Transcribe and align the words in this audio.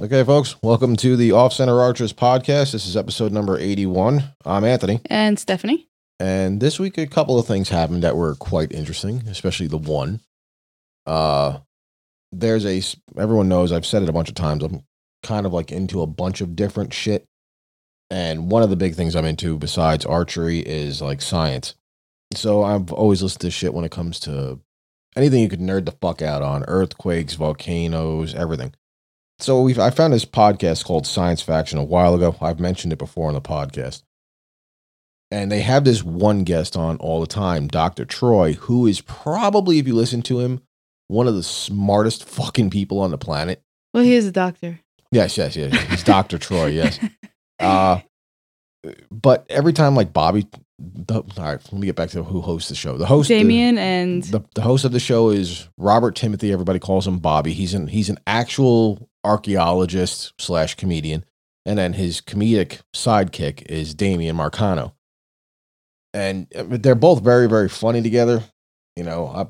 Okay, 0.00 0.22
folks, 0.22 0.54
welcome 0.62 0.94
to 0.94 1.16
the 1.16 1.32
Off 1.32 1.52
Center 1.52 1.80
Archers 1.80 2.12
podcast. 2.12 2.70
This 2.70 2.86
is 2.86 2.96
episode 2.96 3.32
number 3.32 3.58
81. 3.58 4.22
I'm 4.46 4.62
Anthony. 4.62 5.00
And 5.06 5.40
Stephanie. 5.40 5.88
And 6.20 6.60
this 6.60 6.78
week, 6.78 6.98
a 6.98 7.06
couple 7.08 7.36
of 7.36 7.48
things 7.48 7.70
happened 7.70 8.04
that 8.04 8.16
were 8.16 8.36
quite 8.36 8.70
interesting, 8.70 9.24
especially 9.26 9.66
the 9.66 9.76
one. 9.76 10.20
Uh, 11.04 11.58
there's 12.30 12.64
a, 12.64 12.80
everyone 13.20 13.48
knows, 13.48 13.72
I've 13.72 13.84
said 13.84 14.04
it 14.04 14.08
a 14.08 14.12
bunch 14.12 14.28
of 14.28 14.36
times, 14.36 14.62
I'm 14.62 14.84
kind 15.24 15.46
of 15.46 15.52
like 15.52 15.72
into 15.72 16.00
a 16.00 16.06
bunch 16.06 16.40
of 16.40 16.54
different 16.54 16.94
shit. 16.94 17.24
And 18.08 18.52
one 18.52 18.62
of 18.62 18.70
the 18.70 18.76
big 18.76 18.94
things 18.94 19.16
I'm 19.16 19.24
into 19.24 19.58
besides 19.58 20.06
archery 20.06 20.60
is 20.60 21.02
like 21.02 21.20
science. 21.20 21.74
So 22.34 22.62
I've 22.62 22.92
always 22.92 23.20
listened 23.20 23.40
to 23.40 23.50
shit 23.50 23.74
when 23.74 23.84
it 23.84 23.90
comes 23.90 24.20
to 24.20 24.60
anything 25.16 25.42
you 25.42 25.48
could 25.48 25.58
nerd 25.58 25.86
the 25.86 25.92
fuck 26.00 26.22
out 26.22 26.40
on 26.40 26.64
earthquakes, 26.68 27.34
volcanoes, 27.34 28.32
everything. 28.32 28.74
So 29.40 29.62
we've 29.62 29.78
I 29.78 29.90
found 29.90 30.12
this 30.12 30.24
podcast 30.24 30.84
called 30.84 31.06
Science 31.06 31.42
Faction 31.42 31.78
a 31.78 31.84
while 31.84 32.14
ago. 32.14 32.36
I've 32.40 32.58
mentioned 32.58 32.92
it 32.92 32.98
before 32.98 33.28
on 33.28 33.34
the 33.34 33.40
podcast. 33.40 34.02
And 35.30 35.52
they 35.52 35.60
have 35.60 35.84
this 35.84 36.02
one 36.02 36.42
guest 36.44 36.76
on 36.76 36.96
all 36.96 37.20
the 37.20 37.26
time, 37.26 37.68
Dr. 37.68 38.06
Troy, 38.06 38.54
who 38.54 38.86
is 38.86 39.02
probably, 39.02 39.78
if 39.78 39.86
you 39.86 39.94
listen 39.94 40.22
to 40.22 40.40
him, 40.40 40.62
one 41.08 41.28
of 41.28 41.34
the 41.34 41.42
smartest 41.42 42.24
fucking 42.24 42.70
people 42.70 42.98
on 42.98 43.10
the 43.10 43.18
planet. 43.18 43.62
Well, 43.92 44.04
he 44.04 44.14
is 44.14 44.26
a 44.26 44.32
doctor. 44.32 44.80
Yes, 45.12 45.36
yes, 45.36 45.54
yes. 45.54 45.74
He's 45.90 46.02
Dr. 46.02 46.38
Troy, 46.38 46.66
yes. 46.66 46.98
Uh 47.60 47.98
but 49.10 49.44
every 49.50 49.72
time 49.72 49.96
like 49.96 50.12
Bobby 50.12 50.46
the, 50.78 51.14
all 51.14 51.24
right, 51.38 51.60
let 51.72 51.72
me 51.72 51.86
get 51.86 51.96
back 51.96 52.10
to 52.10 52.22
who 52.22 52.40
hosts 52.40 52.68
the 52.68 52.76
show. 52.76 52.96
The 52.96 53.06
host 53.06 53.28
Damien 53.28 53.74
the, 53.74 53.80
and 53.80 54.22
the, 54.22 54.44
the 54.54 54.62
host 54.62 54.84
of 54.84 54.92
the 54.92 55.00
show 55.00 55.30
is 55.30 55.68
Robert 55.76 56.14
Timothy. 56.14 56.52
Everybody 56.52 56.78
calls 56.78 57.04
him 57.04 57.18
Bobby. 57.18 57.52
He's 57.52 57.74
an 57.74 57.88
he's 57.88 58.08
an 58.08 58.18
actual 58.28 59.07
archaeologist 59.24 60.32
slash 60.38 60.74
comedian, 60.74 61.24
and 61.66 61.78
then 61.78 61.94
his 61.94 62.20
comedic 62.20 62.80
sidekick 62.94 63.62
is 63.62 63.94
Damian 63.94 64.36
Marcano. 64.36 64.92
And 66.14 66.46
uh, 66.54 66.64
they're 66.68 66.94
both 66.94 67.22
very 67.22 67.48
very 67.48 67.68
funny 67.68 68.02
together. 68.02 68.42
You 68.96 69.04
know, 69.04 69.28
I, 69.28 69.42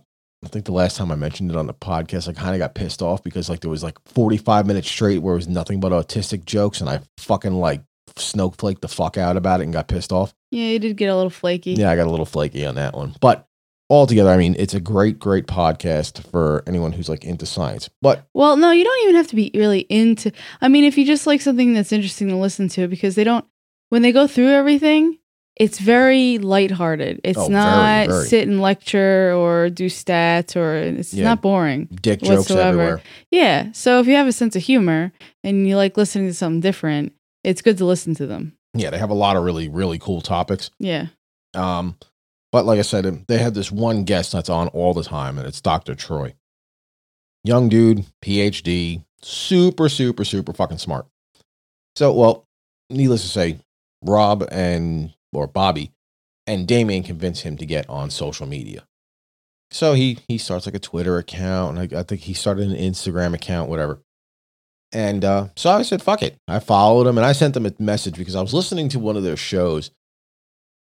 I 0.44 0.48
think 0.48 0.66
the 0.66 0.72
last 0.72 0.96
time 0.96 1.10
I 1.10 1.14
mentioned 1.14 1.50
it 1.50 1.56
on 1.56 1.66
the 1.66 1.74
podcast, 1.74 2.28
I 2.28 2.32
kind 2.32 2.54
of 2.54 2.58
got 2.58 2.74
pissed 2.74 3.02
off 3.02 3.22
because 3.22 3.48
like 3.48 3.60
there 3.60 3.70
was 3.70 3.82
like 3.82 3.96
45 4.06 4.66
minutes 4.66 4.88
straight 4.88 5.18
where 5.18 5.34
it 5.34 5.38
was 5.38 5.48
nothing 5.48 5.80
but 5.80 5.92
autistic 5.92 6.44
jokes, 6.44 6.80
and 6.80 6.90
I 6.90 7.00
fucking 7.18 7.54
like 7.54 7.82
snowflake 8.16 8.80
the 8.80 8.88
fuck 8.88 9.16
out 9.16 9.36
about 9.36 9.60
it 9.60 9.64
and 9.64 9.72
got 9.72 9.88
pissed 9.88 10.12
off. 10.12 10.34
Yeah, 10.50 10.66
you 10.66 10.78
did 10.78 10.96
get 10.96 11.08
a 11.08 11.16
little 11.16 11.30
flaky. 11.30 11.72
Yeah, 11.72 11.90
I 11.90 11.96
got 11.96 12.06
a 12.06 12.10
little 12.10 12.26
flaky 12.26 12.66
on 12.66 12.76
that 12.76 12.94
one. 12.94 13.14
But 13.20 13.46
altogether, 13.90 14.30
I 14.30 14.36
mean, 14.36 14.54
it's 14.58 14.74
a 14.74 14.80
great, 14.80 15.18
great 15.18 15.46
podcast 15.46 16.26
for 16.30 16.62
anyone 16.66 16.92
who's 16.92 17.08
like 17.08 17.24
into 17.24 17.46
science. 17.46 17.88
But 18.02 18.26
well, 18.34 18.56
no, 18.56 18.70
you 18.70 18.84
don't 18.84 19.02
even 19.04 19.16
have 19.16 19.28
to 19.28 19.36
be 19.36 19.50
really 19.54 19.80
into. 19.88 20.32
I 20.60 20.68
mean, 20.68 20.84
if 20.84 20.98
you 20.98 21.04
just 21.06 21.26
like 21.26 21.40
something 21.40 21.74
that's 21.74 21.92
interesting 21.92 22.28
to 22.28 22.36
listen 22.36 22.68
to, 22.70 22.88
because 22.88 23.14
they 23.14 23.24
don't 23.24 23.44
when 23.90 24.02
they 24.02 24.12
go 24.12 24.26
through 24.26 24.48
everything. 24.50 25.18
It's 25.60 25.80
very 25.80 26.38
lighthearted. 26.38 27.20
It's 27.24 27.36
Oh, 27.36 27.48
not 27.48 28.06
very. 28.06 28.26
sit 28.28 28.46
and 28.46 28.60
lecture 28.60 29.32
or 29.34 29.68
do 29.70 29.86
stats 29.86 30.54
or 30.54 30.76
it's 30.76 31.12
Yeah. 31.12 31.24
not 31.24 31.42
boring. 31.42 31.88
dick 32.00 32.20
jokes 32.22 32.48
Whatsoever. 32.48 32.68
everywhere. 32.80 33.02
Yeah. 33.32 33.72
So 33.72 33.98
if 33.98 34.06
you 34.06 34.14
have 34.14 34.28
a 34.28 34.32
sense 34.32 34.54
of 34.54 34.62
humor 34.62 35.10
and 35.42 35.66
you 35.66 35.76
like 35.76 35.96
listening 35.96 36.28
to 36.28 36.34
something 36.34 36.60
different, 36.60 37.12
it's 37.42 37.60
good 37.60 37.76
to 37.78 37.84
listen 37.84 38.14
to 38.14 38.26
them. 38.28 38.52
Yeah, 38.72 38.90
they 38.90 38.98
have 38.98 39.10
a 39.10 39.14
lot 39.14 39.34
of 39.36 39.42
really, 39.42 39.68
really 39.68 39.98
cool 39.98 40.20
topics. 40.20 40.70
Yeah. 40.78 41.06
Um, 41.56 41.96
but 42.52 42.64
like 42.64 42.78
I 42.78 42.82
said, 42.82 43.26
they 43.26 43.38
have 43.38 43.54
this 43.54 43.70
one 43.70 44.04
guest 44.04 44.32
that's 44.32 44.48
on 44.48 44.68
all 44.68 44.94
the 44.94 45.04
time, 45.04 45.38
and 45.38 45.46
it's 45.46 45.60
Dr. 45.60 45.94
Troy. 45.94 46.34
Young 47.44 47.68
dude, 47.68 48.06
PhD, 48.22 49.04
super, 49.22 49.88
super, 49.88 50.24
super 50.24 50.52
fucking 50.52 50.78
smart. 50.78 51.06
So, 51.96 52.12
well, 52.12 52.46
needless 52.90 53.22
to 53.22 53.28
say, 53.28 53.58
Rob 54.02 54.46
and 54.50 55.12
or 55.32 55.46
Bobby 55.46 55.92
and 56.46 56.66
Damien 56.66 57.02
convince 57.02 57.40
him 57.40 57.56
to 57.58 57.66
get 57.66 57.88
on 57.90 58.10
social 58.10 58.46
media. 58.46 58.84
So 59.70 59.92
he 59.92 60.18
he 60.28 60.38
starts 60.38 60.64
like 60.66 60.74
a 60.74 60.80
Twitter 60.80 61.18
account, 61.18 61.78
and 61.78 61.94
I, 61.94 62.00
I 62.00 62.02
think 62.02 62.22
he 62.22 62.32
started 62.32 62.70
an 62.70 62.76
Instagram 62.76 63.34
account, 63.34 63.68
whatever. 63.68 64.00
And 64.92 65.24
uh, 65.24 65.48
so 65.56 65.70
I 65.70 65.82
said, 65.82 66.02
"Fuck 66.02 66.22
it." 66.22 66.36
I 66.48 66.58
followed 66.58 67.06
him, 67.06 67.18
and 67.18 67.26
I 67.26 67.32
sent 67.32 67.52
them 67.52 67.66
a 67.66 67.72
message 67.78 68.16
because 68.16 68.34
I 68.34 68.40
was 68.40 68.54
listening 68.54 68.88
to 68.90 68.98
one 68.98 69.16
of 69.16 69.22
their 69.22 69.36
shows, 69.36 69.90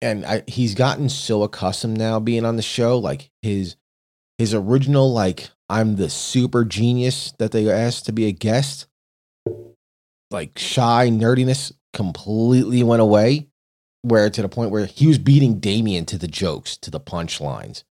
and 0.03 0.25
I, 0.25 0.43
he's 0.47 0.75
gotten 0.75 1.09
so 1.09 1.43
accustomed 1.43 1.97
now 1.97 2.19
being 2.19 2.45
on 2.45 2.57
the 2.57 2.61
show, 2.61 2.99
like 2.99 3.31
his 3.41 3.77
his 4.37 4.53
original 4.53 5.11
like 5.11 5.49
I'm 5.69 5.95
the 5.95 6.09
super 6.09 6.65
genius 6.65 7.33
that 7.39 7.51
they 7.51 7.69
asked 7.71 8.05
to 8.07 8.11
be 8.11 8.25
a 8.25 8.31
guest, 8.31 8.87
like 10.29 10.59
shy 10.59 11.09
nerdiness 11.09 11.71
completely 11.93 12.83
went 12.83 13.01
away. 13.01 13.47
Where 14.01 14.29
to 14.29 14.41
the 14.41 14.49
point 14.49 14.71
where 14.71 14.85
he 14.85 15.07
was 15.07 15.17
beating 15.17 15.59
Damien 15.59 16.05
to 16.07 16.17
the 16.17 16.27
jokes, 16.27 16.75
to 16.77 16.91
the 16.91 16.99
punchlines. 16.99 17.85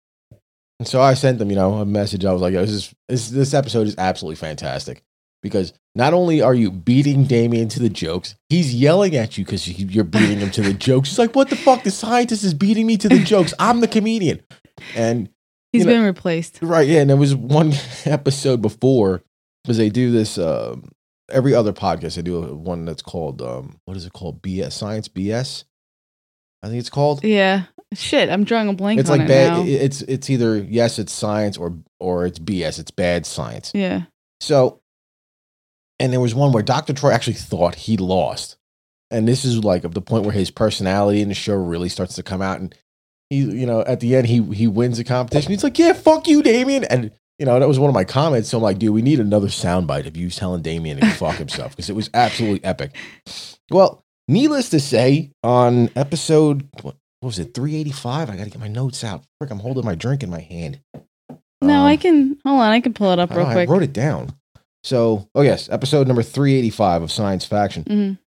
And 0.79 0.87
so 0.87 1.01
I 1.01 1.13
sent 1.13 1.37
them, 1.37 1.51
you 1.51 1.55
know, 1.55 1.75
a 1.75 1.85
message. 1.85 2.25
I 2.25 2.33
was 2.33 2.41
like, 2.41 2.53
this, 2.53 2.71
is, 2.71 2.95
this, 3.07 3.29
this 3.29 3.53
episode 3.53 3.85
is 3.85 3.95
absolutely 3.99 4.37
fantastic 4.37 5.03
because 5.41 5.73
not 5.95 6.13
only 6.13 6.41
are 6.41 6.53
you 6.53 6.71
beating 6.71 7.23
Damien 7.25 7.67
to 7.69 7.79
the 7.79 7.89
jokes, 7.89 8.35
he's 8.49 8.73
yelling 8.73 9.15
at 9.15 9.37
you 9.37 9.45
because 9.45 9.67
you're 9.67 10.03
beating 10.03 10.39
him 10.39 10.51
to 10.51 10.61
the 10.61 10.73
jokes. 10.73 11.09
He's 11.09 11.19
like, 11.19 11.35
what 11.35 11.49
the 11.49 11.55
fuck? 11.55 11.83
The 11.83 11.91
scientist 11.91 12.43
is 12.43 12.53
beating 12.53 12.85
me 12.87 12.97
to 12.97 13.09
the 13.09 13.19
jokes. 13.19 13.53
I'm 13.59 13.79
the 13.81 13.87
comedian. 13.87 14.41
And 14.95 15.29
He's 15.71 15.85
know- 15.85 15.91
been 15.93 16.03
replaced. 16.05 16.59
Right, 16.61 16.87
yeah, 16.87 17.01
and 17.01 17.09
there 17.09 17.17
was 17.17 17.35
one 17.35 17.73
episode 18.05 18.61
before 18.61 19.23
because 19.63 19.77
they 19.77 19.89
do 19.89 20.11
this 20.11 20.37
um, 20.37 20.89
every 21.29 21.53
other 21.53 21.73
podcast. 21.73 22.15
They 22.15 22.21
do 22.21 22.41
one 22.55 22.85
that's 22.85 23.01
called 23.03 23.41
um, 23.41 23.79
what 23.85 23.95
is 23.97 24.05
it 24.05 24.13
called? 24.13 24.41
BS 24.41 24.71
Science 24.73 25.07
BS. 25.07 25.63
I 26.63 26.67
think 26.67 26.79
it's 26.79 26.89
called. 26.89 27.23
Yeah. 27.23 27.63
Shit, 27.93 28.29
I'm 28.29 28.43
drawing 28.43 28.67
a 28.69 28.73
blank 28.73 28.99
It's 28.99 29.09
like 29.09 29.21
it 29.21 29.27
bad. 29.27 29.53
now. 29.53 29.63
It's 29.63 30.01
it's 30.03 30.29
either 30.29 30.57
yes, 30.57 30.99
it's 30.99 31.11
science 31.13 31.57
or 31.57 31.75
or 31.99 32.25
it's 32.25 32.37
BS. 32.39 32.77
It's 32.79 32.91
bad 32.91 33.25
science. 33.25 33.71
yeah. 33.73 34.03
So, 34.41 34.79
and 35.99 36.11
there 36.13 36.19
was 36.19 36.35
one 36.35 36.51
where 36.51 36.63
Dr. 36.63 36.93
Troy 36.93 37.11
actually 37.11 37.33
thought 37.33 37.75
he 37.75 37.97
lost. 37.97 38.57
And 39.11 39.27
this 39.27 39.43
is 39.43 39.63
like 39.63 39.83
of 39.83 39.93
the 39.93 40.01
point 40.01 40.23
where 40.23 40.33
his 40.33 40.51
personality 40.51 41.21
in 41.21 41.29
the 41.29 41.33
show 41.35 41.55
really 41.55 41.89
starts 41.89 42.15
to 42.15 42.23
come 42.23 42.41
out. 42.41 42.59
And 42.59 42.75
he, 43.29 43.37
you 43.37 43.65
know, 43.65 43.81
at 43.81 43.99
the 44.01 44.15
end, 44.15 44.27
he 44.27 44.41
he 44.53 44.67
wins 44.67 44.97
the 44.97 45.03
competition. 45.03 45.51
He's 45.51 45.63
like, 45.63 45.79
yeah, 45.79 45.93
fuck 45.93 46.27
you, 46.27 46.43
Damien. 46.43 46.83
And, 46.83 47.11
you 47.39 47.45
know, 47.45 47.59
that 47.59 47.67
was 47.67 47.79
one 47.79 47.89
of 47.89 47.93
my 47.95 48.03
comments. 48.03 48.49
So 48.49 48.57
I'm 48.57 48.63
like, 48.63 48.77
dude, 48.77 48.93
we 48.93 49.01
need 49.01 49.19
another 49.19 49.47
soundbite 49.47 50.05
of 50.05 50.15
you 50.15 50.29
telling 50.29 50.61
Damien 50.61 50.99
to 50.99 51.07
fuck 51.11 51.35
himself 51.35 51.71
because 51.71 51.89
it 51.89 51.95
was 51.95 52.09
absolutely 52.13 52.63
epic. 52.63 52.95
Well, 53.71 54.03
needless 54.27 54.69
to 54.69 54.79
say, 54.79 55.31
on 55.43 55.89
episode, 55.95 56.69
what, 56.81 56.95
what 57.21 57.27
was 57.27 57.39
it, 57.39 57.53
385? 57.55 58.29
I 58.29 58.37
got 58.37 58.43
to 58.43 58.49
get 58.51 58.59
my 58.59 58.67
notes 58.67 59.03
out. 59.03 59.23
Frick, 59.39 59.49
I'm 59.51 59.59
holding 59.59 59.85
my 59.85 59.95
drink 59.95 60.21
in 60.21 60.29
my 60.29 60.41
hand. 60.41 60.81
No, 61.61 61.79
Um, 61.81 61.85
I 61.87 61.97
can 61.97 62.37
hold 62.45 62.61
on. 62.61 62.71
I 62.71 62.79
can 62.79 62.93
pull 62.93 63.11
it 63.11 63.19
up 63.19 63.31
I 63.31 63.35
real 63.35 63.45
know, 63.47 63.51
quick. 63.53 63.69
I 63.69 63.71
wrote 63.71 63.83
it 63.83 63.93
down. 63.93 64.33
So, 64.83 65.29
oh 65.35 65.41
yes, 65.41 65.69
episode 65.69 66.07
number 66.07 66.23
385 66.23 67.03
of 67.03 67.11
Science 67.11 67.45
Faction. 67.45 67.83
Mhm. 67.83 68.17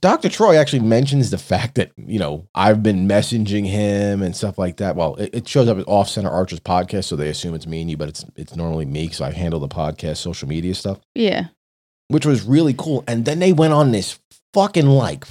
Dr. 0.00 0.28
Troy 0.28 0.56
actually 0.56 0.78
mentions 0.78 1.30
the 1.30 1.38
fact 1.38 1.74
that, 1.74 1.90
you 1.96 2.20
know, 2.20 2.46
I've 2.54 2.84
been 2.84 3.08
messaging 3.08 3.66
him 3.66 4.22
and 4.22 4.36
stuff 4.36 4.56
like 4.56 4.76
that. 4.76 4.94
Well, 4.94 5.16
it, 5.16 5.30
it 5.34 5.48
shows 5.48 5.66
up 5.66 5.76
at 5.76 5.88
Off 5.88 6.08
Center 6.08 6.30
Archers 6.30 6.60
podcast, 6.60 7.04
so 7.06 7.16
they 7.16 7.28
assume 7.28 7.52
it's 7.54 7.66
me 7.66 7.80
and 7.80 7.90
you, 7.90 7.96
but 7.96 8.08
it's 8.08 8.24
it's 8.36 8.54
normally 8.54 8.84
me 8.84 9.04
because 9.06 9.20
I 9.20 9.32
handle 9.32 9.58
the 9.58 9.66
podcast 9.68 10.18
social 10.18 10.48
media 10.48 10.74
stuff, 10.76 11.00
Yeah. 11.16 11.48
which 12.06 12.24
was 12.24 12.44
really 12.44 12.74
cool. 12.74 13.02
And 13.08 13.24
then 13.24 13.40
they 13.40 13.52
went 13.52 13.72
on 13.72 13.90
this 13.90 14.20
fucking 14.54 14.86
like 14.86 15.26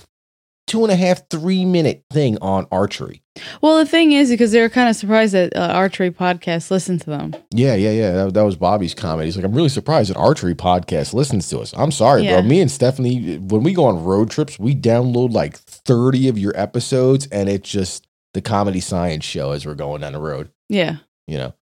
two 0.67 0.83
and 0.83 0.91
a 0.91 0.95
half, 0.95 1.27
three 1.29 1.65
minute 1.65 2.03
thing 2.11 2.37
on 2.41 2.67
archery. 2.71 3.23
Well, 3.61 3.77
the 3.77 3.85
thing 3.85 4.11
is, 4.13 4.29
because 4.29 4.51
they 4.51 4.61
were 4.61 4.69
kind 4.69 4.89
of 4.89 4.95
surprised 4.95 5.33
that 5.33 5.55
uh, 5.55 5.71
Archery 5.73 6.09
Podcast 6.11 6.71
listened 6.71 7.01
to 7.01 7.09
them. 7.09 7.35
Yeah, 7.51 7.75
yeah, 7.75 7.91
yeah. 7.91 8.11
That, 8.11 8.33
that 8.33 8.41
was 8.41 8.55
Bobby's 8.55 8.93
comment. 8.95 9.25
He's 9.25 9.35
like, 9.37 9.45
I'm 9.45 9.53
really 9.53 9.69
surprised 9.69 10.09
that 10.09 10.17
Archery 10.17 10.55
Podcast 10.55 11.13
listens 11.13 11.47
to 11.49 11.59
us. 11.59 11.73
I'm 11.77 11.91
sorry, 11.91 12.23
Yeah. 12.23 12.41
bro. 12.41 12.49
Me 12.49 12.61
and 12.61 12.69
Stephanie, 12.71 13.37
when 13.37 13.61
we 13.63 13.73
go 13.73 13.85
on 13.85 14.03
road 14.03 14.29
trips, 14.31 14.57
we 14.57 14.75
download 14.75 15.31
like 15.31 15.55
30 15.57 16.27
of 16.29 16.37
your 16.39 16.53
episodes, 16.59 17.27
and 17.27 17.47
it's 17.47 17.69
just 17.69 18.07
the 18.33 18.41
comedy 18.41 18.79
science 18.79 19.23
show 19.23 19.51
as 19.51 19.65
we're 19.65 19.75
going 19.75 20.01
down 20.01 20.13
the 20.13 20.19
road. 20.19 20.49
Yeah. 20.67 20.97
You 21.27 21.37
know, 21.37 21.53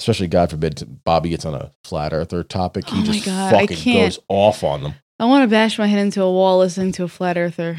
especially 0.00 0.26
God 0.28 0.50
forbid 0.50 1.02
Bobby 1.04 1.30
gets 1.30 1.46
on 1.46 1.54
a 1.54 1.70
flat 1.84 2.12
earther 2.12 2.42
topic. 2.42 2.88
He 2.90 3.00
Oh 3.00 3.04
just 3.04 3.24
God, 3.24 3.52
fucking 3.52 3.94
goes 3.94 4.18
off 4.28 4.62
on 4.64 4.82
them. 4.82 4.94
I 5.22 5.26
want 5.26 5.44
to 5.44 5.48
bash 5.48 5.78
my 5.78 5.86
head 5.86 6.00
into 6.00 6.20
a 6.22 6.30
wall 6.30 6.58
listening 6.58 6.90
to 6.92 7.04
a 7.04 7.08
flat 7.08 7.38
earther. 7.38 7.76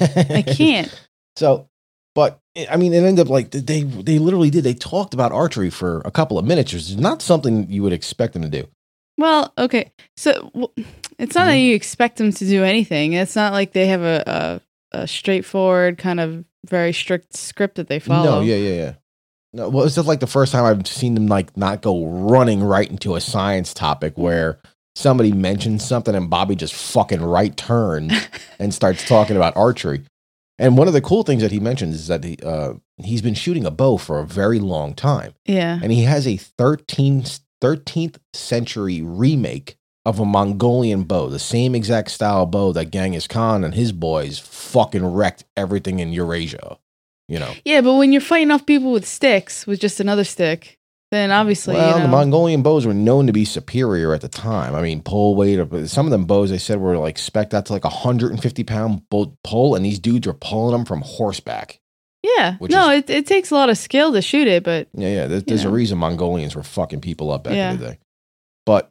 I 0.00 0.42
can't. 0.56 0.94
So, 1.36 1.68
but 2.14 2.38
I 2.70 2.76
mean, 2.76 2.94
it 2.94 3.02
ended 3.02 3.26
up 3.26 3.30
like 3.30 3.50
they 3.50 3.82
they 3.82 4.18
literally 4.20 4.48
did. 4.50 4.62
They 4.62 4.74
talked 4.74 5.12
about 5.12 5.32
archery 5.32 5.70
for 5.70 6.02
a 6.04 6.12
couple 6.12 6.38
of 6.38 6.44
minutes, 6.44 6.72
which 6.72 6.82
is 6.82 6.96
not 6.96 7.20
something 7.20 7.68
you 7.68 7.82
would 7.82 7.92
expect 7.92 8.34
them 8.34 8.42
to 8.42 8.48
do. 8.48 8.68
Well, 9.18 9.52
okay. 9.58 9.92
So 10.16 10.50
w- 10.54 10.68
it's 11.18 11.34
not 11.34 11.46
that 11.46 11.50
Mm-hmm. 11.52 11.58
you 11.58 11.74
expect 11.74 12.18
them 12.18 12.32
to 12.32 12.46
do 12.46 12.62
anything. 12.62 13.12
It's 13.14 13.34
not 13.36 13.52
like 13.52 13.72
they 13.72 13.86
have 13.88 14.02
a, 14.02 14.60
a, 14.92 14.98
a 15.02 15.06
straightforward 15.08 15.98
kind 15.98 16.20
of 16.20 16.44
very 16.66 16.92
strict 16.92 17.36
script 17.36 17.74
that 17.76 17.88
they 17.88 17.98
follow. 17.98 18.36
No, 18.36 18.40
yeah, 18.40 18.56
yeah, 18.56 18.74
yeah. 18.74 18.92
No, 19.52 19.68
well, 19.68 19.84
it's 19.84 19.94
just 19.96 20.08
like 20.08 20.20
the 20.20 20.26
first 20.26 20.52
time 20.52 20.64
I've 20.64 20.86
seen 20.86 21.14
them 21.14 21.26
like 21.26 21.56
not 21.56 21.82
go 21.82 22.06
running 22.06 22.62
right 22.62 22.88
into 22.90 23.14
a 23.16 23.20
science 23.20 23.72
topic 23.74 24.16
where 24.16 24.58
somebody 24.94 25.32
mentions 25.32 25.84
something 25.84 26.14
and 26.14 26.30
Bobby 26.30 26.54
just 26.56 26.74
fucking 26.74 27.22
right 27.22 27.56
turns 27.56 28.12
and 28.58 28.72
starts 28.72 29.06
talking 29.06 29.36
about 29.36 29.56
archery. 29.56 30.02
And 30.58 30.78
one 30.78 30.86
of 30.86 30.94
the 30.94 31.00
cool 31.00 31.24
things 31.24 31.42
that 31.42 31.50
he 31.50 31.58
mentions 31.58 31.96
is 31.96 32.06
that 32.06 32.22
he, 32.22 32.38
uh, 32.44 32.74
he's 32.98 33.22
been 33.22 33.34
shooting 33.34 33.66
a 33.66 33.70
bow 33.70 33.96
for 33.96 34.20
a 34.20 34.26
very 34.26 34.60
long 34.60 34.94
time. 34.94 35.34
Yeah. 35.46 35.80
And 35.82 35.90
he 35.90 36.02
has 36.02 36.26
a 36.28 36.36
13, 36.36 37.24
13th 37.60 38.18
century 38.32 39.02
remake 39.02 39.76
of 40.04 40.20
a 40.20 40.24
Mongolian 40.24 41.04
bow, 41.04 41.28
the 41.28 41.38
same 41.38 41.74
exact 41.74 42.10
style 42.10 42.46
bow 42.46 42.72
that 42.72 42.90
Genghis 42.90 43.26
Khan 43.26 43.64
and 43.64 43.74
his 43.74 43.90
boys 43.90 44.38
fucking 44.38 45.04
wrecked 45.04 45.44
everything 45.56 45.98
in 45.98 46.12
Eurasia. 46.12 46.78
You 47.26 47.38
know, 47.38 47.54
Yeah, 47.64 47.80
but 47.80 47.94
when 47.94 48.12
you're 48.12 48.20
fighting 48.20 48.50
off 48.50 48.66
people 48.66 48.92
with 48.92 49.06
sticks, 49.06 49.66
with 49.66 49.80
just 49.80 49.98
another 49.98 50.24
stick, 50.24 50.78
then 51.14 51.30
obviously, 51.30 51.74
well, 51.76 51.96
you 51.98 52.02
the. 52.02 52.08
Mongolian 52.08 52.62
bows 52.62 52.84
were 52.86 52.92
known 52.94 53.26
to 53.28 53.32
be 53.32 53.44
superior 53.44 54.12
at 54.12 54.20
the 54.20 54.28
time. 54.28 54.74
I 54.74 54.82
mean, 54.82 55.00
pull 55.02 55.34
weight. 55.36 55.58
Some 55.88 56.06
of 56.06 56.10
them 56.10 56.24
bows 56.24 56.50
they 56.50 56.58
said 56.58 56.80
were 56.80 56.98
like 56.98 57.16
spec 57.18 57.54
out 57.54 57.66
to 57.66 57.72
like 57.72 57.84
a 57.84 57.88
150 57.88 58.64
pound 58.64 59.02
pull, 59.10 59.74
and 59.74 59.84
these 59.84 59.98
dudes 59.98 60.26
were 60.26 60.34
pulling 60.34 60.72
them 60.72 60.84
from 60.84 61.00
horseback. 61.02 61.80
yeah. 62.22 62.56
No, 62.60 62.90
it, 62.90 63.08
it 63.08 63.26
takes 63.26 63.50
a 63.50 63.54
lot 63.54 63.70
of 63.70 63.78
skill 63.78 64.12
to 64.12 64.20
shoot 64.22 64.48
it, 64.48 64.64
but 64.64 64.88
Yeah, 64.94 65.08
yeah. 65.08 65.26
There's, 65.26 65.44
there's 65.44 65.64
a 65.64 65.70
reason 65.70 65.98
Mongolians 65.98 66.56
were 66.56 66.62
fucking 66.62 67.00
people 67.00 67.30
up 67.30 67.44
back 67.44 67.54
Yeah. 67.54 67.72
in 67.72 67.78
the 67.80 67.86
day. 67.88 67.98
But 68.66 68.90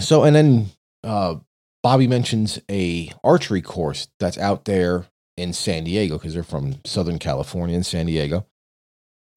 so, 0.00 0.24
and 0.24 0.34
then 0.36 0.66
uh, 1.04 1.36
Bobby 1.82 2.06
mentions 2.08 2.58
a 2.70 3.12
archery 3.24 3.62
course 3.62 4.08
that's 4.18 4.36
out 4.38 4.64
there 4.64 5.06
in 5.36 5.52
San 5.52 5.84
Diego 5.84 6.18
because 6.18 6.34
they're 6.34 6.42
from 6.42 6.76
Southern 6.84 7.18
California 7.18 7.76
and 7.76 7.86
San 7.86 8.06
Diego. 8.06 8.46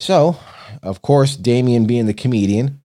So, 0.00 0.38
of 0.82 1.02
course, 1.02 1.36
Damien, 1.36 1.86
being 1.86 2.06
the 2.06 2.14
comedian, 2.14 2.82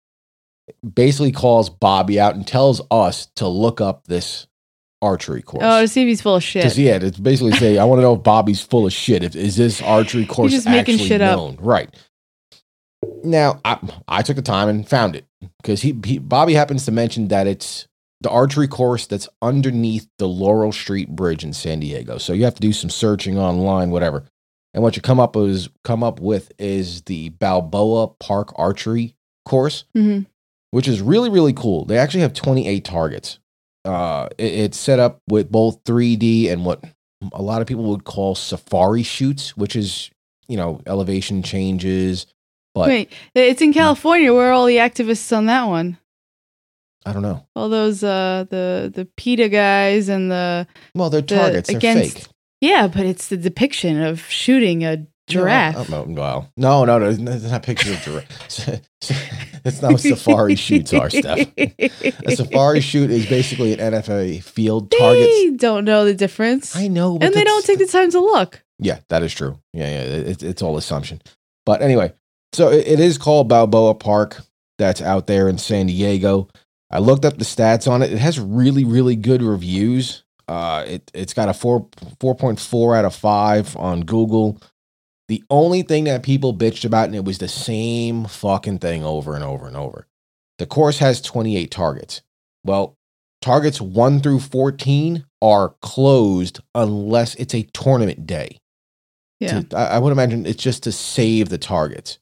basically 0.83 1.31
calls 1.31 1.69
Bobby 1.69 2.19
out 2.19 2.35
and 2.35 2.47
tells 2.47 2.81
us 2.91 3.27
to 3.37 3.47
look 3.47 3.81
up 3.81 4.07
this 4.07 4.47
archery 5.03 5.43
oh, 5.47 5.51
course. 5.51 5.63
oh, 5.65 5.81
to 5.83 5.89
see 5.89 6.03
if 6.03 6.09
he's 6.09 6.23
full 6.23 6.37
of 6.37 6.43
shit. 6.43 6.63
Because 6.63 6.79
yeah, 6.79 6.99
it's 7.03 7.19
basically 7.19 7.53
say, 7.53 7.77
I 7.77 7.85
want 7.85 7.99
to 7.99 8.03
know 8.03 8.15
if 8.15 8.23
Bobby's 8.23 8.63
full 8.63 8.87
of 8.87 8.93
shit. 8.93 9.23
If 9.23 9.37
is 9.37 9.57
this 9.57 9.83
archery 9.83 10.25
course 10.25 10.53
just 10.53 10.67
making 10.67 10.95
actually 10.95 11.09
shit 11.09 11.21
up. 11.21 11.57
Right. 11.61 11.95
Now, 13.25 13.61
I, 13.65 13.79
I 14.09 14.23
took 14.23 14.37
the 14.37 14.43
time 14.43 14.69
and 14.69 14.89
found 14.89 15.17
it 15.17 15.27
because 15.61 15.83
he, 15.83 15.99
he 16.05 16.19
Bobby 16.19 16.55
happens 16.55 16.85
to 16.87 16.93
mention 16.93 17.29
that 17.29 17.47
it's 17.47 17.89
the 18.21 18.31
archery 18.31 18.69
course 18.69 19.07
that's 19.07 19.29
underneath 19.43 20.09
the 20.19 20.29
Laurel 20.29 20.73
Street 20.73 21.11
Bridge 21.11 21.43
in 21.43 21.53
San 21.53 21.81
Diego. 21.81 22.19
So 22.19 22.33
you 22.33 22.45
have 22.45 22.55
to 22.55 22.61
do 22.61 22.73
some 22.73 22.89
searching 22.89 23.37
online, 23.37 23.91
whatever. 23.91 24.25
And 24.75 24.83
what 24.83 24.97
you 24.97 25.03
come 25.03 25.21
up 25.21 25.37
is 25.37 25.69
come 25.85 26.03
up 26.03 26.19
with 26.21 26.51
is 26.59 27.03
the 27.03 27.29
Balboa 27.31 28.09
Park 28.21 28.53
Archery 28.57 29.15
course 29.45 29.85
hmm 29.95 30.21
which 30.71 30.89
is 30.89 31.03
really 31.03 31.29
really 31.29 31.53
cool. 31.53 31.85
They 31.85 31.99
actually 31.99 32.21
have 32.23 32.33
28 32.33 32.83
targets. 32.85 33.39
Uh, 33.85 34.29
it- 34.39 34.55
it's 34.55 34.79
set 34.79 34.99
up 34.99 35.21
with 35.29 35.51
both 35.53 35.83
3D 35.85 36.49
and 36.51 36.65
what 36.65 36.83
a 37.33 37.43
lot 37.43 37.61
of 37.61 37.67
people 37.69 37.85
would 37.85 38.05
call 38.05 38.35
safari 38.35 39.03
shoots, 39.03 39.55
which 39.57 39.77
is 39.77 40.11
you 40.49 40.57
know 40.57 40.81
elevation 40.87 41.43
changes. 41.43 42.27
But 42.75 42.89
Wait, 42.89 43.13
it's 43.35 43.61
in 43.61 43.75
California. 43.75 44.33
Where 44.33 44.49
are 44.49 44.53
all 44.53 44.65
the 44.65 44.79
activists 44.79 45.37
on 45.37 45.45
that 45.47 45.65
one? 45.65 45.99
I 47.05 47.13
don't 47.13 47.23
know. 47.23 47.45
All 47.55 47.69
those 47.69 48.03
uh 48.03 48.47
the 48.49 48.91
the 48.95 49.05
PETA 49.17 49.49
guys 49.51 50.09
and 50.09 50.31
the 50.31 50.67
Well, 50.95 51.11
they're 51.11 51.21
The- 51.21 51.35
targets. 51.37 51.69
They're 51.69 51.77
against 51.77 52.15
fake. 52.19 52.27
Yeah, 52.63 52.87
but 52.87 53.05
it's 53.05 53.27
the 53.27 53.37
depiction 53.37 54.01
of 54.01 54.23
shooting 54.31 54.85
a 54.85 54.93
uh, 54.93 54.97
giraffe. 55.27 55.91
No, 55.91 56.05
no, 56.05 56.21
well, 56.21 56.53
no, 56.57 56.85
no, 56.85 56.99
no. 56.99 57.09
It's 57.09 57.51
not 57.51 57.65
pictures 57.65 57.91
of 57.91 58.03
giraffes. 58.03 58.67
That's 59.65 59.83
not 59.83 59.93
what 59.93 60.01
safari 60.01 60.55
shoots 60.55 60.93
are, 60.93 61.11
Steph. 61.11 61.49
A 61.59 62.37
safari 62.37 62.81
shoot 62.81 63.11
is 63.11 63.27
basically 63.27 63.73
an 63.73 63.93
NFAA 63.93 64.43
field 64.43 64.93
targets. 64.93 65.27
They 65.27 65.51
don't 65.57 65.85
know 65.85 66.05
the 66.05 66.15
difference, 66.15 66.77
I 66.77 66.87
know, 66.87 67.19
but 67.19 67.27
and 67.27 67.35
they 67.35 67.45
don't 67.45 67.65
take 67.65 67.79
the 67.79 67.87
time 67.87 68.11
to 68.13 68.21
look. 68.21 68.63
Yeah, 68.79 69.01
that 69.09 69.25
is 69.25 69.35
true. 69.35 69.59
Yeah, 69.73 69.89
yeah, 69.89 70.03
it, 70.31 70.43
it's 70.43 70.63
all 70.63 70.77
assumption. 70.77 71.21
But 71.67 71.83
anyway, 71.83 72.13
so 72.53 72.71
it, 72.71 72.87
it 72.87 73.01
is 73.01 73.19
called 73.19 73.49
Balboa 73.49 73.95
Park. 73.97 74.41
That's 74.79 75.03
out 75.03 75.27
there 75.27 75.49
in 75.49 75.59
San 75.59 75.87
Diego. 75.87 76.49
I 76.91 76.99
looked 76.99 77.25
up 77.25 77.39
the 77.39 77.45
stats 77.45 77.91
on 77.91 78.03
it. 78.03 78.13
It 78.13 78.19
has 78.19 78.39
really, 78.39 78.85
really 78.85 79.17
good 79.17 79.43
reviews. 79.43 80.23
Uh, 80.53 80.85
it 80.87 81.11
it's 81.15 81.33
got 81.33 81.49
a 81.49 81.55
four 81.55 81.89
four 82.21 82.35
point 82.35 82.61
four 82.61 82.95
out 82.95 83.07
of 83.07 83.15
five 83.15 83.75
on 83.79 84.03
Google. 84.03 84.61
The 85.29 85.43
only 85.49 85.81
thing 85.81 86.05
that 86.05 86.23
people 86.23 86.53
bitched 86.55 86.85
about, 86.85 87.07
and 87.07 87.15
it 87.15 87.25
was 87.25 87.39
the 87.39 87.49
same 87.49 88.27
fucking 88.27 88.81
thing 88.81 89.03
over 89.03 89.35
and 89.35 89.43
over 89.43 89.67
and 89.67 89.79
over. 89.79 90.07
The 90.59 90.67
course 90.67 90.99
has 90.99 91.23
28 91.23 91.71
targets. 91.71 92.21
Well, 92.65 92.99
targets 93.41 93.81
1 93.81 94.21
through 94.21 94.41
14 94.41 95.25
are 95.41 95.71
closed 95.81 96.61
unless 96.75 97.35
it's 97.37 97.55
a 97.55 97.63
tournament 97.73 98.27
day 98.27 98.59
Yeah, 99.41 99.63
to, 99.63 99.77
I, 99.77 99.85
I 99.85 99.99
would 100.01 100.13
imagine 100.13 100.45
it's 100.45 100.63
just 100.63 100.83
to 100.83 100.93
save 100.93 101.49
the 101.49 101.57
targets. 101.57 102.19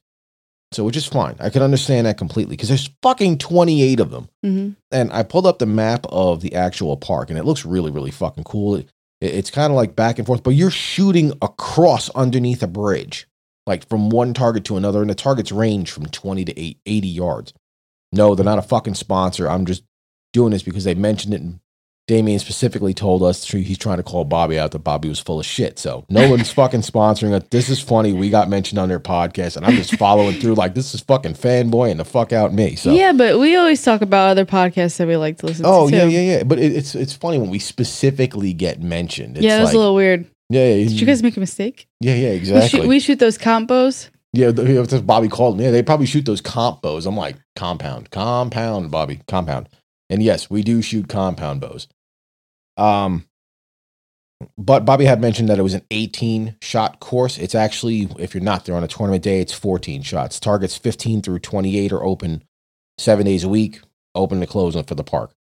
So, 0.72 0.84
which 0.84 0.96
is 0.96 1.04
fine. 1.06 1.34
I 1.40 1.50
can 1.50 1.62
understand 1.62 2.06
that 2.06 2.16
completely 2.16 2.54
because 2.54 2.68
there's 2.68 2.90
fucking 3.02 3.38
28 3.38 3.98
of 4.00 4.10
them. 4.10 4.28
hmm 4.42 4.70
And 4.92 5.12
I 5.12 5.24
pulled 5.24 5.46
up 5.46 5.58
the 5.58 5.66
map 5.66 6.06
of 6.10 6.42
the 6.42 6.54
actual 6.54 6.96
park 6.96 7.28
and 7.28 7.38
it 7.38 7.44
looks 7.44 7.64
really, 7.64 7.90
really 7.90 8.12
fucking 8.12 8.44
cool. 8.44 8.76
It, 8.76 8.88
it- 9.20 9.34
it's 9.34 9.50
kind 9.50 9.72
of 9.72 9.76
like 9.76 9.96
back 9.96 10.18
and 10.18 10.26
forth, 10.26 10.42
but 10.44 10.50
you're 10.54 10.70
shooting 10.70 11.32
across 11.42 12.08
underneath 12.10 12.62
a 12.62 12.66
bridge, 12.68 13.26
like 13.66 13.86
from 13.88 14.10
one 14.10 14.32
target 14.32 14.64
to 14.66 14.76
another. 14.76 15.00
And 15.00 15.10
the 15.10 15.14
targets 15.16 15.50
range 15.52 15.90
from 15.90 16.06
20 16.06 16.44
to 16.46 16.58
eight- 16.58 16.78
80 16.86 17.08
yards. 17.08 17.52
No, 18.12 18.34
they're 18.34 18.44
not 18.44 18.58
a 18.58 18.62
fucking 18.62 18.94
sponsor. 18.94 19.48
I'm 19.48 19.66
just 19.66 19.82
doing 20.32 20.52
this 20.52 20.62
because 20.62 20.84
they 20.84 20.94
mentioned 20.94 21.34
it. 21.34 21.40
And 21.40 21.58
Damien 22.10 22.40
specifically 22.40 22.92
told 22.92 23.22
us 23.22 23.48
he's 23.48 23.78
trying 23.78 23.98
to 23.98 24.02
call 24.02 24.24
Bobby 24.24 24.58
out 24.58 24.72
that 24.72 24.80
Bobby 24.80 25.08
was 25.08 25.20
full 25.20 25.38
of 25.38 25.46
shit. 25.46 25.78
So 25.78 26.04
no 26.08 26.28
one's 26.28 26.50
fucking 26.60 26.80
sponsoring 26.80 27.36
it. 27.36 27.52
This 27.52 27.68
is 27.68 27.78
funny. 27.78 28.12
We 28.12 28.30
got 28.30 28.48
mentioned 28.48 28.80
on 28.80 28.88
their 28.88 28.98
podcast, 28.98 29.56
and 29.56 29.64
I'm 29.64 29.76
just 29.76 29.96
following 29.96 30.40
through 30.40 30.54
like 30.54 30.74
this 30.74 30.92
is 30.92 31.02
fucking 31.02 31.34
fanboy 31.34 31.88
and 31.88 32.00
the 32.00 32.04
fuck 32.04 32.32
out 32.32 32.52
me. 32.52 32.74
So 32.74 32.90
yeah, 32.90 33.12
but 33.12 33.38
we 33.38 33.54
always 33.54 33.80
talk 33.84 34.02
about 34.02 34.30
other 34.30 34.44
podcasts 34.44 34.96
that 34.96 35.06
we 35.06 35.16
like 35.16 35.38
to 35.38 35.46
listen 35.46 35.62
to. 35.62 35.70
Oh 35.70 35.88
to. 35.88 35.94
yeah, 35.94 36.04
yeah, 36.06 36.20
yeah. 36.38 36.42
But 36.42 36.58
it, 36.58 36.72
it's 36.72 36.96
it's 36.96 37.12
funny 37.14 37.38
when 37.38 37.48
we 37.48 37.60
specifically 37.60 38.54
get 38.54 38.82
mentioned. 38.82 39.36
It's 39.36 39.46
yeah, 39.46 39.60
was 39.60 39.66
like, 39.66 39.74
a 39.76 39.78
little 39.78 39.94
weird. 39.94 40.26
yeah, 40.48 40.66
yeah, 40.74 40.88
Did 40.88 41.00
you 41.00 41.06
guys 41.06 41.22
make 41.22 41.36
a 41.36 41.40
mistake? 41.40 41.86
yeah, 42.00 42.14
yeah, 42.14 42.30
We, 42.30 42.36
exactly. 42.38 42.80
shoot, 42.80 42.88
we 42.88 42.98
shoot 42.98 43.20
those 43.20 43.38
combos. 43.38 44.10
yeah, 44.32 44.50
the, 44.50 44.64
yeah, 44.64 44.82
that's 44.82 45.00
Bobby 45.00 45.28
called 45.28 45.58
me. 45.58 45.62
Yeah, 45.62 45.70
they 45.70 45.84
probably 45.84 46.06
shoot 46.06 46.26
those 46.26 46.40
comp 46.40 46.82
bows. 46.82 47.06
I'm 47.06 47.16
like 47.16 47.36
compound, 47.54 48.10
compound, 48.10 48.90
Bobby, 48.90 49.20
compound. 49.28 49.68
And 50.08 50.24
yes, 50.24 50.50
we 50.50 50.64
do 50.64 50.82
shoot 50.82 51.08
compound 51.08 51.60
bows. 51.60 51.86
Um, 52.76 53.26
but 54.56 54.84
Bobby 54.84 55.04
had 55.04 55.20
mentioned 55.20 55.48
that 55.48 55.58
it 55.58 55.62
was 55.62 55.74
an 55.74 55.84
18 55.90 56.56
shot 56.62 57.00
course. 57.00 57.36
It's 57.38 57.54
actually, 57.54 58.08
if 58.18 58.34
you're 58.34 58.42
not 58.42 58.64
there 58.64 58.74
on 58.74 58.84
a 58.84 58.88
tournament 58.88 59.22
day, 59.22 59.40
it's 59.40 59.52
14 59.52 60.02
shots. 60.02 60.40
Targets 60.40 60.76
15 60.76 61.22
through 61.22 61.40
28 61.40 61.92
are 61.92 62.02
open 62.02 62.42
seven 62.96 63.26
days 63.26 63.44
a 63.44 63.48
week, 63.48 63.80
open 64.14 64.40
to 64.40 64.46
close 64.46 64.80
for 64.86 64.94
the 64.94 65.04
park. 65.04 65.32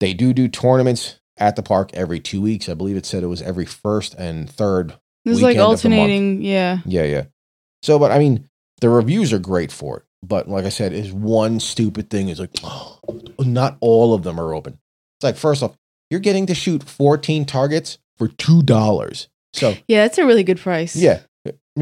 They 0.00 0.12
do 0.12 0.32
do 0.32 0.48
tournaments 0.48 1.18
at 1.38 1.56
the 1.56 1.62
park 1.62 1.90
every 1.94 2.20
two 2.20 2.40
weeks. 2.40 2.68
I 2.68 2.74
believe 2.74 2.96
it 2.96 3.06
said 3.06 3.22
it 3.22 3.28
was 3.28 3.42
every 3.42 3.64
first 3.64 4.14
and 4.14 4.48
third 4.48 4.94
This 5.24 5.36
is 5.38 5.42
like 5.42 5.56
Weekend 5.56 5.72
of 5.72 5.82
the 5.82 5.88
month. 5.88 6.00
alternating. 6.00 6.42
Yeah. 6.42 6.78
yeah, 6.84 7.04
yeah. 7.04 7.24
So, 7.82 7.98
but 7.98 8.10
I 8.10 8.18
mean, 8.18 8.48
the 8.80 8.90
reviews 8.90 9.32
are 9.32 9.38
great 9.38 9.72
for 9.72 9.98
it. 9.98 10.02
But 10.22 10.48
like 10.48 10.64
I 10.64 10.70
said, 10.70 10.92
is 10.92 11.12
one 11.12 11.60
stupid 11.60 12.10
thing 12.10 12.28
is 12.28 12.40
like, 12.40 12.50
oh, 12.64 12.98
not 13.38 13.76
all 13.80 14.14
of 14.14 14.22
them 14.22 14.38
are 14.38 14.52
open. 14.52 14.74
It's 15.18 15.24
like, 15.24 15.36
first 15.36 15.62
off, 15.62 15.76
you're 16.10 16.20
getting 16.20 16.46
to 16.46 16.54
shoot 16.54 16.82
14 16.82 17.44
targets 17.44 17.98
for 18.16 18.28
$2. 18.28 19.26
So, 19.54 19.74
Yeah, 19.86 20.02
that's 20.04 20.18
a 20.18 20.26
really 20.26 20.44
good 20.44 20.58
price. 20.60 20.94
yeah. 20.96 21.20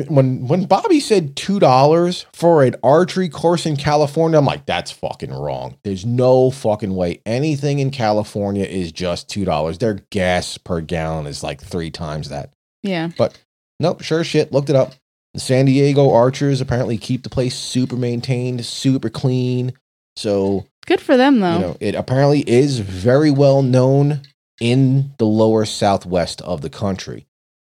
When 0.09 0.47
when 0.47 0.67
Bobby 0.67 1.01
said 1.01 1.37
two 1.37 1.59
dollars 1.59 2.27
for 2.35 2.63
an 2.63 2.77
archery 2.83 3.31
course 3.31 3.65
in 3.65 3.77
California, 3.79 4.39
I'm 4.39 4.45
like, 4.45 4.67
that's 4.67 4.91
fucking 4.91 5.33
wrong. 5.33 5.79
There's 5.85 6.05
no 6.05 6.51
fucking 6.51 6.95
way 6.95 7.23
anything 7.25 7.79
in 7.79 7.91
California 7.91 8.65
is 8.67 8.93
just 8.93 9.31
two 9.31 9.47
dollars. 9.47 9.79
Their 9.79 9.95
gas 10.11 10.59
per 10.59 10.83
gallon 10.83 11.27
is 11.27 11.43
like 11.43 11.63
three 11.63 11.91
times 11.91 12.29
that. 12.29 12.53
Yeah. 12.83 13.09
But 13.17 13.43
nope, 13.81 14.03
sure 14.03 14.23
shit. 14.23 14.53
Looked 14.53 14.69
it 14.69 14.77
up. 14.77 14.93
The 15.33 15.41
San 15.41 15.65
Diego 15.65 16.13
Archers 16.13 16.61
apparently 16.61 16.99
keep 16.99 17.23
the 17.23 17.31
place 17.31 17.55
super 17.57 17.97
maintained, 17.97 18.67
super 18.67 19.09
clean. 19.09 19.73
So, 20.17 20.67
Good 20.87 21.01
for 21.01 21.17
them 21.17 21.41
though. 21.41 21.55
you 21.55 21.61
know, 21.61 21.77
it 21.81 21.95
apparently 21.95 22.41
is 22.49 22.79
very 22.81 23.31
well 23.31 23.63
known 23.63 24.21
in 24.61 25.13
the 25.19 25.27
lower 25.27 25.65
southwest 25.65 26.41
of 26.43 26.61
the 26.63 26.71
country. 26.71 27.27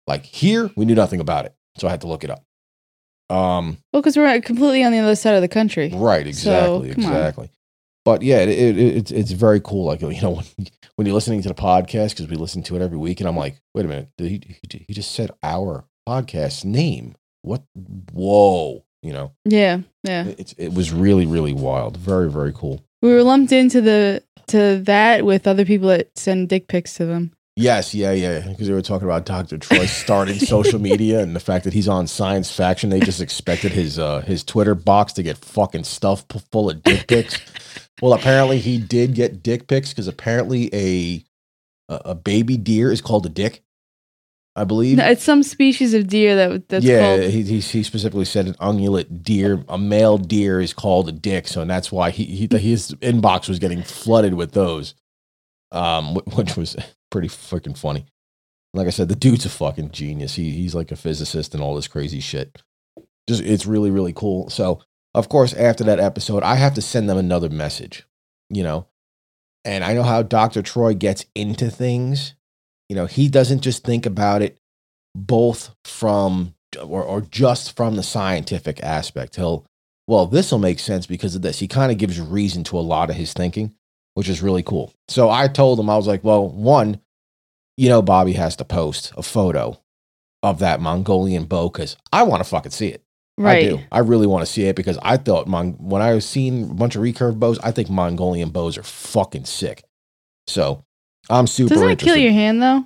Like 0.07 0.25
here, 0.25 0.71
we 0.77 0.85
knew 0.85 0.95
nothing 0.95 1.21
about 1.21 1.47
it. 1.47 1.55
So 1.79 1.89
I 1.89 1.91
had 1.91 2.01
to 2.03 2.07
look 2.07 2.25
it 2.25 2.31
up. 2.31 2.45
Um, 3.29 3.79
well, 3.93 4.03
because 4.03 4.17
we're 4.17 4.41
completely 4.41 4.85
on 4.85 4.93
the 4.93 4.99
other 4.99 5.17
side 5.17 5.35
of 5.35 5.43
the 5.43 5.49
country. 5.49 5.91
right, 5.93 6.27
exactly, 6.27 6.91
on. 6.91 6.97
exactly. 6.97 7.51
But 8.05 8.23
yeah, 8.23 8.39
it, 8.39 8.49
it, 8.51 8.79
it, 8.79 8.97
it's 8.99 9.11
it's 9.11 9.31
very 9.33 9.61
cool. 9.61 9.85
Like 9.87 10.01
you 10.01 10.21
know, 10.21 10.31
when, 10.57 10.67
when 10.95 11.07
you're 11.07 11.15
listening 11.15 11.43
to 11.43 11.49
the 11.49 11.55
podcast 11.55 12.11
because 12.11 12.29
we 12.29 12.37
listen 12.37 12.63
to 12.65 12.77
it 12.77 12.83
every 12.83 12.99
week, 12.99 13.21
and 13.21 13.29
I'm 13.29 13.37
like, 13.37 13.61
wait 13.75 13.85
a 13.85 13.89
minute, 13.89 14.11
did 14.17 14.29
he, 14.31 14.43
he 14.71 14.85
he 14.87 14.95
just 14.95 15.11
said 15.13 15.33
our 15.43 15.85
podcast 16.09 16.65
name? 16.65 17.17
What? 17.43 17.65
Whoa! 18.13 18.85
You 19.03 19.13
know, 19.13 19.33
Yeah. 19.45 19.81
Yeah. 20.05 20.27
it, 20.27 20.41
it's 20.41 20.53
it 20.53 20.73
was 20.73 20.93
really 20.93 21.27
really 21.27 21.53
wild. 21.53 21.97
Very 21.97 22.31
very 22.31 22.53
cool. 22.53 22.85
We 23.03 23.13
were 23.13 23.23
lumped 23.23 23.53
into 23.53 23.81
the 23.81 24.23
to 24.49 24.81
that 24.85 25.25
with 25.25 25.47
other 25.47 25.65
people 25.65 25.89
that 25.89 26.17
send 26.17 26.49
dick 26.49 26.69
pics 26.69 26.95
to 26.95 27.07
them. 27.07 27.33
Yes, 27.59 27.95
yeah, 27.95 28.13
yeah. 28.13 28.41
Because 28.41 28.69
they 28.69 28.75
were 28.75 28.83
talking 28.83 29.09
about 29.09 29.25
Dr. 29.25 29.57
Troy 29.57 29.87
starting 29.87 30.39
social 30.39 30.79
media 30.91 31.21
and 31.21 31.35
the 31.35 31.41
fact 31.41 31.65
that 31.65 31.73
he's 31.73 31.89
on 31.89 32.07
Science 32.07 32.53
Faction. 32.53 32.91
They 32.91 33.01
just 33.01 33.21
expected 33.21 33.73
his 33.73 33.99
uh, 33.99 34.21
his 34.21 34.45
Twitter 34.45 34.75
box 34.75 35.15
to 35.15 35.23
get 35.23 35.39
fucking 35.39 35.85
stuff 35.85 36.27
full 36.53 36.69
of 36.69 36.83
dick 36.83 37.09
pics. 37.09 37.41
well, 38.03 38.13
apparently 38.13 38.59
he 38.59 38.79
did 38.79 39.15
get 39.15 39.43
dick 39.43 39.69
pics 39.69 39.91
because 39.91 40.07
apparently 40.07 40.69
a 40.75 41.25
a 41.89 42.11
a 42.11 42.15
baby 42.15 42.59
deer 42.59 42.93
is 42.93 43.01
called 43.01 43.25
a 43.25 43.31
dick. 43.31 43.63
I 44.57 44.65
believe. 44.65 44.97
No, 44.97 45.05
it's 45.05 45.23
some 45.23 45.43
species 45.43 45.93
of 45.93 46.07
deer 46.07 46.35
that 46.35 46.69
that's 46.71 46.85
yeah, 46.85 47.19
called. 47.19 47.31
he, 47.31 47.43
he 47.43 47.61
he 47.61 47.83
specifically 47.83 48.25
said 48.25 48.47
an 48.47 48.55
ungulate 48.55 49.23
deer, 49.23 49.63
a 49.69 49.77
male 49.77 50.17
deer 50.17 50.61
is 50.61 50.73
called 50.73 51.11
a 51.11 51.13
dick, 51.13 51.47
so 51.47 51.61
and 51.61 51.71
that's 51.71 51.93
why 51.93 52.11
he, 52.11 52.25
he 52.25 52.59
his 52.59 52.93
inbox 53.03 53.51
was 53.51 53.59
getting 53.59 53.83
flooded 53.83 54.33
with 54.33 54.53
those, 54.53 54.95
um, 55.73 56.15
which 56.35 56.57
was 56.57 56.75
pretty 57.11 57.29
freaking 57.29 57.77
funny. 57.77 58.07
Like 58.73 58.87
I 58.87 58.91
said, 58.91 59.11
the 59.11 59.15
dude's 59.15 59.45
a 59.45 59.51
fucking 59.51 59.91
genius. 59.91 60.37
He 60.37 60.51
he's 60.53 60.75
like 60.75 60.91
a 60.91 60.97
physicist 60.97 61.53
and 61.53 61.63
all 61.63 61.75
this 61.75 61.89
crazy 61.89 62.21
shit. 62.21 62.63
Just 63.29 63.43
it's 63.43 63.67
really 63.67 63.91
really 63.91 64.15
cool. 64.15 64.49
So 64.49 64.81
of 65.15 65.29
course 65.29 65.53
after 65.53 65.85
that 65.85 66.01
episode, 66.01 66.43
I 66.43 66.55
have 66.55 66.73
to 66.75 66.83
send 66.83 67.11
them 67.11 67.19
another 67.19 67.51
message, 67.51 68.07
you 68.49 68.63
know, 68.63 68.87
and 69.67 69.85
I 69.85 69.93
know 69.93 70.03
how 70.03 70.23
Doctor 70.23 70.63
Troy 70.63 70.95
gets 70.95 71.27
into 71.35 71.71
things. 71.71 72.36
You 72.89 72.97
know, 72.97 73.07
he 73.07 73.29
doesn't 73.29 73.61
just 73.61 73.85
think 73.85 74.07
about 74.07 74.43
it 74.43 74.59
both 75.15 75.75
from 75.85 76.55
or, 76.81 77.03
or 77.03 77.21
just 77.23 77.75
from 77.77 77.97
the 77.97 78.03
scientific 78.03 78.83
aspect. 78.83 79.37
He'll, 79.37 79.65
well, 80.07 80.27
this 80.27 80.53
will 80.53 80.59
make 80.59 80.79
sense 80.79 81.07
because 81.07 81.35
of 81.35 81.43
this. 81.43 81.59
He 81.59 81.69
kind 81.69 81.91
of 81.91 81.99
gives 81.99 82.21
reason 82.21 82.65
to 82.65 82.79
a 82.79 82.81
lot 82.81 83.11
of 83.11 83.17
his 83.17 83.33
thinking, 83.33 83.75
which 84.15 84.29
is 84.29 84.43
really 84.43 84.63
cool. 84.63 84.93
So 85.09 85.31
I 85.31 85.49
told 85.49 85.81
him, 85.81 85.91
I 85.91 85.97
was 85.97 86.07
like, 86.07 86.23
well, 86.23 86.47
one, 86.49 87.01
you 87.77 87.89
know, 87.89 88.03
Bobby 88.03 88.35
has 88.35 88.57
to 88.57 88.65
post 88.65 89.13
a 89.17 89.23
photo 89.23 89.81
of 90.43 90.59
that 90.61 90.81
Mongolian 90.81 91.45
bow 91.45 91.69
because 91.71 91.97
I 92.13 92.23
want 92.23 92.43
to 92.43 92.49
fucking 92.49 92.73
see 92.73 92.89
it. 92.89 93.03
right. 93.39 93.67
I 93.67 93.69
do. 93.69 93.81
I 93.91 93.99
really 94.01 94.27
want 94.27 94.47
to 94.47 94.53
see 94.53 94.65
it 94.65 94.77
because 94.77 94.99
I 95.03 95.17
thought 95.17 95.49
Mon- 95.49 95.77
when 95.79 96.03
I 96.03 96.15
was 96.15 96.27
seeing 96.27 96.71
a 96.71 96.75
bunch 96.75 96.95
of 96.95 97.03
recurve 97.03 97.39
bows, 97.41 97.59
I 97.61 97.73
think 97.73 97.91
Mongolian 97.91 98.51
bows 98.51 98.79
are 98.79 98.83
fucking 98.83 99.47
sick. 99.47 99.83
So 100.47 100.85
I'm 101.29 101.47
super 101.47 101.75
Doesn't 101.75 101.91
it 101.91 101.99
kill 101.99 102.17
your 102.17 102.33
hand 102.33 102.63
though? 102.63 102.85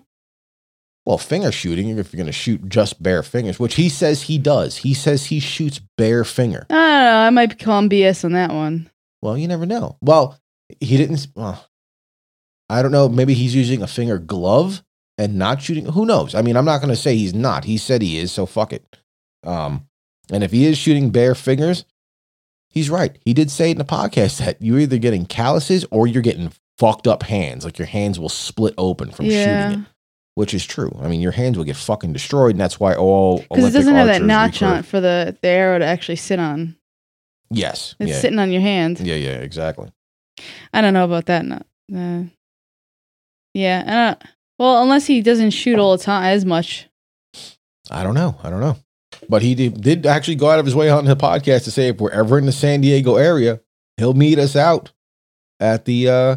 Well, 1.06 1.18
finger 1.18 1.50
shooting, 1.50 1.88
if 1.88 2.12
you're 2.12 2.18
going 2.18 2.26
to 2.26 2.32
shoot 2.32 2.68
just 2.68 3.02
bare 3.02 3.22
fingers, 3.22 3.58
which 3.58 3.74
he 3.74 3.88
says 3.88 4.22
he 4.22 4.38
does. 4.38 4.76
He 4.76 4.94
says 4.94 5.26
he 5.26 5.40
shoots 5.40 5.80
bare 5.96 6.24
finger. 6.24 6.66
I 6.70 6.74
don't 6.74 7.04
know. 7.04 7.16
I 7.18 7.30
might 7.30 7.50
be 7.50 7.56
calling 7.56 7.88
BS 7.88 8.24
on 8.24 8.32
that 8.32 8.50
one. 8.50 8.90
Well, 9.22 9.36
you 9.36 9.48
never 9.48 9.66
know. 9.66 9.96
Well, 10.02 10.38
he 10.78 10.96
didn't. 10.96 11.26
Well, 11.34 11.66
I 12.68 12.82
don't 12.82 12.92
know. 12.92 13.08
Maybe 13.08 13.34
he's 13.34 13.54
using 13.54 13.82
a 13.82 13.86
finger 13.86 14.18
glove 14.18 14.82
and 15.18 15.36
not 15.36 15.60
shooting. 15.62 15.86
Who 15.86 16.06
knows? 16.06 16.34
I 16.34 16.42
mean, 16.42 16.56
I'm 16.56 16.64
not 16.64 16.80
going 16.80 16.90
to 16.90 16.96
say 16.96 17.16
he's 17.16 17.34
not. 17.34 17.64
He 17.64 17.76
said 17.76 18.02
he 18.02 18.18
is, 18.18 18.30
so 18.30 18.46
fuck 18.46 18.72
it. 18.72 18.96
Um, 19.42 19.88
and 20.30 20.44
if 20.44 20.52
he 20.52 20.66
is 20.66 20.78
shooting 20.78 21.10
bare 21.10 21.34
fingers, 21.34 21.84
he's 22.68 22.90
right. 22.90 23.18
He 23.24 23.34
did 23.34 23.50
say 23.50 23.70
it 23.70 23.72
in 23.72 23.78
the 23.78 23.84
podcast 23.84 24.38
that 24.38 24.60
you're 24.60 24.78
either 24.78 24.98
getting 24.98 25.26
calluses 25.26 25.84
or 25.90 26.06
you're 26.06 26.22
getting 26.22 26.52
fucked 26.80 27.06
up 27.06 27.22
hands. 27.22 27.64
Like 27.64 27.78
your 27.78 27.86
hands 27.86 28.18
will 28.18 28.30
split 28.30 28.74
open 28.78 29.10
from 29.10 29.26
yeah. 29.26 29.68
shooting 29.68 29.82
it, 29.82 29.88
which 30.34 30.54
is 30.54 30.66
true. 30.66 30.90
I 31.00 31.08
mean, 31.08 31.20
your 31.20 31.32
hands 31.32 31.58
will 31.58 31.64
get 31.64 31.76
fucking 31.76 32.14
destroyed, 32.14 32.52
and 32.52 32.60
that's 32.60 32.80
why 32.80 32.94
all 32.94 33.38
Because 33.38 33.66
it 33.66 33.72
doesn't 33.72 33.94
have 33.94 34.06
that 34.06 34.22
notch 34.22 34.62
on 34.62 34.76
recurve. 34.76 34.78
it 34.80 34.84
for 34.86 35.00
the, 35.00 35.36
the 35.42 35.48
arrow 35.48 35.78
to 35.78 35.84
actually 35.84 36.16
sit 36.16 36.40
on. 36.40 36.76
Yes. 37.50 37.94
It's 38.00 38.10
yeah. 38.10 38.18
sitting 38.18 38.38
on 38.38 38.50
your 38.50 38.62
hand. 38.62 38.98
yeah. 39.00 39.16
Yeah. 39.16 39.38
Exactly. 39.38 39.92
I 40.72 40.80
don't 40.80 40.94
know 40.94 41.04
about 41.04 41.26
that. 41.26 41.44
No. 41.44 41.60
Uh, 41.94 42.24
yeah. 43.52 44.14
Well, 44.58 44.82
unless 44.82 45.06
he 45.06 45.20
doesn't 45.20 45.50
shoot 45.50 45.78
all 45.78 45.96
the 45.96 46.02
time 46.02 46.24
as 46.24 46.44
much. 46.46 46.88
I 47.90 48.02
don't 48.02 48.14
know. 48.14 48.36
I 48.42 48.48
don't 48.48 48.60
know. 48.60 48.76
But 49.28 49.42
he 49.42 49.54
did, 49.54 49.82
did 49.82 50.06
actually 50.06 50.36
go 50.36 50.48
out 50.48 50.60
of 50.60 50.64
his 50.64 50.74
way 50.74 50.88
on 50.88 51.04
the 51.04 51.16
podcast 51.16 51.64
to 51.64 51.70
say 51.70 51.88
if 51.88 52.00
we're 52.00 52.10
ever 52.10 52.38
in 52.38 52.46
the 52.46 52.52
San 52.52 52.80
Diego 52.80 53.16
area, 53.16 53.60
he'll 53.96 54.14
meet 54.14 54.38
us 54.38 54.56
out 54.56 54.92
at 55.58 55.84
the 55.84 56.08
uh 56.08 56.36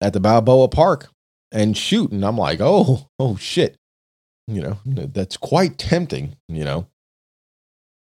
at 0.00 0.12
the 0.12 0.20
Balboa 0.20 0.68
Park 0.68 1.08
and 1.52 1.76
shoot. 1.76 2.10
And 2.12 2.24
I'm 2.24 2.36
like, 2.38 2.58
oh, 2.60 3.08
oh 3.18 3.36
shit. 3.36 3.76
You 4.46 4.62
know, 4.62 4.78
that's 4.84 5.36
quite 5.36 5.78
tempting, 5.78 6.36
you 6.48 6.64
know. 6.64 6.86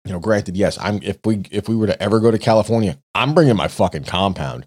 You 0.05 0.13
know, 0.13 0.19
granted, 0.19 0.57
yes, 0.57 0.79
I'm 0.81 1.01
if 1.03 1.19
we 1.25 1.43
if 1.51 1.69
we 1.69 1.77
were 1.77 1.87
to 1.87 2.03
ever 2.03 2.19
go 2.21 2.31
to 2.31 2.39
California, 2.39 2.99
I'm 3.15 3.35
bringing 3.35 3.55
my 3.57 3.69
fucking 3.69 4.05
compound. 4.05 4.67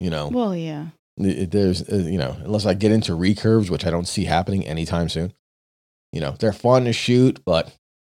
You 0.00 0.10
know, 0.10 0.28
Well, 0.28 0.54
yeah. 0.56 0.86
there's 1.16 1.82
uh, 1.88 1.96
you 1.96 2.18
know 2.18 2.36
unless 2.44 2.64
i 2.64 2.72
get 2.74 2.92
into 2.92 3.10
recurves 3.12 3.68
which 3.70 3.84
i 3.84 3.90
don't 3.90 4.06
see 4.06 4.24
happening 4.24 4.64
anytime 4.64 5.08
soon 5.08 5.32
you 6.12 6.20
know 6.20 6.36
they're 6.38 6.52
fun 6.52 6.84
to 6.84 6.92
shoot 6.92 7.40
but 7.44 7.74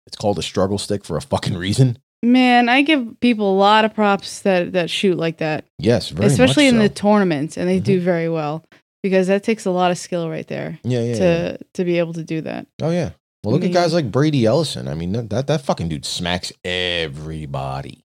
it's 0.04 0.16
called 0.16 0.36
a 0.40 0.42
struggle 0.42 0.78
stick 0.78 1.04
for 1.04 1.16
a 1.16 1.22
fucking 1.22 1.56
reason 1.56 1.96
Man, 2.22 2.68
I 2.68 2.82
give 2.82 3.20
people 3.20 3.52
a 3.52 3.56
lot 3.56 3.84
of 3.84 3.94
props 3.94 4.40
that, 4.40 4.72
that 4.72 4.90
shoot 4.90 5.16
like 5.16 5.38
that, 5.38 5.64
yes 5.78 6.08
very 6.10 6.26
especially 6.26 6.66
in 6.66 6.74
so. 6.74 6.80
the 6.82 6.88
tournaments, 6.88 7.56
and 7.56 7.68
they 7.68 7.80
Mhm. 7.80 7.84
do 7.84 8.00
very 8.00 8.28
well 8.28 8.64
because 9.02 9.28
that 9.28 9.44
takes 9.44 9.64
a 9.66 9.70
lot 9.70 9.90
of 9.92 9.98
skill 9.98 10.28
right 10.28 10.46
there 10.48 10.78
yeah 10.82 11.00
yeah, 11.02 11.14
to 11.14 11.22
yeah 11.22 11.56
to 11.74 11.84
be 11.84 11.98
able 12.00 12.12
to 12.14 12.24
do 12.24 12.40
that. 12.40 12.66
oh 12.82 12.90
yeah 12.90 13.10
well 13.44 13.52
look 13.54 13.62
I 13.62 13.66
at 13.66 13.72
guys 13.72 13.94
like 13.94 14.10
brady 14.10 14.44
ellison 14.44 14.88
i 14.88 14.94
mean 14.94 15.12
that, 15.28 15.46
that 15.46 15.60
fucking 15.60 15.88
dude 15.88 16.04
smacks 16.04 16.52
everybody 16.64 18.04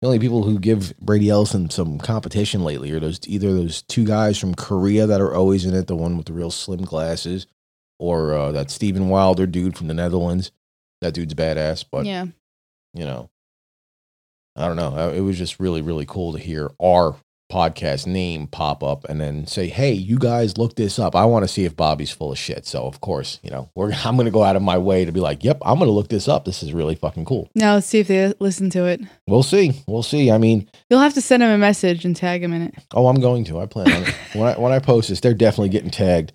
the 0.00 0.06
only 0.06 0.20
people 0.20 0.44
who 0.44 0.60
give 0.60 0.96
brady 0.98 1.28
ellison 1.28 1.68
some 1.70 1.98
competition 1.98 2.62
lately 2.62 2.92
are 2.92 3.00
those 3.00 3.18
either 3.26 3.52
those 3.52 3.82
two 3.82 4.04
guys 4.04 4.38
from 4.38 4.54
korea 4.54 5.06
that 5.08 5.20
are 5.20 5.34
always 5.34 5.64
in 5.64 5.74
it 5.74 5.88
the 5.88 5.96
one 5.96 6.16
with 6.16 6.26
the 6.26 6.32
real 6.32 6.50
slim 6.52 6.82
glasses 6.82 7.46
or 7.98 8.34
uh, 8.34 8.52
that 8.52 8.70
Steven 8.70 9.08
Wijler 9.08 9.50
dude 9.50 9.76
from 9.76 9.88
the 9.88 9.94
netherlands 9.94 10.52
that 11.00 11.14
dude's 11.14 11.34
badass 11.34 11.84
but 11.90 12.06
yeah. 12.06 12.26
You 12.94 13.04
know, 13.04 13.30
I 14.56 14.66
don't 14.66 14.76
know. 14.76 15.10
It 15.10 15.20
was 15.20 15.36
just 15.36 15.58
really, 15.58 15.82
really 15.82 16.06
cool 16.06 16.32
to 16.32 16.38
hear 16.38 16.70
our 16.80 17.16
podcast 17.52 18.06
name 18.06 18.46
pop 18.46 18.82
up 18.82 19.04
and 19.08 19.20
then 19.20 19.46
say, 19.46 19.66
"Hey, 19.68 19.92
you 19.92 20.16
guys, 20.18 20.56
look 20.56 20.76
this 20.76 20.98
up. 20.98 21.14
I 21.14 21.24
want 21.26 21.44
to 21.44 21.48
see 21.48 21.64
if 21.64 21.76
Bobby's 21.76 22.10
full 22.10 22.32
of 22.32 22.38
shit." 22.38 22.66
So, 22.66 22.86
of 22.86 23.00
course, 23.00 23.38
you 23.42 23.50
know, 23.50 23.68
we're 23.74 23.92
I'm 24.04 24.14
going 24.14 24.26
to 24.26 24.30
go 24.30 24.42
out 24.44 24.56
of 24.56 24.62
my 24.62 24.78
way 24.78 25.04
to 25.04 25.12
be 25.12 25.20
like, 25.20 25.42
"Yep, 25.44 25.58
I'm 25.62 25.78
going 25.78 25.88
to 25.88 25.92
look 25.92 26.08
this 26.08 26.28
up. 26.28 26.44
This 26.44 26.62
is 26.62 26.72
really 26.72 26.94
fucking 26.94 27.24
cool." 27.24 27.50
Now 27.54 27.74
let's 27.74 27.86
see 27.86 27.98
if 27.98 28.08
they 28.08 28.32
listen 28.38 28.70
to 28.70 28.84
it. 28.86 29.00
We'll 29.26 29.42
see. 29.42 29.82
We'll 29.88 30.02
see. 30.04 30.30
I 30.30 30.38
mean, 30.38 30.68
You'll 30.88 31.00
have 31.00 31.14
to 31.14 31.20
send 31.20 31.42
them 31.42 31.50
a 31.50 31.58
message 31.58 32.04
and 32.04 32.14
tag 32.14 32.42
them 32.42 32.52
in 32.52 32.62
it. 32.62 32.74
oh, 32.94 33.08
I'm 33.08 33.20
going 33.20 33.44
to. 33.46 33.58
I 33.60 33.66
plan 33.66 33.90
on 33.90 34.02
it. 34.04 34.14
when 34.34 34.48
I 34.48 34.58
when 34.58 34.72
I 34.72 34.78
post 34.78 35.08
this, 35.08 35.20
they're 35.20 35.34
definitely 35.34 35.70
getting 35.70 35.90
tagged. 35.90 36.32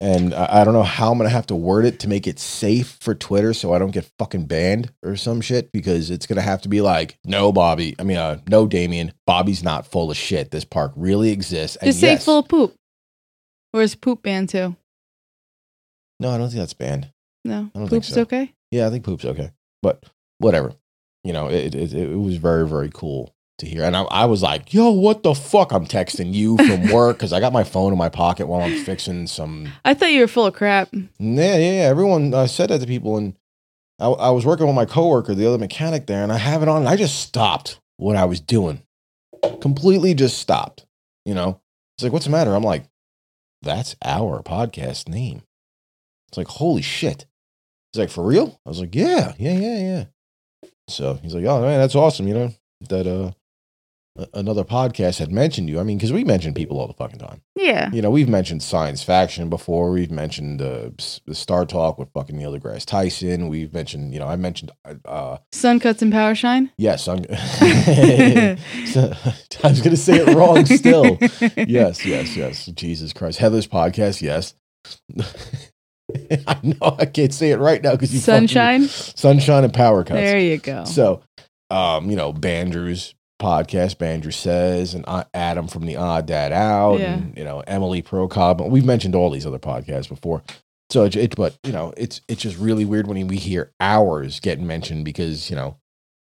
And 0.00 0.34
I, 0.34 0.60
I 0.60 0.64
don't 0.64 0.74
know 0.74 0.82
how 0.82 1.12
I'm 1.12 1.18
to 1.18 1.28
have 1.28 1.46
to 1.46 1.54
word 1.54 1.86
it 1.86 2.00
to 2.00 2.08
make 2.08 2.26
it 2.26 2.38
safe 2.38 2.98
for 3.00 3.14
Twitter 3.14 3.54
so 3.54 3.72
I 3.72 3.78
don't 3.78 3.92
get 3.92 4.10
fucking 4.18 4.46
banned 4.46 4.92
or 5.02 5.16
some 5.16 5.40
shit 5.40 5.72
because 5.72 6.10
it's 6.10 6.26
to 6.26 6.42
have 6.42 6.62
to 6.62 6.68
be 6.68 6.82
like, 6.82 7.18
no, 7.24 7.50
Bobby. 7.50 7.94
I 7.98 8.02
mean, 8.02 8.18
uh, 8.18 8.40
no, 8.48 8.66
Damien. 8.66 9.12
Bobby's 9.26 9.62
not 9.62 9.86
full 9.86 10.10
of 10.10 10.16
shit. 10.16 10.50
This 10.50 10.64
park 10.66 10.92
really 10.96 11.30
exists. 11.30 11.76
And 11.76 11.88
Just 11.88 12.00
say 12.00 12.12
yes, 12.12 12.24
full 12.24 12.40
of 12.40 12.48
poop. 12.48 12.74
Or 13.72 13.80
is 13.82 13.94
poop 13.94 14.22
banned 14.22 14.50
too? 14.50 14.76
no, 16.20 16.30
I 16.30 16.38
don't 16.38 16.48
think 16.48 16.60
that's 16.60 16.74
banned. 16.74 17.10
No. 17.44 17.70
I 17.74 17.78
don't 17.78 17.88
think 17.88 17.90
Poop's 17.90 18.08
so. 18.08 18.22
okay? 18.22 18.52
Yeah, 18.70 18.86
I 18.86 18.90
think 18.90 19.04
poop's 19.04 19.24
okay. 19.24 19.52
But 19.82 20.02
whatever. 20.38 20.72
You 21.24 21.32
know, 21.32 21.48
it, 21.48 21.74
it, 21.74 21.92
it 21.92 22.16
was 22.16 22.36
very, 22.36 22.66
very 22.68 22.90
cool 22.92 23.32
to 23.58 23.66
hear. 23.66 23.84
And 23.84 23.96
I, 23.96 24.02
I 24.02 24.24
was 24.26 24.42
like, 24.42 24.74
yo, 24.74 24.90
what 24.90 25.22
the 25.22 25.34
fuck? 25.34 25.72
I'm 25.72 25.86
texting 25.86 26.32
you 26.34 26.56
from 26.56 26.88
work 26.92 27.16
because 27.16 27.32
I 27.32 27.40
got 27.40 27.52
my 27.52 27.64
phone 27.64 27.92
in 27.92 27.98
my 27.98 28.08
pocket 28.08 28.46
while 28.46 28.60
I'm 28.60 28.84
fixing 28.84 29.26
some 29.26 29.68
I 29.84 29.94
thought 29.94 30.12
you 30.12 30.20
were 30.20 30.28
full 30.28 30.46
of 30.46 30.54
crap. 30.54 30.88
Yeah, 30.92 31.06
yeah, 31.18 31.56
yeah. 31.56 31.88
Everyone 31.88 32.34
uh, 32.34 32.46
said 32.46 32.70
that 32.70 32.80
to 32.80 32.86
people, 32.86 33.16
and 33.16 33.34
I, 33.98 34.06
I 34.08 34.30
was 34.30 34.44
working 34.44 34.66
with 34.66 34.76
my 34.76 34.84
coworker, 34.84 35.34
the 35.34 35.46
other 35.46 35.58
mechanic 35.58 36.06
there, 36.06 36.22
and 36.22 36.32
I 36.32 36.38
have 36.38 36.62
it 36.62 36.68
on. 36.68 36.82
And 36.82 36.88
I 36.88 36.96
just 36.96 37.20
stopped 37.20 37.80
what 37.96 38.16
I 38.16 38.24
was 38.26 38.40
doing, 38.40 38.82
completely 39.60 40.14
just 40.14 40.38
stopped. 40.38 40.84
You 41.24 41.34
know, 41.34 41.60
it's 41.96 42.04
like, 42.04 42.12
what's 42.12 42.26
the 42.26 42.30
matter? 42.30 42.54
I'm 42.54 42.62
like, 42.62 42.84
that's 43.62 43.96
our 44.04 44.42
podcast 44.42 45.08
name. 45.08 45.42
It's 46.28 46.36
like, 46.36 46.48
holy 46.48 46.82
shit. 46.82 47.26
He's 47.92 48.00
like, 48.00 48.10
for 48.10 48.24
real? 48.24 48.60
I 48.66 48.68
was 48.68 48.80
like, 48.80 48.94
yeah, 48.94 49.32
yeah, 49.38 49.56
yeah, 49.56 49.78
yeah. 49.78 50.04
So 50.88 51.14
he's 51.14 51.34
like, 51.34 51.44
oh 51.44 51.62
man, 51.62 51.80
that's 51.80 51.94
awesome. 51.94 52.28
You 52.28 52.34
know 52.34 52.54
that 52.88 53.06
uh 53.06 53.32
another 54.34 54.64
podcast 54.64 55.18
had 55.18 55.30
mentioned 55.32 55.68
you. 55.68 55.78
I 55.80 55.82
mean, 55.82 55.98
because 55.98 56.12
we 56.12 56.24
mention 56.24 56.54
people 56.54 56.78
all 56.80 56.86
the 56.86 56.94
fucking 56.94 57.18
time. 57.18 57.42
Yeah. 57.54 57.90
You 57.92 58.02
know, 58.02 58.10
we've 58.10 58.28
mentioned 58.28 58.62
science 58.62 59.02
faction 59.02 59.48
before. 59.48 59.90
We've 59.90 60.10
mentioned 60.10 60.60
uh, 60.62 60.90
the 61.26 61.34
Star 61.34 61.64
Talk 61.66 61.98
with 61.98 62.10
fucking 62.12 62.36
Neil 62.36 62.52
deGrasse 62.58 62.86
Tyson. 62.86 63.48
We've 63.48 63.72
mentioned, 63.72 64.12
you 64.14 64.20
know, 64.20 64.26
I 64.28 64.36
mentioned, 64.36 64.70
uh, 65.04 65.38
Sun 65.52 65.80
cuts 65.80 66.02
and 66.02 66.12
power 66.12 66.34
shine. 66.34 66.70
yes, 66.78 67.08
I'm, 67.08 67.24
So- 68.86 69.12
I 69.64 69.68
was 69.68 69.80
going 69.80 69.90
to 69.90 69.96
say 69.96 70.16
it 70.18 70.34
wrong 70.34 70.64
still. 70.66 71.18
Yes, 71.66 72.04
yes, 72.04 72.36
yes. 72.36 72.66
Jesus 72.66 73.12
Christ. 73.12 73.38
Heather's 73.38 73.66
podcast, 73.66 74.20
yes. 74.22 74.54
I 76.46 76.60
know 76.62 76.96
I 76.98 77.06
can't 77.06 77.34
say 77.34 77.50
it 77.50 77.58
right 77.58 77.82
now 77.82 77.92
because 77.92 78.14
you 78.14 78.20
fucking- 78.20 78.48
Sunshine. 78.48 78.84
sunshine 78.88 79.64
and 79.64 79.74
power 79.74 80.04
cuts. 80.04 80.20
There 80.20 80.38
you 80.38 80.58
go. 80.58 80.84
So, 80.84 81.22
um, 81.70 82.08
you 82.10 82.16
know, 82.16 82.32
Bandrews, 82.32 83.14
podcast, 83.40 83.96
Bandrew 83.96 84.32
says, 84.32 84.94
and 84.94 85.04
Adam 85.34 85.68
from 85.68 85.86
the 85.86 85.96
Odd 85.96 86.26
Dad 86.26 86.52
Out, 86.52 87.00
Yeah. 87.00 87.14
and 87.14 87.36
you 87.36 87.44
know 87.44 87.60
Emily 87.66 88.02
Procob. 88.02 88.66
We've 88.68 88.84
mentioned 88.84 89.14
all 89.14 89.30
these 89.30 89.46
other 89.46 89.58
podcasts 89.58 90.08
before. 90.08 90.42
So 90.90 91.04
it, 91.04 91.16
it, 91.16 91.36
but 91.36 91.56
you 91.64 91.72
know, 91.72 91.92
it's 91.96 92.20
it's 92.28 92.42
just 92.42 92.58
really 92.58 92.84
weird 92.84 93.06
when 93.06 93.26
we 93.28 93.36
hear 93.36 93.72
ours 93.80 94.40
getting 94.40 94.66
mentioned 94.66 95.04
because 95.04 95.50
you 95.50 95.56
know, 95.56 95.76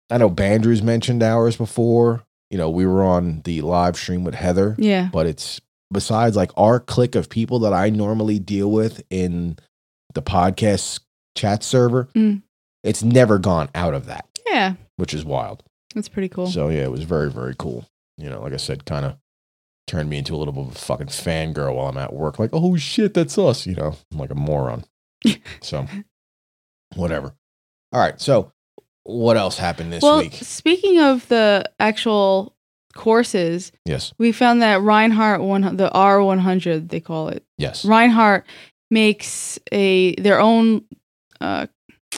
I 0.09 0.17
know 0.17 0.29
Bandrew's 0.29 0.81
mentioned 0.83 1.21
ours 1.23 1.57
before. 1.57 2.23
You 2.51 2.57
know, 2.57 2.69
we 2.69 2.85
were 2.85 3.03
on 3.03 3.41
the 3.43 3.61
live 3.61 3.97
stream 3.97 4.23
with 4.23 4.35
Heather, 4.35 4.75
Yeah. 4.77 5.09
but 5.11 5.25
it's 5.25 5.59
besides 5.91 6.35
like 6.35 6.51
our 6.57 6.79
clique 6.79 7.15
of 7.15 7.29
people 7.29 7.59
that 7.59 7.73
I 7.73 7.89
normally 7.89 8.39
deal 8.39 8.71
with 8.71 9.03
in 9.09 9.57
the 10.13 10.21
podcast 10.21 11.01
chat 11.35 11.63
server, 11.63 12.07
Mm. 12.15 12.41
it's 12.83 13.03
never 13.03 13.39
gone 13.39 13.69
out 13.75 13.93
of 13.93 14.05
that, 14.05 14.25
Yeah. 14.47 14.75
which 14.95 15.13
is 15.13 15.25
wild. 15.25 15.63
That's 15.95 16.09
pretty 16.09 16.29
cool. 16.29 16.47
So 16.47 16.69
yeah, 16.69 16.83
it 16.83 16.91
was 16.91 17.03
very, 17.03 17.31
very 17.31 17.55
cool. 17.57 17.87
You 18.17 18.29
know, 18.29 18.41
like 18.41 18.53
I 18.53 18.57
said, 18.57 18.85
kind 18.85 19.05
of 19.05 19.17
turned 19.87 20.09
me 20.09 20.17
into 20.17 20.35
a 20.35 20.37
little 20.37 20.53
bit 20.53 20.65
of 20.67 20.71
a 20.75 20.79
fucking 20.79 21.07
fangirl 21.07 21.75
while 21.75 21.87
I'm 21.87 21.97
at 21.97 22.13
work. 22.13 22.37
Like, 22.37 22.51
oh 22.53 22.75
shit, 22.75 23.13
that's 23.13 23.37
us. 23.37 23.65
You 23.65 23.75
know, 23.75 23.95
I'm 24.11 24.19
like 24.19 24.31
a 24.31 24.35
moron. 24.35 24.83
so 25.61 25.87
whatever. 26.95 27.33
All 27.91 27.99
right. 27.99 28.19
So 28.19 28.51
what 29.03 29.37
else 29.37 29.57
happened 29.57 29.93
this 29.93 30.03
well, 30.03 30.19
week? 30.19 30.33
speaking 30.33 30.99
of 30.99 31.27
the 31.27 31.69
actual 31.79 32.55
courses, 32.95 33.71
Yes. 33.85 34.13
we 34.17 34.31
found 34.31 34.61
that 34.61 34.81
Rinehart 34.81 35.41
one 35.41 35.77
the 35.77 35.91
R 35.91 36.21
one 36.23 36.39
hundred 36.39 36.89
they 36.89 36.99
call 36.99 37.29
it. 37.29 37.45
Yes. 37.57 37.85
Rinehart 37.85 38.43
makes 38.91 39.59
a 39.71 40.15
their 40.15 40.39
own. 40.39 40.83
Uh, 41.41 41.67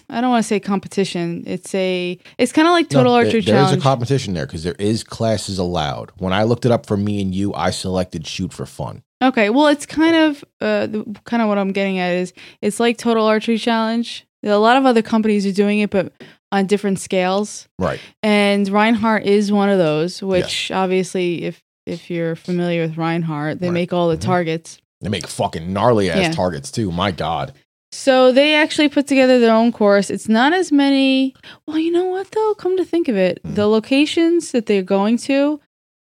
I 0.10 0.22
don't 0.22 0.30
want 0.30 0.44
to 0.44 0.48
say 0.48 0.60
competition. 0.60 1.44
It's 1.46 1.74
a. 1.76 2.18
It's 2.38 2.52
kind 2.52 2.68
of 2.68 2.72
like 2.74 2.90
Total 2.90 3.12
No, 3.12 3.18
Archery 3.18 3.32
There 3.32 3.40
is 3.40 3.46
Challenge. 3.46 3.78
a 3.80 3.82
competition 3.82 4.34
there 4.34 4.46
because 4.46 4.64
there 4.64 4.76
is 4.80 5.04
classes 5.04 5.60
allowed. 5.60 6.12
When 6.18 6.34
I 6.34 6.44
looked 6.44 6.66
it 6.66 6.72
up 6.72 6.86
for 6.86 6.98
me 6.98 7.22
and 7.22 7.34
you, 7.34 7.54
I 7.54 7.72
selected 7.72 8.26
shoot 8.28 8.54
for 8.54 8.66
fun. 8.66 9.04
Okay, 9.22 9.50
well, 9.50 9.68
it's 9.68 9.86
kind 9.86 10.16
of 10.16 10.44
uh, 10.62 10.86
the, 10.88 11.16
kind 11.26 11.42
of 11.42 11.50
what 11.50 11.58
I'm 11.58 11.72
getting 11.72 11.98
at 12.00 12.14
is 12.14 12.34
it's 12.62 12.80
like 12.80 12.98
Total 12.98 13.26
Archery 13.26 13.58
Challenge. 13.58 14.26
A 14.44 14.56
lot 14.58 14.78
of 14.78 14.86
other 14.86 15.02
companies 15.02 15.46
are 15.46 15.52
doing 15.52 15.80
it, 15.80 15.90
but 15.90 16.14
on 16.52 16.68
different 16.68 17.00
scales. 17.00 17.68
Right. 17.80 18.00
And 18.24 18.66
Rinehart 18.68 19.24
is 19.24 19.52
one 19.52 19.70
of 19.70 19.78
those. 19.80 20.22
Which 20.22 20.72
obviously, 20.72 21.44
if 21.44 21.62
if 21.86 22.10
you're 22.10 22.36
familiar 22.36 22.82
with 22.82 22.96
Rinehart, 22.96 23.60
they 23.60 23.68
Right. 23.68 23.74
make 23.74 23.94
all 23.94 24.10
the 24.10 24.18
Mhm. 24.18 24.22
targets. 24.22 24.78
They 25.02 25.10
make 25.10 25.28
fucking 25.28 25.72
gnarly 25.72 26.10
ass 26.10 26.18
Yeah. 26.18 26.32
targets 26.32 26.70
too. 26.72 26.92
My 26.92 27.12
God. 27.12 27.54
So 27.98 28.32
they 28.32 28.54
actually 28.54 28.90
put 28.90 29.08
together 29.08 29.40
their 29.40 29.54
own 29.54 29.72
course. 29.72 30.12
It's 30.12 30.30
not 30.30 30.54
as 30.54 30.72
many. 30.72 31.34
Well, 31.66 31.80
you 31.80 31.92
know 31.92 32.06
what 32.06 32.30
though? 32.32 32.54
Come 32.54 32.78
to 32.78 32.86
think 32.86 33.08
of 33.08 33.16
it, 33.18 33.40
Hmm. 33.44 33.56
the 33.56 33.66
locations 33.68 34.52
that 34.52 34.68
they're 34.68 34.84
going 34.84 35.18
to 35.20 35.60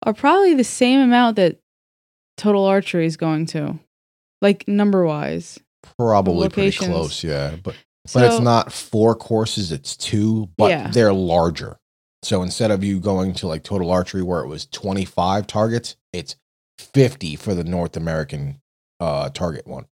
are 0.04 0.14
probably 0.14 0.54
the 0.54 0.64
same 0.64 1.00
amount 1.00 1.36
that 1.36 1.58
Total 2.38 2.64
Archery 2.64 3.04
is 3.04 3.16
going 3.18 3.44
to, 3.46 3.78
like 4.40 4.66
number 4.66 5.04
wise. 5.04 5.60
Probably 5.98 6.48
pretty 6.48 6.72
close. 6.76 7.22
Yeah. 7.22 7.56
But 7.62 7.74
So, 8.06 8.18
but 8.20 8.26
it's 8.32 8.40
not 8.40 8.72
four 8.72 9.14
courses, 9.14 9.70
it's 9.70 9.96
two, 9.96 10.48
but 10.56 10.70
Yeah. 10.70 10.90
they're 10.90 11.12
larger. 11.12 11.78
So 12.22 12.42
instead 12.42 12.70
of 12.70 12.82
you 12.82 13.00
going 13.00 13.34
to 13.34 13.46
like 13.46 13.64
total 13.64 13.90
archery 13.90 14.22
where 14.22 14.40
it 14.40 14.48
was 14.48 14.64
25 14.66 15.46
targets, 15.46 15.96
it's 16.12 16.36
50 16.78 17.36
for 17.36 17.54
the 17.54 17.64
North 17.64 17.96
American 17.98 18.60
uh 18.98 19.28
target 19.28 19.66
one. 19.66 19.84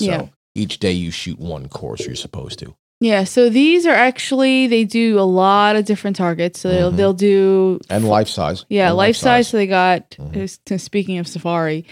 So 0.00 0.06
Yeah. 0.06 0.26
Each 0.54 0.78
day 0.78 0.92
you 0.92 1.10
shoot 1.10 1.38
one 1.38 1.68
course 1.68 2.04
you're 2.06 2.14
supposed 2.16 2.58
to. 2.60 2.74
Yeah, 3.02 3.24
so 3.24 3.48
these 3.48 3.86
are 3.86 3.94
actually 3.94 4.66
they 4.66 4.84
do 4.84 5.18
a 5.18 5.22
lot 5.24 5.74
of 5.76 5.86
different 5.86 6.16
targets. 6.16 6.60
So 6.60 6.68
they'll 6.68 6.92
Mhm. 6.92 6.96
they'll 6.96 7.12
do 7.14 7.80
And 7.88 8.06
life 8.06 8.28
size. 8.28 8.66
yeah 8.68 8.88
And 8.88 8.96
life 8.98 9.16
size. 9.16 9.48
So 9.48 9.56
they 9.56 9.66
got 9.66 10.10
Mhm. 10.20 10.72
uh, 10.74 10.76
speaking 10.78 11.16
of 11.16 11.26
safari, 11.26 11.86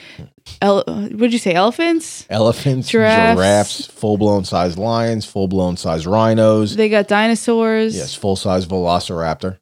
ele- 0.60 0.84
what'd 0.86 1.32
you 1.32 1.38
say 1.38 1.54
elephants? 1.54 2.26
Elephants, 2.28 2.90
Giraffes. 2.90 3.36
giraffes, 3.38 3.86
full 3.86 4.18
blown 4.18 4.44
size 4.44 4.76
lions, 4.76 5.24
full 5.24 5.48
blown 5.48 5.78
size 5.78 6.06
rhinos. 6.06 6.76
They 6.76 6.90
got 6.90 7.08
dinosaurs. 7.08 7.96
yes, 7.96 8.14
full 8.14 8.36
size 8.36 8.66
velociraptor. 8.66 9.58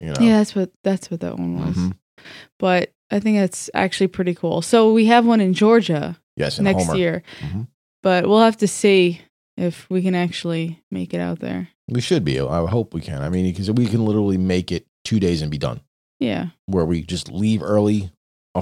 You 0.00 0.08
know. 0.08 0.14
Yeah, 0.20 0.38
that's 0.38 0.54
what 0.54 0.70
that's 0.82 1.10
what 1.10 1.20
that 1.20 1.38
one 1.38 1.58
was. 1.66 1.76
Mhm. 1.76 1.92
But 2.58 2.90
I 3.10 3.20
think 3.20 3.36
that's 3.36 3.68
actually 3.74 4.06
pretty 4.08 4.34
cool. 4.34 4.62
So 4.62 4.94
we 4.94 5.06
have 5.06 5.26
one 5.26 5.42
in 5.42 5.52
Georgia 5.52 6.16
Yes, 6.36 6.56
and 6.56 6.64
next 6.64 6.86
Homer. 6.86 6.98
year, 6.98 7.22
Mhm. 7.40 7.66
But 8.04 8.28
we'll 8.28 8.40
have 8.40 8.58
to 8.58 8.68
see 8.68 9.20
if 9.56 9.90
we 9.90 10.00
can 10.02 10.14
actually 10.14 10.80
make 10.92 11.12
it 11.12 11.20
out 11.20 11.40
there. 11.40 11.68
We 11.88 12.00
should 12.00 12.24
be. 12.24 12.38
I 12.40 12.66
hope 12.66 12.94
we 12.94 13.00
can. 13.00 13.20
I 13.22 13.28
mean, 13.28 13.44
because 13.50 13.68
we 13.72 13.86
can 13.86 14.04
literally 14.04 14.38
make 14.38 14.70
it 14.70 14.86
two 15.04 15.18
days 15.18 15.42
and 15.42 15.50
be 15.50 15.58
done. 15.58 15.80
Yeah, 16.20 16.50
where 16.66 16.84
we 16.84 17.02
just 17.02 17.28
leave 17.32 17.62
early 17.62 18.10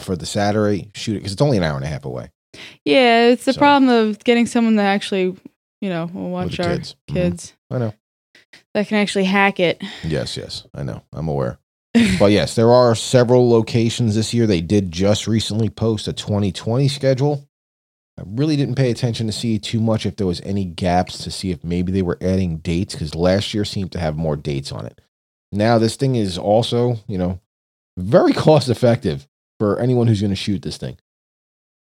for 0.01 0.17
the 0.17 0.25
Saturday, 0.27 0.89
shoot 0.95 1.17
it 1.17 1.19
because 1.19 1.33
it's 1.33 1.43
only 1.43 1.59
an 1.59 1.63
hour 1.63 1.77
and 1.77 1.85
a 1.85 1.89
half 1.89 2.07
away 2.07 2.31
yeah. 2.85 3.29
It's 3.29 3.45
the 3.47 3.53
So- 3.55 3.59
problem 3.59 3.89
of 3.91 4.23
getting 4.25 4.47
someone 4.47 4.77
that 4.77 4.85
actually, 4.85 5.35
you 5.81 5.89
know, 5.89 6.11
will 6.13 6.31
watch 6.31 6.59
our 6.61 6.77
kids. 6.77 6.97
Mhm. 7.11 7.15
kids 7.15 7.53
I 7.71 7.79
know. 7.79 7.95
that 8.75 8.89
can 8.89 8.99
actually 8.99 9.25
hack 9.25 9.59
it. 9.61 9.83
Yes, 10.05 10.37
yes, 10.37 10.65
I 10.75 10.83
know. 10.83 11.03
I'm 11.13 11.29
aware. 11.29 11.59
but 12.19 12.31
yes, 12.33 12.55
there 12.55 12.71
are 12.71 12.95
several 12.95 13.49
locations 13.49 14.15
this 14.15 14.33
year. 14.35 14.47
They 14.47 14.61
did 14.61 14.91
just 14.93 15.27
recently 15.27 15.69
post 15.71 16.09
a 16.09 16.13
2020 16.13 16.89
schedule. 16.89 17.49
I 18.23 18.25
really 18.27 18.57
didn't 18.57 18.77
pay 18.77 18.91
attention 18.91 19.27
to 19.27 19.33
see 19.33 19.59
too 19.59 19.81
much 19.81 20.07
if 20.07 20.17
there 20.17 20.27
was 20.27 20.41
any 20.43 20.65
gaps 20.65 21.19
to 21.25 21.31
see 21.31 21.51
if 21.51 21.65
maybe 21.65 21.91
they 21.91 22.03
were 22.03 22.19
adding 22.21 22.59
dates 22.59 22.95
because 22.95 23.15
last 23.17 23.53
year 23.53 23.65
seemed 23.65 23.91
to 23.93 23.99
have 23.99 24.17
more 24.17 24.37
dates 24.37 24.71
on 24.71 24.87
it. 24.87 25.01
Now 25.51 25.79
this 25.79 25.97
thing 25.97 26.15
is 26.15 26.39
also, 26.39 26.97
you 27.09 27.19
know, 27.19 27.41
very 27.99 28.33
cost 28.33 28.69
effective 28.69 29.27
for 29.59 29.81
anyone 29.81 30.07
who's 30.07 30.21
going 30.21 30.31
to 30.31 30.37
shoot 30.37 30.63
this 30.63 30.77
thing. 30.77 30.99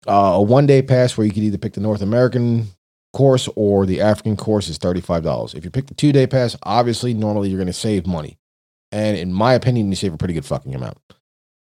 Uh, 0.07 0.35
a 0.35 0.42
one 0.42 0.66
day 0.66 0.83
pass 0.83 1.16
where 1.16 1.27
you 1.27 1.33
could 1.33 1.44
either 1.44 1.59
pick 1.59 1.75
the 1.75 1.81
North 1.81 2.03
American 2.03 2.66
course 3.12 3.49
or 3.55 3.87
the 3.87 4.01
African 4.01 4.37
course 4.37 4.68
is 4.68 4.79
$35. 4.79 5.55
If 5.55 5.64
you 5.64 5.70
pick 5.70 5.87
the 5.87 5.94
two 5.94 6.12
day 6.12 6.27
pass, 6.27 6.57
obviously, 6.64 7.14
normally 7.14 7.49
you're 7.49 7.59
going 7.59 7.68
to 7.68 7.73
save 7.73 8.07
money. 8.07 8.38
And 8.92 9.16
in 9.16 9.33
my 9.33 9.55
opinion, 9.55 9.88
you 9.88 9.97
save 9.97 10.12
a 10.12 10.18
pretty 10.18 10.35
good 10.35 10.44
fucking 10.44 10.75
amount. 10.75 10.99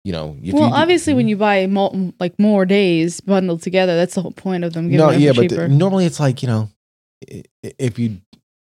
You 0.04 0.12
know, 0.12 0.36
if 0.42 0.52
well, 0.52 0.68
you 0.68 0.74
obviously, 0.74 1.14
when 1.14 1.22
mm-hmm. 1.22 1.30
you 1.30 1.36
buy 1.38 1.66
mul- 1.66 2.12
like 2.20 2.38
more 2.38 2.66
days 2.66 3.20
bundled 3.20 3.62
together, 3.62 3.96
that's 3.96 4.14
the 4.14 4.20
whole 4.22 4.32
point 4.32 4.62
of 4.62 4.74
them 4.74 4.90
giving 4.90 4.98
no, 4.98 5.10
yeah, 5.10 5.32
but 5.32 5.48
the- 5.48 5.68
normally 5.68 6.04
it's 6.04 6.20
like, 6.20 6.42
you 6.42 6.48
know, 6.48 6.68
if 7.62 7.98
you 7.98 8.18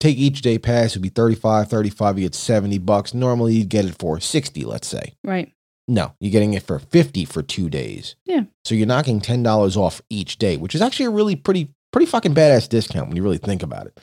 take 0.01 0.17
each 0.17 0.41
day 0.41 0.59
pass, 0.59 0.93
it'd 0.93 1.03
be 1.03 1.11
35, 1.11 1.69
35, 1.69 2.19
you 2.19 2.25
get 2.25 2.35
70 2.35 2.79
bucks. 2.79 3.13
Normally 3.13 3.55
you'd 3.55 3.69
get 3.69 3.85
it 3.85 3.97
for 3.99 4.19
60, 4.19 4.65
let's 4.65 4.89
say. 4.89 5.15
right. 5.25 5.53
No, 5.89 6.15
you're 6.19 6.33
getting 6.33 6.55
it 6.55 6.65
for 6.65 6.81
50 6.81 7.25
for 7.27 7.43
two 7.43 7.69
days. 7.69 8.17
Yeah. 8.25 8.43
So 8.65 8.75
you're 8.75 8.89
knocking 8.89 9.21
$10 9.21 9.77
off 9.77 10.03
each 10.11 10.37
day, 10.37 10.57
which 10.57 10.75
is 10.75 10.83
actually 10.83 11.07
a 11.07 11.11
really 11.11 11.37
pretty, 11.37 11.69
pretty 11.93 12.07
fucking 12.07 12.35
badass 12.35 12.69
discount 12.69 13.07
when 13.07 13.17
you 13.17 13.23
really 13.23 13.39
think 13.39 13.63
about 13.63 13.87
it. 13.87 13.97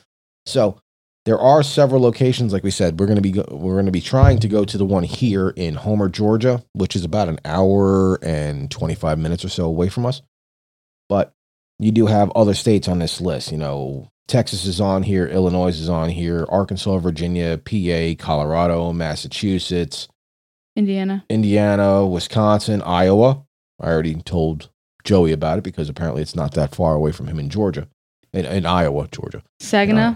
So 0.46 0.80
there 1.24 1.38
are 1.38 1.62
several 1.62 2.02
locations, 2.02 2.52
like 2.52 2.62
we 2.62 2.70
said, 2.70 3.00
we're 3.00 3.06
going 3.06 3.22
to 3.22 3.22
be, 3.22 3.32
we're 3.50 3.74
going 3.74 3.86
to 3.86 3.92
be 3.92 4.00
trying 4.00 4.38
to 4.40 4.48
go 4.48 4.64
to 4.64 4.76
the 4.76 4.84
one 4.84 5.04
here 5.04 5.50
in 5.50 5.74
Homer, 5.74 6.08
Georgia, 6.08 6.62
which 6.72 6.94
is 6.94 7.04
about 7.04 7.28
an 7.28 7.40
hour 7.44 8.22
and 8.22 8.70
25 8.70 9.18
minutes 9.18 9.44
or 9.44 9.48
so 9.48 9.64
away 9.64 9.88
from 9.88 10.04
us. 10.04 10.20
But 11.08 11.32
you 11.78 11.92
do 11.92 12.06
have 12.06 12.30
other 12.32 12.54
states 12.54 12.88
on 12.88 12.98
this 12.98 13.20
list. 13.20 13.52
You 13.52 13.58
know, 13.58 14.10
Texas 14.28 14.66
is 14.66 14.80
on 14.80 15.02
here, 15.02 15.26
Illinois 15.26 15.68
is 15.68 15.88
on 15.88 16.10
here, 16.10 16.46
Arkansas, 16.50 16.98
Virginia, 16.98 17.58
PA, 17.58 18.22
Colorado, 18.22 18.92
Massachusetts, 18.92 20.08
Indiana. 20.76 21.24
Indiana, 21.30 22.06
Wisconsin, 22.06 22.82
Iowa. 22.82 23.44
I 23.80 23.86
already 23.86 24.16
told 24.16 24.70
Joey 25.04 25.32
about 25.32 25.58
it 25.58 25.64
because 25.64 25.88
apparently 25.88 26.22
it's 26.22 26.36
not 26.36 26.52
that 26.52 26.74
far 26.74 26.94
away 26.94 27.12
from 27.12 27.28
him 27.28 27.38
in 27.38 27.48
Georgia, 27.48 27.88
in, 28.32 28.44
in 28.44 28.66
Iowa, 28.66 29.08
Georgia. 29.10 29.42
Saginaw. 29.60 30.12
Uh, 30.12 30.14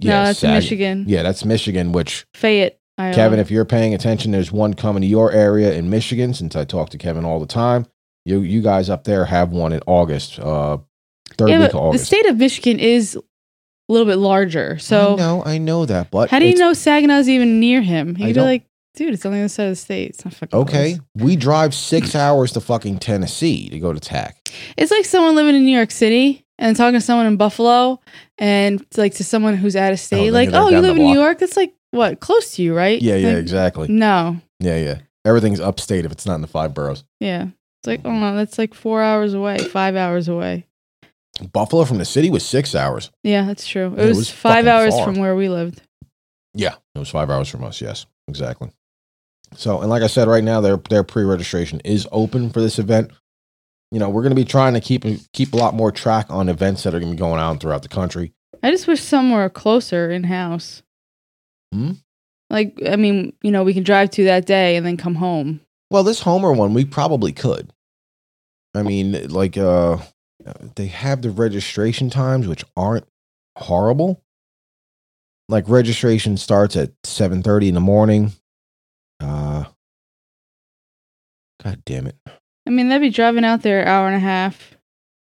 no, 0.00 0.24
that's 0.24 0.38
Sag- 0.40 0.54
Michigan. 0.54 1.04
Yeah, 1.06 1.22
that's 1.22 1.44
Michigan. 1.44 1.92
Which 1.92 2.26
Fayette. 2.34 2.78
Iowa. 2.98 3.14
Kevin, 3.14 3.38
if 3.40 3.50
you're 3.50 3.64
paying 3.64 3.94
attention, 3.94 4.32
there's 4.32 4.52
one 4.52 4.74
coming 4.74 5.00
to 5.00 5.06
your 5.06 5.32
area 5.32 5.72
in 5.72 5.88
Michigan. 5.88 6.34
Since 6.34 6.54
I 6.54 6.64
talk 6.64 6.90
to 6.90 6.98
Kevin 6.98 7.24
all 7.24 7.40
the 7.40 7.46
time, 7.46 7.86
you 8.26 8.40
you 8.40 8.60
guys 8.62 8.90
up 8.90 9.04
there 9.04 9.24
have 9.24 9.50
one 9.50 9.72
in 9.72 9.80
August, 9.86 10.38
uh, 10.38 10.76
third 11.38 11.48
yeah, 11.48 11.60
week 11.60 11.74
of 11.74 11.92
the 11.92 11.98
state 11.98 12.26
of 12.26 12.36
Michigan 12.36 12.78
is 12.78 13.16
a 13.16 13.22
little 13.92 14.06
bit 14.06 14.16
larger. 14.16 14.74
I 14.76 14.78
So 14.78 15.16
know, 15.16 15.42
I 15.44 15.56
know 15.58 15.86
that, 15.86 16.10
but 16.10 16.28
how 16.30 16.38
do 16.38 16.46
you 16.46 16.56
know 16.56 16.72
Saginaw's 16.72 17.28
even 17.30 17.58
near 17.60 17.80
him? 17.80 18.14
He'd 18.14 18.34
be 18.34 18.40
like, 18.42 18.66
dude, 18.94 19.14
it's 19.14 19.24
on 19.24 19.32
the 19.32 19.38
other 19.38 19.48
side 19.48 19.64
of 19.64 19.70
the 19.72 19.76
state. 19.76 20.10
It's 20.10 20.24
not 20.24 20.34
fucking 20.34 20.58
Okay, 20.60 20.92
close." 21.14 21.26
we 21.26 21.34
drive 21.36 21.74
six 21.74 22.14
hours 22.14 22.52
to 22.52 22.60
fucking 22.60 22.98
Tennessee 22.98 23.70
to 23.70 23.78
go 23.80 23.94
to 23.94 23.98
TAC. 24.00 24.36
It's 24.76 24.90
like 24.90 25.06
someone 25.06 25.34
living 25.34 25.54
in 25.56 25.64
New 25.64 25.74
York 25.74 25.90
City 25.90 26.44
and 26.62 26.76
talking 26.76 26.94
to 26.94 27.00
someone 27.00 27.26
in 27.26 27.36
Buffalo 27.36 28.00
and 28.38 28.84
like 28.96 29.14
to 29.16 29.24
someone 29.24 29.56
who's 29.56 29.74
out 29.74 29.92
of 29.92 29.94
oh, 29.94 29.96
state. 29.96 30.24
then 30.30 30.32
like, 30.32 30.50
oh, 30.52 30.68
you 30.68 30.78
live 30.78 30.96
in 30.96 31.02
New. 31.02 31.12
York? 31.18 31.38
That's 31.40 31.56
like 31.56 31.74
what 31.90 32.20
close 32.20 32.54
to 32.54 32.62
you, 32.62 32.74
right? 32.74 33.02
Yeah, 33.02 33.16
yeah, 33.16 33.28
Like, 33.30 33.36
exactly. 33.38 33.88
No, 33.88 34.38
Yeah, 34.60 34.76
yeah. 34.76 34.98
Everything's 35.24 35.60
upstate 35.60 36.04
if 36.04 36.12
it's 36.12 36.24
not 36.24 36.36
in 36.36 36.40
the 36.40 36.46
five 36.46 36.72
boroughs. 36.72 37.04
yeah. 37.20 37.48
It's 37.80 37.88
like, 37.88 38.02
oh 38.04 38.12
no, 38.12 38.36
that's 38.36 38.58
like 38.58 38.74
four 38.74 39.02
hours 39.02 39.34
away, 39.34 39.58
five 39.58 39.96
hours 39.96 40.28
away. 40.28 40.66
Buffalo 41.52 41.84
from 41.84 41.98
the 41.98 42.04
city 42.04 42.30
was 42.30 42.46
six 42.46 42.76
hours. 42.76 43.10
Yeah, 43.24 43.44
that's 43.44 43.66
true. 43.66 43.92
It 43.94 43.98
Yeah, 43.98 44.04
it 44.04 44.08
was, 44.10 44.18
was 44.18 44.30
five 44.30 44.68
hours 44.68 44.94
far. 44.94 45.04
from 45.04 45.16
where 45.16 45.34
we 45.34 45.48
lived. 45.48 45.82
Yeah, 46.54 46.74
it 46.94 46.98
was 47.00 47.08
five 47.08 47.28
hours 47.28 47.48
from 47.48 47.64
us. 47.64 47.80
Yes, 47.80 48.06
exactly. 48.28 48.70
So, 49.56 49.80
and 49.80 49.90
like 49.90 50.02
I 50.02 50.06
said, 50.06 50.28
right 50.28 50.44
now 50.44 50.60
their 50.60 50.76
their 50.76 51.02
pre 51.02 51.24
registration 51.24 51.80
is 51.80 52.06
open 52.12 52.50
for 52.50 52.60
this 52.60 52.78
event. 52.78 53.10
You 53.92 53.98
know, 53.98 54.08
we're 54.08 54.22
going 54.22 54.34
to 54.34 54.36
be 54.36 54.46
trying 54.46 54.72
to 54.72 54.80
keep 54.80 55.04
keep 55.32 55.52
a 55.52 55.56
lot 55.56 55.74
more 55.74 55.92
track 55.92 56.26
on 56.30 56.48
events 56.48 56.82
that 56.82 56.94
are 56.94 56.98
going 56.98 57.12
to 57.12 57.16
be 57.16 57.20
going 57.20 57.38
on 57.38 57.58
throughout 57.58 57.82
the 57.82 57.90
country. 57.90 58.32
I 58.62 58.70
just 58.70 58.86
wish 58.86 59.02
somewhere 59.02 59.50
closer 59.50 60.10
in 60.10 60.24
house. 60.24 60.82
Hmm? 61.74 61.92
Like, 62.48 62.80
I 62.88 62.96
mean, 62.96 63.34
you 63.42 63.50
know, 63.50 63.64
we 63.64 63.74
can 63.74 63.82
drive 63.82 64.10
to 64.12 64.24
that 64.24 64.46
day 64.46 64.76
and 64.76 64.86
then 64.86 64.96
come 64.96 65.16
home. 65.16 65.60
Well, 65.90 66.04
this 66.04 66.20
Homer 66.20 66.52
one 66.52 66.72
we 66.72 66.86
probably 66.86 67.32
could. 67.32 67.70
I 68.74 68.82
mean, 68.82 69.28
like 69.28 69.58
uh 69.58 69.98
they 70.76 70.86
have 70.86 71.20
the 71.20 71.30
registration 71.30 72.08
times 72.08 72.48
which 72.48 72.64
aren't 72.74 73.06
horrible. 73.58 74.24
Like 75.50 75.68
registration 75.68 76.38
starts 76.38 76.76
at 76.76 76.90
7:30 77.02 77.68
in 77.68 77.74
the 77.74 77.80
morning. 77.80 78.32
Uh 79.20 79.64
God 81.62 81.82
damn 81.84 82.06
it. 82.06 82.16
I 82.66 82.70
mean, 82.70 82.88
they'd 82.88 82.98
be 82.98 83.10
driving 83.10 83.44
out 83.44 83.62
there 83.62 83.82
an 83.82 83.88
hour 83.88 84.06
and 84.06 84.16
a 84.16 84.20
half, 84.20 84.76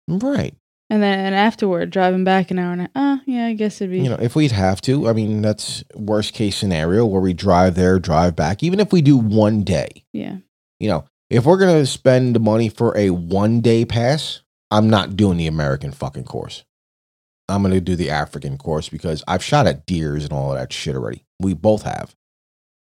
Right. 0.08 0.56
and 0.90 1.04
then 1.04 1.34
afterward 1.34 1.92
driving 1.92 2.24
back 2.24 2.50
an 2.52 2.58
hour 2.60 2.74
and 2.74 2.82
a 2.84 2.90
Uh, 2.96 3.18
yeah, 3.26 3.46
I 3.48 3.54
guess 3.54 3.80
it'd 3.82 3.92
be. 3.92 4.02
You 4.02 4.10
know, 4.10 4.18
if 4.20 4.36
we'd 4.36 4.52
have 4.52 4.82
to, 4.82 5.08
I 5.08 5.14
mean, 5.14 5.42
that's 5.42 5.84
worst 5.96 6.34
case 6.34 6.56
scenario 6.58 7.06
where 7.06 7.22
we 7.22 7.34
drive 7.34 7.76
there, 7.76 8.00
drive 8.00 8.36
back, 8.36 8.64
even 8.64 8.80
if 8.80 8.92
we 8.92 9.02
do 9.02 9.18
one 9.18 9.64
day. 9.64 10.04
yeah. 10.14 10.38
You 10.80 10.88
know, 10.90 11.06
if 11.30 11.46
we're 11.46 11.58
going 11.58 11.78
to 11.78 11.86
spend 11.86 12.34
the 12.36 12.40
money 12.40 12.70
for 12.70 12.98
a 12.98 13.10
one 13.10 13.60
day 13.60 13.84
pass, 13.84 14.42
I'm 14.72 14.90
not 14.90 15.18
doing 15.18 15.38
the 15.38 15.46
American 15.48 15.92
fucking 15.92 16.24
course. 16.24 16.64
I'm 17.50 17.62
going 17.64 17.74
to 17.74 17.82
do 17.82 17.96
the 17.98 18.10
African 18.12 18.58
course 18.58 18.88
because 18.90 19.24
I've 19.28 19.44
shot 19.44 19.68
at 19.68 19.86
deers 19.86 20.24
and 20.24 20.32
all 20.32 20.54
of 20.54 20.58
that 20.58 20.72
shit 20.72 20.96
already. 20.96 21.26
We 21.40 21.54
both 21.54 21.82
have. 21.84 22.16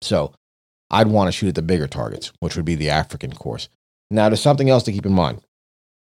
So 0.01 0.34
I'd 0.91 1.08
want 1.08 1.27
to 1.29 1.31
shoot 1.31 1.49
at 1.49 1.55
the 1.55 1.62
bigger 1.62 1.88
targets, 1.88 2.34
which 2.41 2.55
would 2.58 2.65
be 2.65 2.75
the 2.75 2.89
African 2.89 3.31
course. 3.31 3.69
Now, 4.11 4.29
there's 4.29 4.41
something 4.41 4.69
else 4.69 4.83
to 4.83 4.91
keep 4.91 5.05
in 5.05 5.13
mind. 5.13 5.41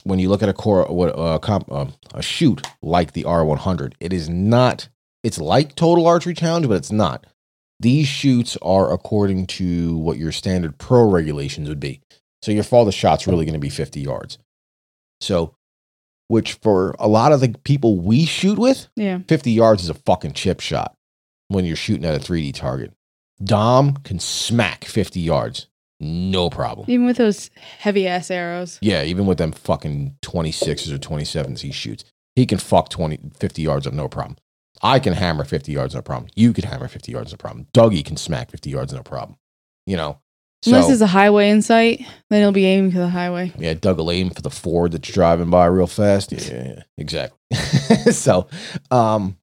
When 0.04 0.18
you 0.18 0.28
look 0.30 0.42
at 0.42 0.48
a 0.48 0.54
core, 0.54 0.86
what 0.86 1.08
uh, 1.18 1.38
comp, 1.38 1.70
uh, 1.70 1.86
a 2.14 2.22
shoot 2.22 2.66
like 2.82 3.12
the 3.12 3.24
R100, 3.24 3.94
it 4.00 4.12
is 4.12 4.28
not. 4.28 4.88
It's 5.22 5.38
like 5.38 5.74
Total 5.74 6.06
Archery 6.06 6.32
Challenge, 6.34 6.66
but 6.68 6.76
it's 6.76 6.92
not. 6.92 7.26
These 7.80 8.06
shoots 8.08 8.56
are 8.62 8.92
according 8.92 9.46
to 9.48 9.96
what 9.98 10.16
your 10.18 10.32
standard 10.32 10.78
pro 10.78 11.08
regulations 11.10 11.68
would 11.68 11.80
be. 11.80 12.00
So 12.42 12.52
your 12.52 12.64
farthest 12.64 12.96
shot's 12.96 13.26
really 13.26 13.44
going 13.44 13.54
to 13.54 13.58
be 13.58 13.68
50 13.68 14.00
yards. 14.00 14.38
So, 15.20 15.54
which 16.28 16.54
for 16.54 16.94
a 16.98 17.08
lot 17.08 17.32
of 17.32 17.40
the 17.40 17.54
people 17.64 17.98
we 17.98 18.24
shoot 18.24 18.58
with, 18.58 18.88
Yeah. 18.96 19.18
50 19.28 19.50
yards 19.50 19.82
is 19.82 19.90
a 19.90 19.94
fucking 19.94 20.32
chip 20.32 20.60
shot 20.60 20.94
when 21.48 21.64
you're 21.66 21.76
shooting 21.76 22.04
at 22.06 22.14
a 22.14 22.18
3D 22.24 22.54
target. 22.54 22.92
Dom 23.42 23.94
can 24.04 24.18
smack 24.18 24.84
50 24.84 25.20
yards, 25.20 25.66
no 26.00 26.50
problem. 26.50 26.86
Even 26.88 27.06
with 27.06 27.18
those 27.18 27.50
heavy 27.78 28.08
ass 28.08 28.30
arrows. 28.30 28.78
Yeah, 28.80 29.04
even 29.04 29.26
with 29.26 29.38
them 29.38 29.52
fucking 29.52 30.16
26s 30.22 30.90
or 30.90 30.98
27s 30.98 31.60
he 31.60 31.70
shoots, 31.70 32.04
he 32.34 32.46
can 32.46 32.58
fuck 32.58 32.88
20, 32.88 33.18
50 33.38 33.62
yards 33.62 33.86
up, 33.86 33.92
no 33.92 34.08
problem. 34.08 34.36
I 34.82 34.98
can 34.98 35.12
hammer 35.12 35.44
50 35.44 35.72
yards, 35.72 35.94
no 35.94 36.02
problem. 36.02 36.30
You 36.34 36.52
can 36.52 36.64
hammer 36.64 36.88
50 36.88 37.12
yards, 37.12 37.32
no 37.32 37.36
problem. 37.36 37.66
Dougie 37.74 38.04
can 38.04 38.16
smack 38.16 38.50
50 38.50 38.70
yards, 38.70 38.92
no 38.92 39.02
problem. 39.02 39.36
You 39.86 39.96
know? 39.96 40.20
So, 40.62 40.72
Unless 40.72 40.88
there's 40.88 41.00
a 41.00 41.06
highway 41.06 41.48
in 41.48 41.62
sight, 41.62 42.04
then 42.28 42.42
he'll 42.42 42.52
be 42.52 42.66
aiming 42.66 42.92
for 42.92 42.98
the 42.98 43.08
highway. 43.08 43.52
yeah, 43.58 43.72
Doug 43.74 43.96
will 43.96 44.10
aim 44.10 44.28
for 44.28 44.42
the 44.42 44.50
Ford 44.50 44.92
that's 44.92 45.10
driving 45.10 45.48
by 45.48 45.64
real 45.66 45.86
fast. 45.86 46.32
Yeah, 46.32 46.40
yeah, 46.42 46.68
yeah, 46.68 46.82
exactly. 46.98 47.38
so, 48.12 48.46
um, 48.90 49.38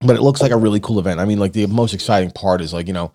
but 0.00 0.16
it 0.16 0.22
looks 0.22 0.40
like 0.42 0.50
a 0.50 0.56
really 0.56 0.80
cool 0.80 0.98
event. 0.98 1.20
I 1.20 1.26
mean, 1.26 1.38
like 1.38 1.52
the 1.52 1.66
most 1.66 1.94
exciting 1.94 2.32
part 2.32 2.60
is 2.60 2.72
like, 2.72 2.88
you 2.88 2.92
know, 2.92 3.12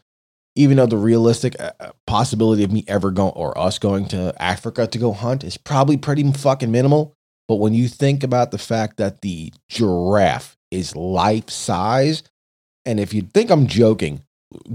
even 0.56 0.78
though 0.78 0.86
the 0.86 0.98
realistic 0.98 1.56
uh, 1.60 1.72
uh, 1.80 1.92
possibility 2.06 2.64
of 2.64 2.72
me 2.72 2.84
ever 2.88 3.12
going 3.12 3.34
or 3.34 3.58
us 3.58 3.80
going 3.80 4.06
to 4.10 4.34
Africa 4.42 4.88
to 4.88 4.98
go 4.98 5.14
hunt 5.14 5.44
is 5.44 5.58
probably 5.58 5.98
pretty 5.98 6.30
fucking 6.32 6.72
minimal. 6.72 7.16
But 7.48 7.56
when 7.56 7.74
you 7.74 7.88
think 7.88 8.24
about 8.24 8.52
the 8.52 8.58
fact 8.58 8.98
that 8.98 9.22
the 9.22 9.54
giraffe 9.70 10.58
is 10.70 10.96
life 10.96 11.50
size, 11.50 12.24
and 12.86 13.00
if 13.00 13.14
you 13.14 13.22
think 13.22 13.50
I'm 13.50 13.68
joking, 13.68 14.24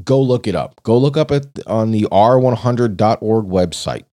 go 0.04 0.20
look 0.20 0.46
it 0.46 0.54
up. 0.54 0.82
Go 0.82 0.98
look 0.98 1.16
up 1.16 1.30
at 1.30 1.46
on 1.66 1.90
the 1.90 2.02
r100.org 2.12 3.46
website. 3.46 4.04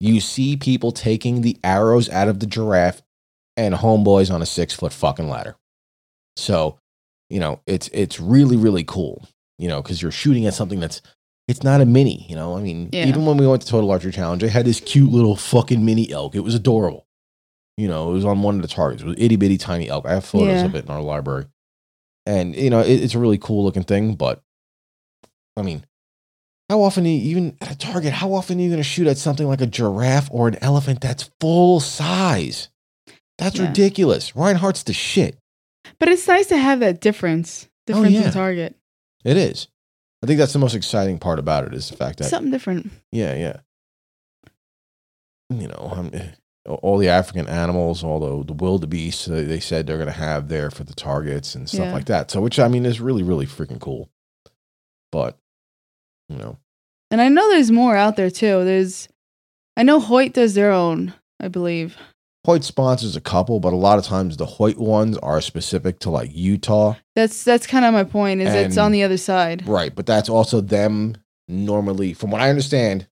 You 0.00 0.20
see 0.20 0.56
people 0.56 0.92
taking 0.92 1.40
the 1.40 1.58
arrows 1.64 2.08
out 2.10 2.28
of 2.28 2.40
the 2.40 2.46
giraffe 2.46 3.02
and 3.56 3.74
homeboys 3.74 4.32
on 4.32 4.42
a 4.42 4.46
six 4.46 4.74
foot 4.74 4.92
fucking 4.92 5.28
ladder. 5.28 5.56
So, 6.36 6.78
you 7.30 7.40
know, 7.40 7.60
it's 7.66 7.88
it's 7.92 8.20
really 8.20 8.56
really 8.56 8.84
cool. 8.84 9.26
You 9.58 9.68
know, 9.68 9.80
because 9.82 10.02
you're 10.02 10.10
shooting 10.10 10.46
at 10.46 10.54
something 10.54 10.80
that's 10.80 11.00
it's 11.46 11.62
not 11.62 11.80
a 11.80 11.84
mini. 11.86 12.26
You 12.28 12.36
know, 12.36 12.56
I 12.56 12.60
mean, 12.60 12.88
Yeah. 12.92 13.06
even 13.06 13.26
when 13.26 13.36
we 13.36 13.46
went 13.46 13.62
to 13.62 13.68
Total 13.68 13.90
Archery 13.90 14.12
Challenge, 14.12 14.42
I 14.42 14.48
had 14.48 14.64
this 14.66 14.80
cute 14.80 15.10
little 15.12 15.36
fucking 15.36 15.84
mini 15.84 16.10
elk. 16.10 16.34
It 16.34 16.40
was 16.40 16.54
adorable. 16.54 17.06
You 17.76 17.86
know, 17.88 18.10
it 18.10 18.14
was 18.14 18.24
on 18.24 18.42
one 18.42 18.56
of 18.56 18.62
the 18.62 18.68
targets. 18.68 19.02
It 19.02 19.06
was 19.06 19.16
itty 19.18 19.36
bitty 19.36 19.58
tiny 19.58 19.88
elk. 19.88 20.06
I 20.06 20.14
have 20.14 20.24
photos 20.24 20.48
Yeah. 20.60 20.64
of 20.64 20.74
it 20.74 20.84
in 20.84 20.90
our 20.90 21.02
library, 21.02 21.46
and 22.26 22.54
you 22.54 22.70
know, 22.70 22.80
it, 22.80 23.02
it's 23.02 23.14
a 23.14 23.18
really 23.18 23.38
cool 23.38 23.64
looking 23.64 23.82
thing. 23.84 24.14
But 24.14 24.42
I 25.56 25.62
mean, 25.62 25.84
how 26.70 26.82
often, 26.82 27.04
are 27.04 27.08
you, 27.08 27.18
even 27.30 27.56
at 27.60 27.70
a 27.72 27.76
target, 27.78 28.12
how 28.14 28.32
often 28.32 28.58
are 28.58 28.62
you 28.62 28.68
going 28.70 28.78
to 28.78 28.84
shoot 28.84 29.06
at 29.06 29.18
something 29.18 29.46
like 29.46 29.60
a 29.60 29.66
giraffe 29.66 30.28
or 30.32 30.48
an 30.48 30.56
elephant 30.62 31.00
that's 31.00 31.30
full 31.40 31.78
size? 31.80 32.68
That's 33.38 33.56
Yeah. 33.58 33.66
ridiculous. 33.66 34.32
Rinehart's 34.32 34.82
the 34.84 34.92
shit. 34.94 35.36
But 36.00 36.08
it's 36.08 36.26
nice 36.26 36.46
to 36.46 36.56
have 36.56 36.80
that 36.80 37.00
difference. 37.00 37.66
Oh, 37.66 37.70
Difference 37.92 38.14
yeah. 38.14 38.26
in 38.28 38.32
target. 38.32 38.76
It 39.24 39.36
is. 39.36 39.68
I 40.22 40.26
think 40.26 40.38
that's 40.38 40.52
the 40.52 40.58
most 40.58 40.74
exciting 40.74 41.18
part 41.18 41.38
about 41.38 41.64
it 41.64 41.74
is 41.74 41.88
the 41.90 41.96
fact 41.96 42.18
that 42.18 42.24
Something 42.24 42.50
different. 42.52 42.90
Yeah, 43.12 43.34
yeah. 43.34 43.56
You 45.50 45.68
know, 45.68 45.90
um, 45.94 46.10
eh, 46.14 46.28
all 46.66 46.96
the 46.98 47.08
African 47.08 47.46
animals, 47.46 48.02
all 48.02 48.20
the, 48.20 48.44
the 48.46 48.52
wildebeest, 48.54 49.28
uh, 49.28 49.34
they 49.34 49.60
said 49.60 49.86
they're 49.86 49.98
going 49.98 50.06
to 50.06 50.12
have 50.12 50.48
there 50.48 50.70
for 50.70 50.84
the 50.84 50.94
targets 50.94 51.54
and 51.54 51.68
stuff 51.68 51.86
Yeah. 51.86 51.92
like 51.92 52.06
that. 52.06 52.30
So, 52.30 52.40
which 52.40 52.58
I 52.58 52.68
mean 52.68 52.86
is 52.86 53.00
really, 53.00 53.22
really 53.22 53.46
freaking 53.46 53.80
cool. 53.80 54.08
But, 55.12 55.38
you 56.28 56.36
know, 56.36 56.58
And 57.10 57.20
I 57.20 57.28
know 57.28 57.48
there's 57.50 57.70
more 57.70 57.94
out 57.96 58.16
there 58.16 58.30
too. 58.30 58.64
There's 58.64 59.08
I 59.76 59.82
know 59.82 60.00
Hoyt 60.00 60.32
does 60.32 60.54
their 60.54 60.72
own, 60.72 61.12
I 61.40 61.48
believe. 61.48 61.96
Hoyt 62.44 62.62
sponsors 62.62 63.16
a 63.16 63.20
couple, 63.20 63.58
but 63.58 63.72
a 63.72 63.76
lot 63.76 63.98
of 63.98 64.04
times 64.04 64.36
the 64.36 64.46
Hoyt 64.46 64.76
ones 64.76 65.16
are 65.18 65.40
specific 65.40 65.98
to 66.00 66.10
like 66.10 66.30
Utah. 66.34 66.94
That's 67.14 67.42
that's 67.42 67.66
kind 67.66 67.84
of 67.84 67.94
my 67.94 68.04
point. 68.04 68.42
Is 68.42 68.52
it's 68.52 68.76
on 68.76 68.92
the 68.92 69.02
other 69.02 69.16
side. 69.16 69.66
Right. 69.66 69.94
But 69.94 70.06
that's 70.06 70.28
also 70.28 70.60
them 70.60 71.16
normally, 71.48 72.12
from 72.12 72.30
what 72.30 72.42
I 72.42 72.50
understand, 72.50 73.08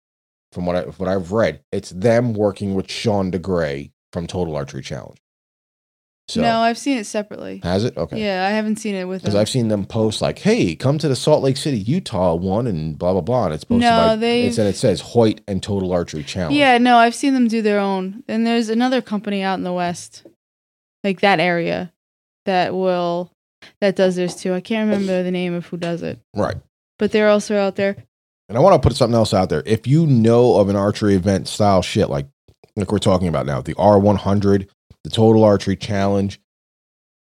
from 0.51 0.65
what 0.65 0.75
I 0.75 0.81
what 0.83 1.07
I've 1.07 1.31
read, 1.31 1.61
it's 1.71 1.91
them 1.91 2.33
working 2.33 2.73
with 2.73 2.89
Sean 2.89 3.31
DeGray 3.31 3.91
from 4.11 4.25
Total 4.25 4.55
Archery 4.55 4.81
Challenge. 4.81 5.19
So 6.29 6.41
No, 6.41 6.59
I've 6.59 6.77
seen 6.77 6.99
it 6.99 7.05
separately. 7.05 7.59
has 7.63 7.83
it? 7.83 7.97
Okay. 7.97 8.23
Yeah, 8.23 8.45
I 8.45 8.51
haven't 8.51 8.75
seen 8.75 8.93
it 8.93 9.05
with 9.05 9.23
Because. 9.23 9.33
I've 9.33 9.49
seen 9.49 9.67
them 9.67 9.85
post 9.85 10.21
like, 10.21 10.37
"Hey, 10.37 10.75
come 10.75 10.99
to 10.99 11.07
the 11.07 11.15
Salt 11.15 11.41
Lake 11.41 11.57
City, 11.57 11.79
Utah 11.79 12.35
one," 12.35 12.67
and 12.67 12.97
blah 12.97 13.13
blah 13.13 13.21
blah. 13.21 13.45
And 13.45 13.53
it's 13.55 13.63
posted 13.63 13.89
No, 13.89 14.15
by 14.15 14.25
it's, 14.25 14.59
and 14.59 14.67
it 14.67 14.75
says 14.75 15.01
Hoyt 15.01 15.41
and 15.47 15.63
Total 15.63 15.91
Archery 15.91 16.23
Challenge. 16.23 16.55
Yeah, 16.55 16.77
no, 16.77 16.97
I've 16.97 17.15
seen 17.15 17.33
them 17.33 17.47
do 17.47 17.63
their 17.63 17.79
own. 17.79 18.23
And 18.27 18.45
there's 18.45 18.69
another 18.69 19.01
company 19.01 19.41
out 19.41 19.57
in 19.57 19.63
the 19.63 19.73
west, 19.73 20.23
like 21.03 21.21
that 21.21 21.39
area, 21.39 21.91
that 22.45 22.75
will 22.75 23.31
that 23.81 23.95
does 23.95 24.15
theirs 24.15 24.35
too. 24.35 24.53
I 24.53 24.61
can't 24.61 24.87
remember 24.87 25.23
the 25.23 25.31
name 25.31 25.55
of 25.55 25.65
who 25.65 25.77
does 25.77 26.03
it, 26.03 26.19
right. 26.35 26.57
but 26.99 27.11
they're 27.11 27.29
also 27.29 27.57
out 27.57 27.75
there. 27.75 27.95
And 28.47 28.57
I 28.57 28.61
want 28.61 28.79
to 28.79 28.87
put 28.87 28.95
something 28.95 29.15
else 29.15 29.33
out 29.33 29.49
there. 29.49 29.63
If 29.65 29.87
you 29.87 30.05
know 30.05 30.57
of 30.57 30.69
an 30.69 30.75
archery 30.75 31.15
event 31.15 31.47
style 31.47 31.81
shit 31.81 32.09
like 32.09 32.27
like 32.75 32.91
we're 32.91 32.99
talking 32.99 33.27
about 33.27 33.45
now, 33.45 33.61
the 33.61 33.75
R 33.77 33.99
one 33.99 34.15
hundred, 34.15 34.69
the 35.03 35.09
Total 35.09 35.43
Archery 35.43 35.75
Challenge, 35.75 36.39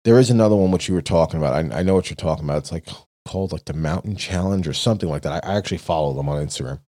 there 0.05 0.19
is 0.19 0.29
another 0.29 0.55
one 0.55 0.71
which 0.71 0.87
you 0.87 0.93
were 0.95 1.01
talking 1.01 1.39
about. 1.39 1.53
I, 1.53 1.79
I 1.79 1.83
know 1.83 1.95
what 1.95 2.09
you're 2.09 2.15
talking 2.15 2.45
about. 2.45 2.59
It's 2.59 2.71
like 2.71 2.87
called 3.27 3.51
like 3.51 3.65
the 3.65 3.73
Mountain 3.73 4.15
Challenge 4.15 4.67
or 4.67 4.73
something 4.73 5.09
like 5.09 5.23
that. 5.23 5.43
I, 5.45 5.53
I 5.53 5.57
actually 5.57 5.79
follow 5.79 6.13
them 6.13 6.29
on 6.29 6.45
Instagram. 6.45 6.79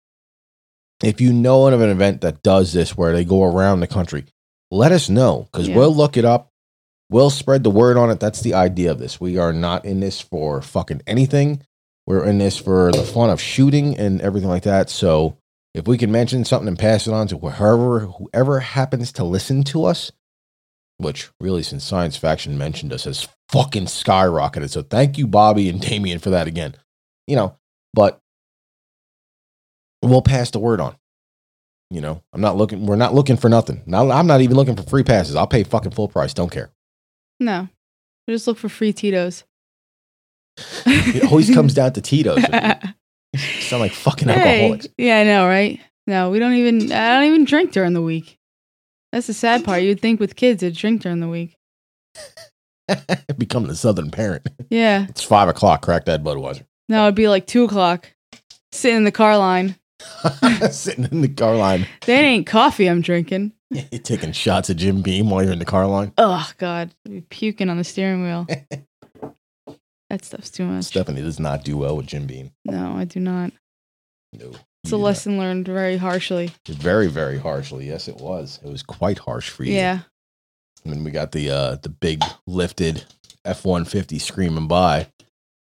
If 1.03 1.21
you 1.21 1.33
know 1.33 1.67
of 1.69 1.81
an 1.81 1.91
event 1.91 2.21
that 2.23 2.43
does 2.43 2.73
this 2.73 2.97
where 2.97 3.13
they 3.13 3.25
go 3.25 3.45
around 3.45 3.81
the 3.81 3.87
country, 3.87 4.25
let 4.71 4.93
us 4.93 5.09
know 5.09 5.49
because 5.51 5.69
Yeah. 5.69 5.77
we'll 5.77 5.95
look 5.95 6.17
it 6.17 6.25
up. 6.25 6.51
We'll 7.11 7.31
spread 7.31 7.65
the 7.65 7.71
word 7.71 7.97
on 7.97 8.11
it. 8.11 8.21
That's 8.21 8.43
the 8.43 8.55
idea 8.55 8.91
of 8.91 8.99
this. 8.99 9.21
We 9.21 9.39
are 9.39 9.53
not 9.53 9.85
in 9.85 10.01
this 10.01 10.21
for 10.21 10.61
fucking 10.61 11.03
anything. 11.07 11.63
We're 12.07 12.25
in 12.25 12.39
this 12.39 12.57
for 12.59 12.93
the 12.93 13.03
fun 13.05 13.31
of 13.31 13.41
shooting 13.41 13.97
and 13.97 14.21
everything 14.21 14.49
like 14.49 14.65
that. 14.65 14.91
So 14.91 15.39
if 15.75 15.87
we 15.87 15.97
can 15.99 16.11
mention 16.13 16.45
something 16.45 16.69
and 16.69 16.79
pass 16.79 17.07
it 17.07 17.13
on 17.15 17.29
to 17.29 17.39
whoever 17.39 18.01
whoever 18.01 18.61
happens 18.61 19.13
to 19.13 19.25
listen 19.25 19.63
to 19.65 19.85
us, 19.85 20.11
which 20.99 21.31
really 21.41 21.63
since 21.63 21.85
science 21.85 22.17
faction 22.17 22.59
mentioned 22.59 22.93
us 22.93 23.05
has 23.05 23.27
fucking 23.49 23.87
skyrocketed. 23.87 24.71
So 24.71 24.83
thank 24.83 25.17
you, 25.19 25.27
Bobby 25.27 25.69
and 25.69 25.81
Damien, 25.81 26.19
for 26.19 26.31
that 26.31 26.47
again. 26.47 26.75
You 27.27 27.37
know, 27.37 27.57
but 27.95 28.19
we'll 30.03 30.23
pass 30.23 30.51
the 30.51 30.59
word 30.59 30.81
on. 30.81 30.97
You 31.91 32.01
know, 32.03 32.23
I'm 32.35 32.41
not 32.43 32.57
looking. 32.57 32.85
We're 32.87 32.97
not 32.97 33.15
looking 33.15 33.37
for 33.39 33.49
nothing. 33.49 33.83
Now, 33.87 34.11
I'm 34.11 34.27
not 34.27 34.43
even 34.43 34.57
looking 34.57 34.77
for 34.77 34.83
free 34.83 35.05
passes. 35.05 35.37
I'll 35.37 35.47
pay 35.47 35.63
fucking 35.63 35.93
full 35.93 36.09
price. 36.09 36.35
Don't 36.35 36.51
care. 36.53 36.71
No, 37.41 37.69
we 38.27 38.35
just 38.35 38.47
look 38.47 38.59
for 38.59 38.69
free 38.69 38.93
Tito's. 38.93 39.45
It 40.85 41.25
always 41.31 41.49
comes 41.55 41.73
down 41.73 41.93
to 41.95 42.01
Tito's. 42.01 42.43
sound 43.37 43.81
like 43.81 43.93
fucking 43.93 44.29
Hey, 44.29 44.63
alcoholics. 44.63 44.89
yeah, 44.99 45.21
I 45.21 45.25
know, 45.25 45.47
right? 45.47 45.81
No, 46.07 46.31
we 46.31 46.39
don't 46.39 46.55
even. 46.55 46.93
I 46.93 47.15
don't 47.15 47.25
even 47.29 47.45
drink 47.45 47.73
during 47.73 47.93
the 47.95 48.03
week. 48.03 48.38
That's 49.12 49.27
the 49.27 49.35
sad 49.35 49.64
part. 49.64 49.83
You'd 49.83 50.01
think 50.01 50.21
with 50.21 50.37
kids, 50.37 50.61
they'd 50.61 50.75
drink 50.75 51.03
during 51.03 51.21
the 51.21 51.29
week. 51.29 51.57
Become 53.38 53.66
the 53.66 53.77
southern 53.77 54.11
parent. 54.11 54.47
Yeah. 54.71 55.07
It's 55.09 55.23
five 55.23 55.49
o'clock. 55.49 55.83
Crack 55.83 56.05
that 56.07 56.23
Budweiser. 56.23 56.64
No, 56.88 57.05
it'd 57.05 57.14
be 57.14 57.29
like 57.29 57.47
two 57.47 57.64
o'clock. 57.64 58.11
Sitting 58.73 58.99
in 58.99 59.05
the 59.05 59.12
car 59.12 59.37
line. 59.38 59.77
Sitting 60.71 61.05
in 61.11 61.21
the 61.23 61.29
car 61.29 61.57
line, 61.57 61.87
That 62.07 62.23
ain't 62.25 62.47
coffee 62.47 62.88
I'm 62.88 63.01
drinking. 63.01 63.53
you're 63.71 64.01
taking 64.01 64.33
shots 64.33 64.71
of 64.71 64.77
Jim 64.77 65.03
Beam 65.03 65.29
while 65.29 65.42
you're 65.42 65.53
in 65.53 65.59
the 65.59 65.64
car 65.64 65.87
line. 65.87 66.12
Oh 66.16 66.51
God, 66.59 66.90
be 67.05 67.21
puking 67.23 67.68
on 67.68 67.77
the 67.79 67.85
steering 67.85 68.23
wheel. 68.23 68.47
that 70.09 70.25
stuff's 70.25 70.51
too 70.51 70.64
much. 70.64 70.85
Stephanie 70.85 71.21
does 71.21 71.40
not 71.40 71.64
do 71.64 71.77
well 71.77 71.97
with 71.97 72.07
Jim 72.07 72.27
Beam. 72.27 72.53
No, 72.64 72.94
I 72.97 73.05
do 73.05 73.21
not. 73.21 73.53
No, 74.33 74.53
It's 74.88 74.92
a 74.92 74.96
do 74.96 75.03
lesson 75.03 75.38
learned 75.38 75.66
very 75.66 75.96
harshly. 75.96 76.51
Very, 76.66 77.07
very 77.09 77.38
harshly. 77.38 77.87
Yes, 77.88 78.09
it 78.09 78.16
was. 78.16 78.59
It 78.64 78.68
was 78.70 78.83
quite 78.83 79.18
harsh 79.18 79.51
for 79.51 79.64
you. 79.64 79.74
Yeah. 79.74 80.01
And 80.85 80.92
then 80.92 81.05
we 81.05 81.11
got 81.11 81.33
the 81.33 81.51
uh 81.51 81.77
the 81.83 81.88
big 81.88 82.22
lifted 82.46 83.05
F 83.44 83.64
one 83.64 83.85
fifty 83.85 84.18
screaming 84.18 84.68
by. 84.68 85.09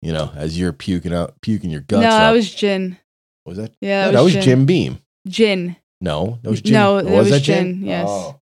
You 0.01 0.13
know, 0.13 0.31
as 0.35 0.59
you're 0.59 0.73
puking 0.73 1.13
out, 1.13 1.33
puking 1.41 1.69
your 1.71 1.81
guts 1.81 2.01
no, 2.03 2.09
up. 2.09 2.19
that 2.19 2.31
was 2.31 2.53
gin. 2.53 2.97
was 3.45 3.57
that? 3.57 3.73
Yeah, 3.81 4.01
No, 4.01 4.11
that, 4.11 4.17
that 4.17 4.23
was 4.23 4.33
gin. 4.33 4.41
Jim 4.43 4.65
Beam. 4.65 4.99
Gin. 5.27 5.75
No, 6.01 6.37
that 6.43 6.49
was 6.49 6.61
Jim. 6.61 6.73
No, 6.73 6.97
Oh, 6.97 7.01
that 7.01 7.11
was 7.17 7.29
that 7.29 7.39
gin, 7.41 7.83
yes. 7.83 8.05
Oh, 8.07 8.39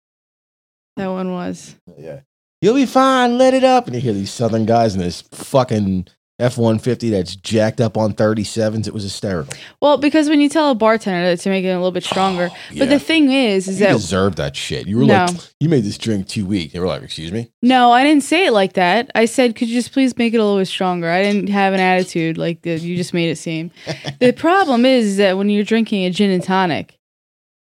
That 0.97 1.09
one 1.09 1.33
was. 1.33 1.77
yeah. 1.99 2.21
You'll 2.61 2.75
be 2.75 2.87
fine. 2.87 3.39
Let 3.39 3.55
it 3.55 3.65
up. 3.65 3.87
And 3.87 3.95
you 3.95 4.01
hear 4.01 4.13
these 4.13 4.31
southern 4.33 4.67
guys 4.67 4.95
in 4.95 5.01
this 5.01 5.21
fucking 5.21 6.07
F 6.39 6.57
one 6.59 6.79
fifty 6.79 7.11
that's 7.11 7.37
jacked 7.37 7.81
up 7.81 7.97
on 7.97 8.15
thirty 8.15 8.43
sevens. 8.43 8.89
It 8.89 8.95
was 8.95 9.03
hysterical. 9.05 9.53
Well, 9.81 9.97
because 9.99 10.29
when 10.29 10.41
you 10.41 10.49
tell 10.49 10.71
a 10.71 10.75
bartender 10.75 11.25
that 11.29 11.41
to 11.41 11.51
make 11.51 11.65
it 11.65 11.69
a 11.69 11.77
little 11.77 11.93
bit 11.93 12.03
stronger, 12.05 12.51
Yeah. 12.73 12.81
but 12.81 12.89
the 12.89 12.99
thing 12.99 13.31
is, 13.31 13.69
is 13.69 13.79
that 13.79 13.85
you 13.89 13.93
that 13.93 13.99
deserve 14.01 14.37
that 14.37 14.57
shit. 14.57 14.89
You 14.89 14.99
were 14.99 15.05
No. 15.05 15.27
like, 15.27 15.37
you 15.61 15.69
made 15.69 15.85
this 15.85 15.99
drink 15.99 16.27
too 16.27 16.45
weak. 16.47 16.73
They 16.73 16.81
were 16.81 16.87
like, 16.89 17.03
excuse 17.03 17.31
me. 17.31 17.51
no, 17.61 17.93
I 17.93 18.03
didn't 18.03 18.25
say 18.25 18.47
it 18.47 18.53
like 18.53 18.73
that. 18.73 19.11
I 19.15 19.27
said, 19.27 19.55
could 19.55 19.69
you 19.69 19.75
just 19.75 19.93
please 19.93 20.17
make 20.17 20.33
it 20.35 20.39
a 20.39 20.43
little 20.43 20.59
bit 20.59 20.67
stronger? 20.69 21.09
I 21.09 21.23
didn't 21.23 21.49
have 21.49 21.75
an 21.75 21.81
attitude 21.81 22.39
like 22.39 22.63
that. 22.63 22.81
You 22.81 22.97
just 22.97 23.15
made 23.15 23.31
it 23.31 23.37
seem. 23.37 23.71
the 24.21 24.33
problem 24.33 24.85
is, 24.85 25.05
is 25.07 25.17
that 25.19 25.37
when 25.37 25.49
you're 25.51 25.65
drinking 25.65 26.07
a 26.07 26.11
gin 26.11 26.31
and 26.31 26.43
tonic, 26.43 26.99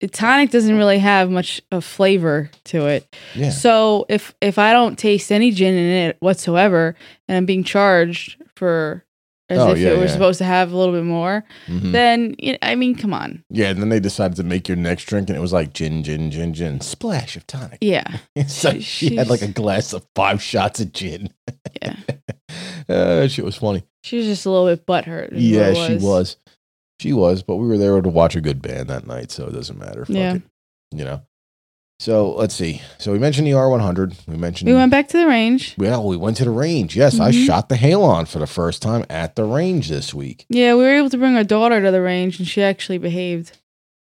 the 0.00 0.08
tonic 0.08 0.50
doesn't 0.50 0.76
really 0.76 0.98
have 0.98 1.30
much 1.30 1.60
of 1.70 1.84
flavor 1.84 2.50
to 2.64 2.86
it. 2.86 3.14
Yeah. 3.34 3.50
So 3.50 4.06
if 4.08 4.34
if 4.40 4.58
I 4.58 4.72
don't 4.72 4.98
taste 4.98 5.30
any 5.30 5.52
gin 5.52 5.74
in 5.74 6.08
it 6.08 6.16
whatsoever, 6.20 6.96
and 7.28 7.36
I'm 7.36 7.46
being 7.46 7.64
charged 7.64 8.42
for 8.56 9.04
as 9.48 9.58
Oh, 9.60 9.70
if 9.70 9.78
yeah, 9.78 9.90
it 9.90 9.98
were 9.98 10.06
yeah. 10.06 10.10
supposed 10.10 10.38
to 10.38 10.44
have 10.44 10.72
a 10.72 10.76
little 10.76 10.92
bit 10.92 11.04
more, 11.04 11.44
Mhm. 11.68 11.92
then 11.92 12.34
you 12.38 12.52
know, 12.52 12.58
I 12.62 12.74
mean, 12.74 12.96
come 12.96 13.14
on, 13.14 13.44
Yeah. 13.48 13.68
And 13.70 13.80
then 13.80 13.90
they 13.90 14.00
decided 14.00 14.36
to 14.38 14.42
make 14.42 14.66
your 14.68 14.76
next 14.76 15.04
drink, 15.04 15.28
and 15.28 15.36
it 15.36 15.40
was 15.40 15.52
like 15.52 15.72
gin, 15.72 16.02
gin, 16.02 16.30
gin, 16.32 16.52
gin, 16.52 16.80
splash 16.80 17.36
of 17.36 17.46
tonic. 17.46 17.78
yeah, 17.80 18.18
so 18.48 18.72
She- 18.72 18.80
she 18.80 19.16
had 19.16 19.28
like 19.28 19.42
a 19.42 19.48
glass 19.48 19.92
of 19.92 20.04
five 20.16 20.42
shots 20.42 20.80
of 20.80 20.92
gin. 20.92 21.30
yeah. 21.80 21.94
uh, 22.88 23.28
shit 23.28 23.44
was 23.44 23.56
funny. 23.56 23.84
She 24.02 24.16
was 24.16 24.26
just 24.26 24.46
a 24.46 24.50
little 24.50 24.66
bit 24.66 24.84
butthurt. 24.86 25.28
Yeah, 25.32 25.68
it 25.68 25.76
she 26.00 26.04
was. 26.04 26.36
She 27.00 27.12
was, 27.12 27.42
but 27.42 27.56
we 27.56 27.66
were 27.68 27.78
there 27.78 28.00
to 28.00 28.08
watch 28.08 28.36
a 28.36 28.40
good 28.40 28.62
band 28.62 28.88
that 28.88 29.06
night, 29.06 29.30
so 29.30 29.46
it 29.46 29.52
doesn't 29.52 29.78
matter. 29.78 30.04
Fuck 30.06 30.16
Yeah. 30.16 30.34
it. 30.36 30.42
You 30.92 31.04
know. 31.04 31.22
So 31.98 32.32
let's 32.34 32.54
see. 32.54 32.82
So 32.98 33.12
we 33.12 33.18
mentioned 33.18 33.46
the 33.46 33.52
R100. 33.52 34.26
We 34.28 34.36
mentioned. 34.36 34.68
We 34.68 34.74
went 34.74 34.90
back 34.90 35.08
to 35.08 35.16
the 35.18 35.26
range. 35.26 35.74
Well, 35.78 36.06
we 36.06 36.16
went 36.16 36.36
to 36.38 36.44
the 36.44 36.50
range. 36.50 36.94
Yes, 36.94 37.18
I 37.18 37.30
Mhm. 37.32 37.46
shot 37.46 37.68
the 37.70 37.76
Halon 37.76 38.28
for 38.28 38.38
the 38.38 38.46
first 38.46 38.82
time 38.82 39.06
at 39.08 39.34
the 39.34 39.44
range 39.44 39.88
this 39.88 40.12
week. 40.12 40.44
Yeah, 40.50 40.74
we 40.74 40.80
were 40.82 40.94
able 40.96 41.08
to 41.10 41.16
bring 41.16 41.36
our 41.36 41.44
daughter 41.44 41.82
to 41.82 41.90
the 41.90 42.02
range, 42.02 42.38
and 42.38 42.46
she 42.46 42.62
actually 42.62 42.98
behaved. 42.98 43.52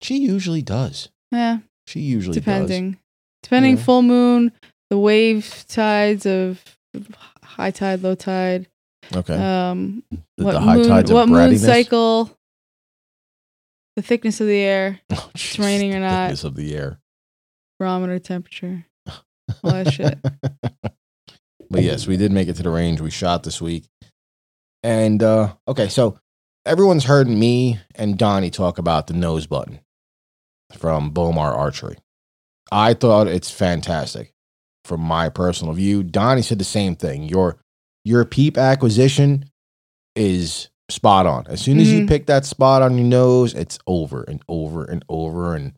She 0.03 0.19
usually 0.19 0.61
does. 0.61 1.09
Yeah, 1.31 1.59
She 1.87 2.01
usually 2.01 2.35
does. 2.35 2.45
depending, 2.45 2.99
depending 3.45 3.77
Yeah. 3.77 3.83
full 3.85 4.03
moon, 4.03 4.51
the 4.91 4.99
wave 4.99 5.65
tides 5.69 6.27
of 6.27 6.63
high 7.45 7.71
tide, 7.71 8.03
low 8.03 8.17
tide. 8.17 8.67
Okay. 9.15 9.35
Um, 9.35 10.03
the, 10.37 10.45
what 10.45 10.53
the 10.53 10.61
high 10.61 10.77
moon, 10.77 10.89
tides 10.89 11.11
of 11.11 11.15
what 11.15 11.29
moon 11.29 11.57
cycle, 11.59 12.37
the 13.95 14.03
thickness 14.03 14.41
of 14.41 14.49
the 14.49 14.59
air, 14.59 15.01
Oh, 15.11 15.31
jeez, 15.37 15.59
raining 15.65 15.91
or 15.95 16.01
the 16.01 16.07
not. 16.07 16.23
thickness 16.25 16.45
of 16.45 16.57
the 16.57 16.75
air. 16.75 16.99
Barometer 17.85 18.19
temperature, 18.19 18.87
all 19.63 19.71
that 19.73 19.93
shit. 19.93 20.19
but 21.71 21.83
yes, 21.83 22.07
we 22.07 22.17
did 22.17 22.33
make 22.33 22.49
it 22.49 22.57
to 22.57 22.63
the 22.63 22.71
range. 22.71 23.01
We 23.03 23.11
shot 23.11 23.43
this 23.43 23.61
week. 23.61 23.85
And 24.83 25.23
uh 25.23 25.55
okay, 25.69 25.89
so 25.89 26.19
everyone's 26.65 27.05
heard 27.05 27.29
me 27.29 27.79
and 27.95 28.17
Donnie 28.19 28.51
talk 28.51 28.79
about 28.79 29.07
the 29.07 29.13
nose 29.15 29.47
button 29.47 29.81
from 30.73 31.13
Bomar 31.13 31.55
Archery. 31.55 31.97
I 32.73 32.95
thought 32.95 33.27
it's 33.29 33.51
fantastic 33.51 34.33
from 34.87 35.01
my 35.03 35.29
personal 35.29 35.75
view. 35.75 36.03
Donnie 36.03 36.43
said 36.43 36.59
the 36.59 36.65
same 36.65 36.97
thing. 36.97 37.25
Your 37.25 37.59
your 38.05 38.25
peep 38.25 38.57
acquisition 38.57 39.45
is 40.17 40.71
spot 40.91 41.27
on. 41.27 41.47
As 41.49 41.61
soon 41.61 41.81
as 41.81 41.91
you 41.93 42.01
Mhm. 42.05 42.09
pick 42.09 42.27
that 42.27 42.45
spot 42.47 42.81
on 42.83 42.97
your 42.97 43.07
nose, 43.07 43.53
it's 43.55 43.79
over 43.87 44.23
and 44.23 44.43
over 44.49 44.85
and 44.85 45.05
over 45.09 45.55
and 45.55 45.73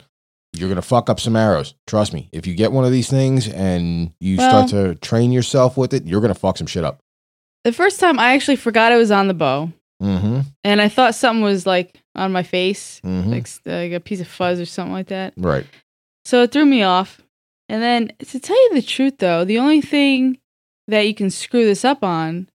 you're 0.58 0.68
gonna 0.68 0.82
fuck 0.82 1.08
up 1.10 1.20
some 1.20 1.36
arrows. 1.36 1.74
Trust 1.86 2.12
me. 2.12 2.28
If 2.32 2.46
you 2.46 2.54
get 2.54 2.72
one 2.72 2.84
of 2.84 2.92
these 2.92 3.08
things 3.08 3.48
and 3.48 4.12
you 4.20 4.36
start 4.36 4.70
to 4.70 4.94
train 4.96 5.32
yourself 5.32 5.76
with 5.76 5.92
it, 5.94 6.04
you're 6.06 6.20
gonna 6.20 6.34
fuck 6.34 6.58
some 6.58 6.66
shit 6.66 6.84
up. 6.84 6.98
The 7.64 7.72
first 7.72 7.98
time 8.00 8.18
I 8.18 8.34
actually 8.34 8.56
forgot 8.56 8.92
it 8.92 8.96
was 8.96 9.10
on 9.10 9.28
the 9.28 9.34
bow, 9.34 9.72
Mm-hmm. 10.02 10.40
and 10.62 10.82
I 10.82 10.88
thought 10.90 11.14
something 11.14 11.42
was 11.42 11.64
like 11.66 11.98
on 12.14 12.30
my 12.30 12.42
face, 12.42 13.00
mm-hmm. 13.02 13.30
like, 13.30 13.48
like 13.64 13.92
a 13.92 14.00
piece 14.00 14.20
of 14.20 14.28
fuzz 14.28 14.60
or 14.60 14.66
something 14.66 14.92
like 14.92 15.06
that. 15.08 15.32
right. 15.38 15.64
So 16.26 16.42
it 16.42 16.52
threw 16.52 16.66
me 16.66 16.82
off. 16.82 17.22
And 17.68 17.82
then 17.82 18.12
to 18.18 18.38
tell 18.38 18.56
you 18.64 18.74
the 18.74 18.82
truth, 18.82 19.18
though, 19.18 19.44
the 19.44 19.58
only 19.58 19.80
thing 19.80 20.38
that 20.86 21.06
you 21.06 21.14
can 21.14 21.30
screw 21.30 21.64
this 21.64 21.84
up 21.84 22.04
on 22.04 22.48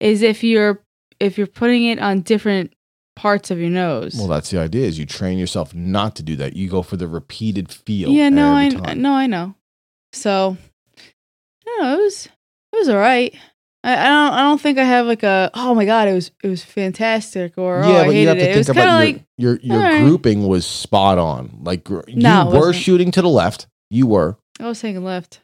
is 0.00 0.22
if 0.22 0.44
you're 0.44 0.80
if 1.20 1.36
you're 1.36 1.46
putting 1.48 1.84
it 1.86 1.98
on 1.98 2.20
different 2.20 2.72
parts 3.18 3.50
of 3.50 3.58
your 3.58 3.70
nose. 3.70 4.14
Well, 4.16 4.28
that's 4.28 4.50
the 4.50 4.58
idea. 4.60 4.86
Is 4.86 4.98
you 4.98 5.04
train 5.06 5.38
yourself 5.38 5.74
not 5.74 6.14
to 6.16 6.22
do 6.22 6.36
that. 6.36 6.54
You 6.56 6.68
go 6.70 6.82
for 6.82 6.96
the 6.96 7.08
repeated 7.08 7.70
feel. 7.70 8.10
yeah, 8.10 8.28
no, 8.28 8.54
I 8.54 8.68
time. 8.70 9.02
no, 9.02 9.12
I 9.12 9.26
know. 9.26 9.54
So, 10.12 10.56
I 10.96 11.64
don't 11.66 11.82
know, 11.82 11.98
it 11.98 12.02
was 12.02 12.26
it 12.72 12.76
was 12.78 12.88
all 12.88 12.96
right. 12.98 13.34
I, 13.84 13.92
I 13.92 14.08
don't 14.08 14.32
I 14.34 14.40
don't 14.42 14.60
think 14.60 14.78
I 14.78 14.84
have 14.84 15.06
like 15.06 15.22
a 15.22 15.50
oh 15.54 15.74
my 15.74 15.84
god 15.84 16.08
it 16.08 16.12
was 16.12 16.30
it 16.42 16.48
was 16.48 16.64
fantastic 16.64 17.56
or 17.56 17.82
oh 17.84 17.88
yeah, 17.92 18.00
I 18.00 18.06
but 18.06 18.14
you 18.14 18.26
have 18.28 18.36
to 18.38 18.42
it. 18.42 18.50
It 18.50 18.54
think 18.54 18.68
of 18.68 18.76
about 18.76 18.94
like 18.94 19.24
your 19.36 19.56
your, 19.56 19.60
your 19.62 19.76
alright. 19.76 20.02
grouping 20.04 20.46
was 20.48 20.66
spot 20.66 21.18
on. 21.18 21.58
Like 21.62 21.88
you 21.88 22.02
No, 22.08 22.50
were 22.50 22.72
shooting 22.72 23.10
to 23.12 23.22
the 23.22 23.28
left. 23.28 23.66
You 23.90 24.06
were 24.06 24.36
I 24.60 24.66
was 24.66 24.80
taking 24.80 25.04
left. 25.04 25.40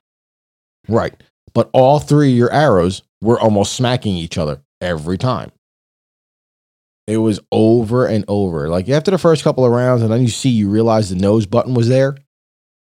right, 0.88 1.14
but 1.54 1.70
all 1.72 2.00
three 2.00 2.32
of 2.32 2.36
your 2.38 2.52
arrows 2.52 3.02
were 3.22 3.38
almost 3.38 3.74
smacking 3.74 4.16
each 4.16 4.36
other 4.36 4.62
every 4.80 5.16
time. 5.18 5.52
It 7.06 7.18
was 7.18 7.40
over 7.52 8.06
and 8.06 8.24
over. 8.28 8.68
Like 8.68 8.88
after 8.88 9.10
the 9.10 9.18
first 9.18 9.44
couple 9.44 9.64
of 9.64 9.72
rounds, 9.72 10.02
and 10.02 10.10
then 10.10 10.22
you 10.22 10.28
see 10.28 10.48
you 10.48 10.70
realize 10.70 11.10
the 11.10 11.16
nose 11.16 11.44
button 11.46 11.74
was 11.74 11.88
there, 11.88 12.16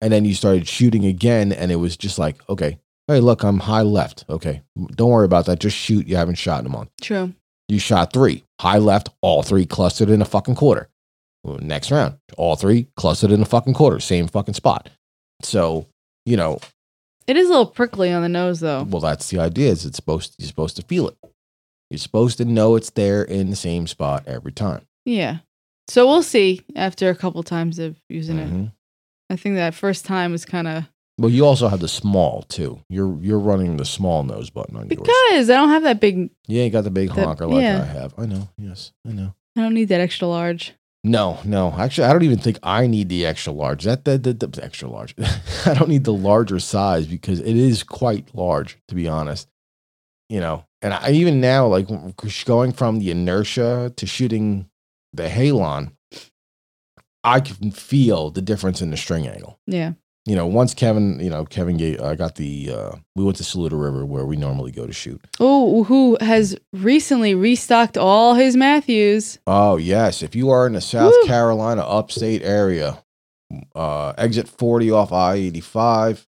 and 0.00 0.12
then 0.12 0.24
you 0.24 0.34
started 0.34 0.66
shooting 0.66 1.04
again, 1.04 1.52
and 1.52 1.70
it 1.70 1.76
was 1.76 1.96
just 1.96 2.18
like, 2.18 2.36
okay, 2.48 2.78
hey, 3.06 3.20
look, 3.20 3.42
I'm 3.42 3.58
high 3.58 3.82
left. 3.82 4.24
Okay, 4.30 4.62
don't 4.96 5.10
worry 5.10 5.26
about 5.26 5.46
that. 5.46 5.60
Just 5.60 5.76
shoot. 5.76 6.06
You 6.06 6.16
haven't 6.16 6.36
shot 6.36 6.60
in 6.60 6.66
a 6.66 6.70
month. 6.70 6.90
True. 7.02 7.34
You 7.68 7.78
shot 7.78 8.14
three, 8.14 8.44
high 8.60 8.78
left, 8.78 9.10
all 9.20 9.42
three 9.42 9.66
clustered 9.66 10.08
in 10.08 10.22
a 10.22 10.24
fucking 10.24 10.54
quarter. 10.54 10.88
Next 11.44 11.90
round, 11.90 12.16
all 12.36 12.56
three 12.56 12.88
clustered 12.96 13.30
in 13.30 13.40
a 13.42 13.46
fucking 13.46 13.74
quarter, 13.74 14.00
same 14.00 14.26
fucking 14.26 14.54
spot. 14.54 14.88
So, 15.42 15.86
you 16.26 16.36
know, 16.36 16.60
It 17.26 17.36
is 17.36 17.46
a 17.46 17.50
little 17.50 17.66
prickly 17.66 18.10
on 18.12 18.22
the 18.22 18.28
nose 18.28 18.60
though. 18.60 18.82
well, 18.84 19.00
that's 19.00 19.28
the 19.30 19.38
idea. 19.38 19.70
Is 19.70 19.84
it's 19.84 19.96
supposed 19.96 20.34
you're 20.38 20.48
supposed 20.48 20.76
to 20.76 20.82
feel 20.82 21.08
it. 21.08 21.16
You're 21.90 21.98
supposed 21.98 22.37
to 22.38 22.44
know 22.44 22.77
it's 22.77 22.90
there 22.90 23.22
in 23.22 23.51
the 23.51 23.57
same 23.57 23.87
spot 23.87 24.24
every 24.27 24.53
time. 24.53 24.83
Yeah. 25.05 25.38
So 25.88 26.07
we'll 26.07 26.22
see 26.22 26.61
after 26.77 27.09
a 27.09 27.14
couple 27.14 27.42
times 27.42 27.79
of 27.79 27.96
using 28.11 28.38
it. 28.38 28.51
Mhm. 28.51 28.72
I 29.31 29.37
think 29.37 29.57
that 29.57 29.74
first 29.74 30.05
time 30.05 30.33
was 30.33 30.44
kind 30.44 30.68
of 30.68 30.85
Well, 31.18 31.31
you 31.31 31.44
also 31.46 31.68
have 31.68 31.81
the 31.81 31.88
small 31.88 32.42
too. 32.42 32.81
You're 32.88 33.18
you're 33.22 33.38
running 33.38 33.77
the 33.79 33.85
small 33.85 34.22
nose 34.22 34.51
button 34.51 34.77
on 34.77 34.88
yours. 34.88 35.01
because 35.01 35.51
I 35.51 35.55
don't 35.55 35.70
have 35.70 35.83
that 35.85 35.98
big. 36.01 36.31
Yeah, 36.46 36.64
you 36.64 36.70
got 36.70 36.85
the 36.85 36.90
big 36.90 37.12
The- 37.14 37.24
honker 37.24 37.46
like 37.46 37.62
yeah. 37.62 37.81
I 37.83 37.85
have. 37.87 38.14
I 38.18 38.27
know. 38.27 38.48
Yes, 38.59 38.92
I 39.07 39.12
know. 39.12 39.35
I 39.57 39.62
don't 39.62 39.74
need 39.74 39.88
that 39.88 40.01
extra 40.01 40.29
large. 40.29 40.74
No, 41.05 41.38
no. 41.44 41.72
Actually, 41.79 42.09
I 42.09 42.12
don't 42.12 42.22
even 42.24 42.38
think 42.38 42.59
I 42.62 42.87
need 42.87 43.09
the 43.09 43.24
extra 43.24 43.53
large. 43.53 43.85
That 43.85 44.05
the, 44.05 44.18
the, 44.18 44.35
the 44.35 44.62
extra 44.64 44.88
large. 44.88 45.14
I 45.66 45.74
don't 45.74 45.88
need 45.88 46.05
the 46.05 46.12
larger 46.12 46.59
size 46.61 47.07
because 47.07 47.40
it 47.40 47.57
is 47.57 47.83
quite 47.83 48.35
large, 48.35 48.79
to 48.88 48.94
be 48.94 49.09
honest. 49.09 49.48
You 50.29 50.40
know, 50.40 50.64
and 50.82 50.94
I 50.94 51.10
even 51.10 51.40
now, 51.40 51.66
like 51.66 51.88
going 52.44 52.72
from 52.72 52.98
the 52.98 53.10
inertia 53.10 53.92
to 53.96 54.06
shooting 54.06 54.68
the 55.12 55.28
halon, 55.28 55.92
I 57.24 57.40
can 57.40 57.70
feel 57.70 58.30
the 58.30 58.42
difference 58.42 58.80
in 58.80 58.90
the 58.90 58.96
string 58.96 59.26
angle. 59.26 59.58
Yeah. 59.66 59.92
you 60.26 60.36
know, 60.36 60.46
once 60.46 60.74
Kevin, 60.74 61.18
you 61.20 61.30
know, 61.30 61.44
Kevin 61.44 61.76
gave, 61.76 62.00
I 62.00 62.14
got 62.14 62.36
the, 62.36 62.70
uh, 62.70 62.96
we 63.16 63.24
went 63.24 63.38
to 63.38 63.44
Saluda 63.44 63.76
River 63.76 64.04
where 64.06 64.24
we 64.24 64.36
normally 64.36 64.70
go 64.70 64.86
to 64.86 64.92
shoot. 64.92 65.20
Oh, 65.40 65.84
who 65.84 66.16
has 66.20 66.56
recently 66.72 67.34
restocked 67.34 67.96
all 67.98 68.34
his 68.34 68.54
Mathews? 68.56 69.38
Oh, 69.46 69.76
yes. 69.76 70.22
If 70.22 70.36
you 70.36 70.50
are 70.50 70.66
in 70.66 70.74
the 70.74 70.80
South 70.80 71.12
Woo. 71.22 71.26
Carolina 71.26 71.80
upstate 71.82 72.42
area, 72.42 73.02
uh, 73.74 74.12
exit 74.18 74.48
40 74.48 74.90
off 74.90 75.12
I 75.12 75.34
85, 75.36 76.26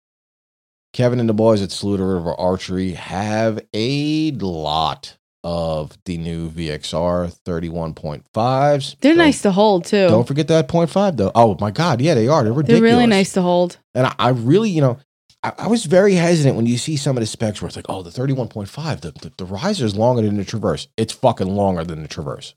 Kevin 0.95 1.19
and 1.19 1.27
the 1.27 1.33
boys 1.33 1.61
at 1.61 1.71
Saluda 1.71 2.05
River 2.05 2.33
Archery 2.39 2.93
have 2.93 3.59
a 3.73 4.31
lot 4.31 5.17
of 5.43 5.97
the 6.05 6.17
new 6.17 6.49
VXR 6.49 7.35
31.5s. 7.45 8.95
They're 9.01 9.11
Don't- 9.11 9.17
nice 9.17 9.41
to 9.41 9.51
hold 9.51 9.83
too. 9.83 10.07
Don't 10.07 10.25
forget 10.25 10.47
that 10.47 10.69
point 10.69 10.89
five 10.89 11.17
though. 11.17 11.33
Oh 11.35 11.57
my 11.59 11.69
god, 11.69 11.99
yeah, 11.99 12.13
they 12.13 12.29
are. 12.29 12.45
They're 12.45 12.53
ridiculous. 12.53 12.79
They're 12.79 12.97
really 12.97 13.07
nice 13.07 13.33
to 13.33 13.41
hold. 13.41 13.77
And 13.93 14.07
I, 14.07 14.15
I 14.17 14.29
really, 14.29 14.69
you 14.69 14.79
know, 14.79 14.97
I, 15.43 15.51
I 15.57 15.67
was 15.67 15.83
very 15.83 16.13
hesitant 16.13 16.55
when 16.55 16.65
you 16.65 16.77
see 16.77 16.95
some 16.95 17.17
of 17.17 17.21
the 17.21 17.27
specs 17.27 17.61
where 17.61 17.67
it's 17.67 17.75
like, 17.75 17.89
oh, 17.89 18.01
the 18.01 18.09
31.5, 18.09 19.01
the, 19.01 19.11
the, 19.11 19.33
the 19.37 19.45
riser 19.45 19.85
is 19.85 19.97
longer 19.97 20.21
than 20.21 20.37
the 20.37 20.45
Traverse. 20.45 20.87
It's 20.95 21.11
fucking 21.11 21.53
longer 21.53 21.83
than 21.83 22.03
the 22.03 22.07
Traverse. 22.07 22.55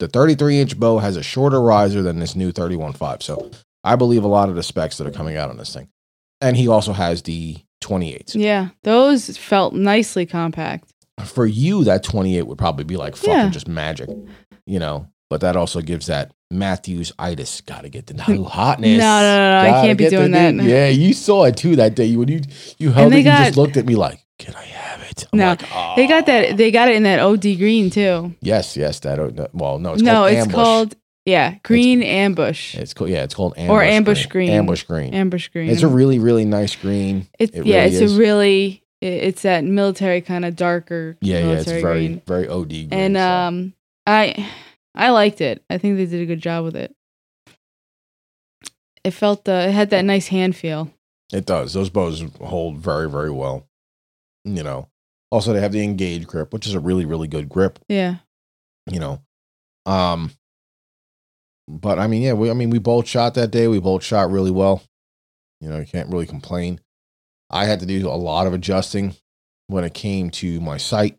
The 0.00 0.08
33 0.08 0.58
inch 0.58 0.80
bow 0.80 0.98
has 0.98 1.16
a 1.16 1.22
shorter 1.22 1.62
riser 1.62 2.02
than 2.02 2.18
this 2.18 2.34
new 2.34 2.50
31.5. 2.50 3.22
So 3.22 3.52
I 3.84 3.94
believe 3.94 4.24
a 4.24 4.28
lot 4.28 4.48
of 4.48 4.56
the 4.56 4.64
specs 4.64 4.98
that 4.98 5.06
are 5.06 5.12
coming 5.12 5.36
out 5.36 5.50
on 5.50 5.56
this 5.56 5.72
thing. 5.72 5.88
And 6.40 6.56
he 6.56 6.68
also 6.68 6.92
has 6.92 7.22
the 7.22 7.56
28s. 7.82 8.34
Yeah, 8.34 8.68
those 8.82 9.36
felt 9.36 9.74
nicely 9.74 10.26
compact. 10.26 10.92
For 11.24 11.46
you, 11.46 11.84
that 11.84 12.02
28 12.02 12.46
would 12.46 12.58
probably 12.58 12.84
be 12.84 12.96
like 12.96 13.14
fucking 13.16 13.32
Yeah. 13.34 13.48
just 13.50 13.68
magic, 13.68 14.08
you 14.66 14.78
know. 14.78 15.06
But 15.28 15.42
that 15.42 15.54
also 15.54 15.80
gives 15.80 16.06
that 16.06 16.32
Mathews 16.50 17.12
itis. 17.18 17.60
Got 17.60 17.82
to 17.82 17.88
get 17.88 18.06
the 18.06 18.14
hotness. 18.44 18.98
No, 18.98 19.20
no, 19.20 19.38
no, 19.38 19.62
no, 19.62 19.78
I 19.78 19.86
can't 19.86 19.98
be 19.98 20.08
doing 20.08 20.30
new- 20.32 20.56
that. 20.62 20.64
Yeah, 20.64 20.88
you 20.88 21.12
saw 21.14 21.44
it 21.44 21.56
too 21.56 21.76
that 21.76 21.94
day 21.94 22.16
when 22.16 22.28
you 22.28 22.40
you 22.78 22.90
held 22.90 23.12
it. 23.12 23.18
You 23.18 23.24
got- 23.24 23.44
just 23.46 23.56
looked 23.56 23.76
at 23.76 23.86
me 23.86 23.94
like, 23.94 24.24
"Can 24.38 24.54
I 24.56 24.64
have 24.64 25.02
it?" 25.02 25.26
I'm 25.32 25.38
No, 25.38 25.48
like, 25.50 25.60
They 25.96 26.06
got 26.08 26.26
that. 26.26 26.52
"Oh." 26.52 26.56
They 26.56 26.70
got 26.72 26.88
it 26.88 26.96
in 26.96 27.04
that 27.04 27.20
OD 27.20 27.54
green 27.56 27.90
too. 27.90 28.34
yes, 28.40 28.76
yes. 28.76 28.98
That 29.00 29.20
oh, 29.20 29.28
no, 29.32 29.46
well, 29.52 29.78
no, 29.78 29.92
it's 29.92 30.02
no, 30.02 30.12
called 30.14 30.30
it's 30.32 30.40
ambush. 30.42 30.54
called 30.54 30.96
yeah, 31.26 31.56
green 31.62 32.02
ambush, 32.02 32.74
It's 32.74 32.94
cool. 32.94 33.08
yeah, 33.08 33.22
it's 33.24 33.34
called 33.34 33.54
ambush 33.56 33.72
Or 33.74 33.82
ambush 33.82 34.26
green. 34.26 34.50
Ambush 34.50 34.82
green. 34.84 35.14
ambush 35.14 35.48
green. 35.48 35.70
It's 35.70 35.82
a 35.82 35.88
really 35.88 36.18
really 36.18 36.44
nice 36.44 36.74
green. 36.76 37.28
It's 37.38 37.56
it 37.56 37.66
yeah, 37.66 37.82
really 37.82 37.86
it's 37.92 38.00
is. 38.00 38.16
a 38.16 38.18
really 38.18 38.84
it's 39.00 39.42
that 39.42 39.64
military 39.64 40.20
kind 40.20 40.44
of 40.44 40.56
darker 40.56 41.16
Yeah, 41.20 41.38
yeah. 41.38 41.52
It's 41.52 41.64
very 41.70 41.82
green. 41.82 42.22
very 42.26 42.48
OD 42.48 42.68
green. 42.68 42.88
And 42.92 43.16
so. 43.16 43.28
um, 43.30 43.74
I 44.06 44.50
I 44.94 45.10
liked 45.10 45.40
it. 45.40 45.62
I 45.70 45.78
think 45.78 45.96
they 45.96 46.06
did 46.06 46.20
a 46.22 46.26
good 46.26 46.40
job 46.42 46.64
with 46.64 46.76
it. 46.76 46.94
It 49.04 49.12
felt 49.12 49.48
uh, 49.48 49.66
it 49.68 49.72
had 49.72 49.90
that 49.90 50.04
nice 50.04 50.28
hand 50.28 50.54
feel. 50.56 50.90
It 51.32 51.46
does. 51.46 51.72
Those 51.72 51.88
bows 51.90 52.22
hold 52.42 52.78
very, 52.78 53.08
very 53.08 53.30
well. 53.30 53.66
You 54.44 54.62
know. 54.62 54.88
Also, 55.30 55.52
they 55.52 55.60
have 55.60 55.72
the 55.72 55.82
engage 55.84 56.26
grip, 56.26 56.52
which 56.52 56.66
is 56.66 56.74
a 56.74 56.80
really, 56.80 57.04
really 57.04 57.28
good 57.28 57.48
grip. 57.48 57.78
Yeah, 57.88 58.16
You 58.90 58.98
know. 59.00 59.22
Um. 59.86 60.32
But 61.78 61.98
I 61.98 62.06
mean, 62.06 62.22
yeah. 62.22 62.32
We, 62.32 62.50
I 62.50 62.54
mean, 62.54 62.70
we 62.70 62.78
both 62.78 63.06
shot 63.06 63.34
that 63.34 63.50
day. 63.50 63.68
We 63.68 63.78
both 63.80 64.02
shot 64.02 64.30
really 64.30 64.50
well. 64.50 64.82
You 65.60 65.68
know, 65.68 65.78
you 65.78 65.86
can't 65.86 66.08
really 66.10 66.26
complain. 66.26 66.80
I 67.50 67.64
had 67.66 67.80
to 67.80 67.86
do 67.86 68.08
a 68.08 68.16
lot 68.16 68.46
of 68.46 68.52
adjusting 68.54 69.14
when 69.66 69.84
it 69.84 69.94
came 69.94 70.30
to 70.30 70.60
my 70.60 70.76
sight. 70.78 71.16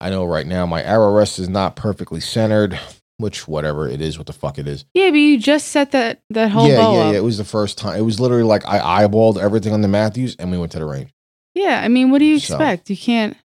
I 0.00 0.10
know 0.10 0.24
right 0.24 0.46
now 0.46 0.64
my 0.66 0.82
arrow 0.82 1.12
rest 1.12 1.38
is 1.38 1.48
not 1.48 1.74
perfectly 1.76 2.20
centered, 2.20 2.78
which 3.16 3.48
whatever 3.48 3.88
it 3.88 4.00
is, 4.00 4.16
what 4.16 4.26
the 4.28 4.32
fuck 4.32 4.58
it 4.58 4.68
is. 4.68 4.84
yeah, 4.94 5.10
but 5.10 5.16
you 5.16 5.38
just 5.38 5.68
set 5.68 5.90
that 5.92 6.22
that 6.30 6.50
whole 6.50 6.68
yeah, 6.68 6.74
yeah, 6.76 6.86
up. 6.88 7.12
yeah. 7.12 7.18
It 7.18 7.24
was 7.24 7.38
the 7.38 7.44
first 7.44 7.78
time. 7.78 7.98
It 7.98 8.02
was 8.02 8.20
literally 8.20 8.44
like 8.44 8.64
I 8.66 8.78
eyeballed 9.04 9.38
everything 9.38 9.72
on 9.72 9.80
the 9.82 9.88
Mathews, 9.88 10.36
and 10.38 10.50
we 10.52 10.58
went 10.58 10.72
to 10.72 10.78
the 10.78 10.84
range. 10.84 11.10
Yeah, 11.54 11.80
I 11.82 11.88
mean, 11.88 12.10
what 12.10 12.18
do 12.18 12.24
you 12.26 12.38
So- 12.38 12.54
expect? 12.54 12.90
You 12.90 12.96
can't. 12.96 13.36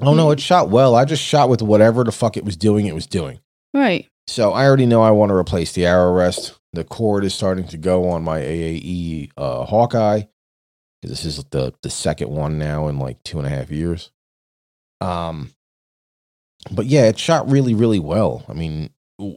Oh 0.00 0.14
no, 0.14 0.32
it 0.32 0.40
shot 0.40 0.68
well. 0.70 0.96
I 0.96 1.04
just 1.04 1.22
shot 1.22 1.48
with 1.48 1.62
whatever 1.62 2.02
the 2.02 2.10
fuck 2.10 2.36
it 2.36 2.44
was 2.44 2.56
doing. 2.56 2.86
It 2.86 2.94
was 2.94 3.06
doing. 3.06 3.38
Right. 3.72 4.08
So 4.26 4.52
I 4.52 4.64
already 4.66 4.86
know 4.86 5.02
I 5.02 5.10
want 5.10 5.30
to 5.30 5.34
replace 5.36 5.72
the 5.72 5.86
arrow 5.86 6.12
rest. 6.12 6.58
The 6.72 6.84
cord 6.84 7.24
is 7.24 7.34
starting 7.34 7.66
to 7.68 7.76
go 7.76 8.08
on 8.10 8.22
my 8.22 8.40
AAE 8.40 9.30
uh, 9.36 9.64
Hawkeye. 9.64 10.22
This 11.02 11.24
is 11.24 11.42
the 11.50 11.74
the 11.82 11.90
second 11.90 12.30
one 12.30 12.58
now 12.58 12.88
in 12.88 12.98
like 12.98 13.22
two 13.24 13.38
and 13.38 13.46
a 13.46 13.50
half 13.50 13.70
years. 13.70 14.10
Um, 15.00 15.50
but 16.70 16.86
yeah, 16.86 17.06
it 17.06 17.18
shot 17.18 17.50
really 17.50 17.74
really 17.74 17.98
well. 17.98 18.44
I 18.48 18.52
mean, 18.54 18.90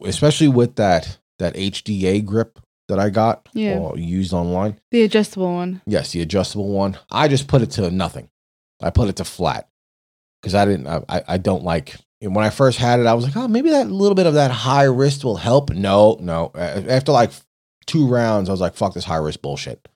especially 0.04 0.48
with 0.48 0.76
that 0.76 1.18
that 1.40 1.56
HDA 1.56 2.24
grip 2.24 2.60
that 2.88 3.00
I 3.00 3.10
got 3.10 3.50
Yeah. 3.54 3.80
or 3.80 3.98
used 3.98 4.32
online. 4.32 4.80
The 4.92 5.02
adjustable 5.02 5.52
one. 5.56 5.82
Yes, 5.88 6.12
the 6.12 6.22
adjustable 6.22 6.70
one. 6.70 6.98
I 7.12 7.28
just 7.28 7.48
put 7.48 7.64
it 7.64 7.72
to 7.72 7.90
nothing. 7.90 8.30
I 8.82 8.92
put 8.92 9.10
it 9.10 9.16
to 9.16 9.26
flat 9.26 9.68
because 10.40 10.54
I 10.54 10.66
didn't. 10.66 10.86
I, 10.88 11.02
I- 11.10 11.24
I 11.30 11.38
don't 11.40 11.64
like. 11.64 11.96
And 12.22 12.36
When 12.36 12.46
I 12.46 12.50
first 12.50 12.78
had 12.80 13.00
it, 13.00 13.06
I 13.06 13.14
was 13.14 13.26
like, 13.26 13.36
oh, 13.36 13.48
maybe 13.48 13.70
that 13.72 13.90
little 13.92 14.16
bit 14.16 14.26
of 14.26 14.34
that 14.36 14.52
high 14.52 14.84
wrist 14.84 15.24
will 15.24 15.36
help. 15.38 15.70
No, 15.70 16.18
no. 16.20 16.52
After 16.56 17.12
like 17.12 17.32
two 17.86 18.08
rounds, 18.08 18.50
I 18.50 18.52
was 18.54 18.62
like, 18.62 18.76
fuck 18.76 18.94
this 18.94 19.04
high 19.06 19.18
wrist 19.18 19.42
bullshit, 19.42 19.88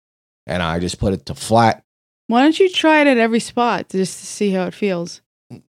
and 0.46 0.62
I 0.62 0.80
just 0.80 1.00
put 1.00 1.14
it 1.14 1.26
to 1.28 1.36
flat. 1.36 1.84
Why 2.28 2.44
don't 2.44 2.60
you 2.60 2.70
try 2.70 3.02
it 3.02 3.08
at 3.08 3.18
every 3.18 3.40
spot 3.40 3.90
just 3.90 4.20
to 4.20 4.26
see 4.26 4.52
how 4.52 4.66
it 4.68 4.74
feels? 4.76 5.22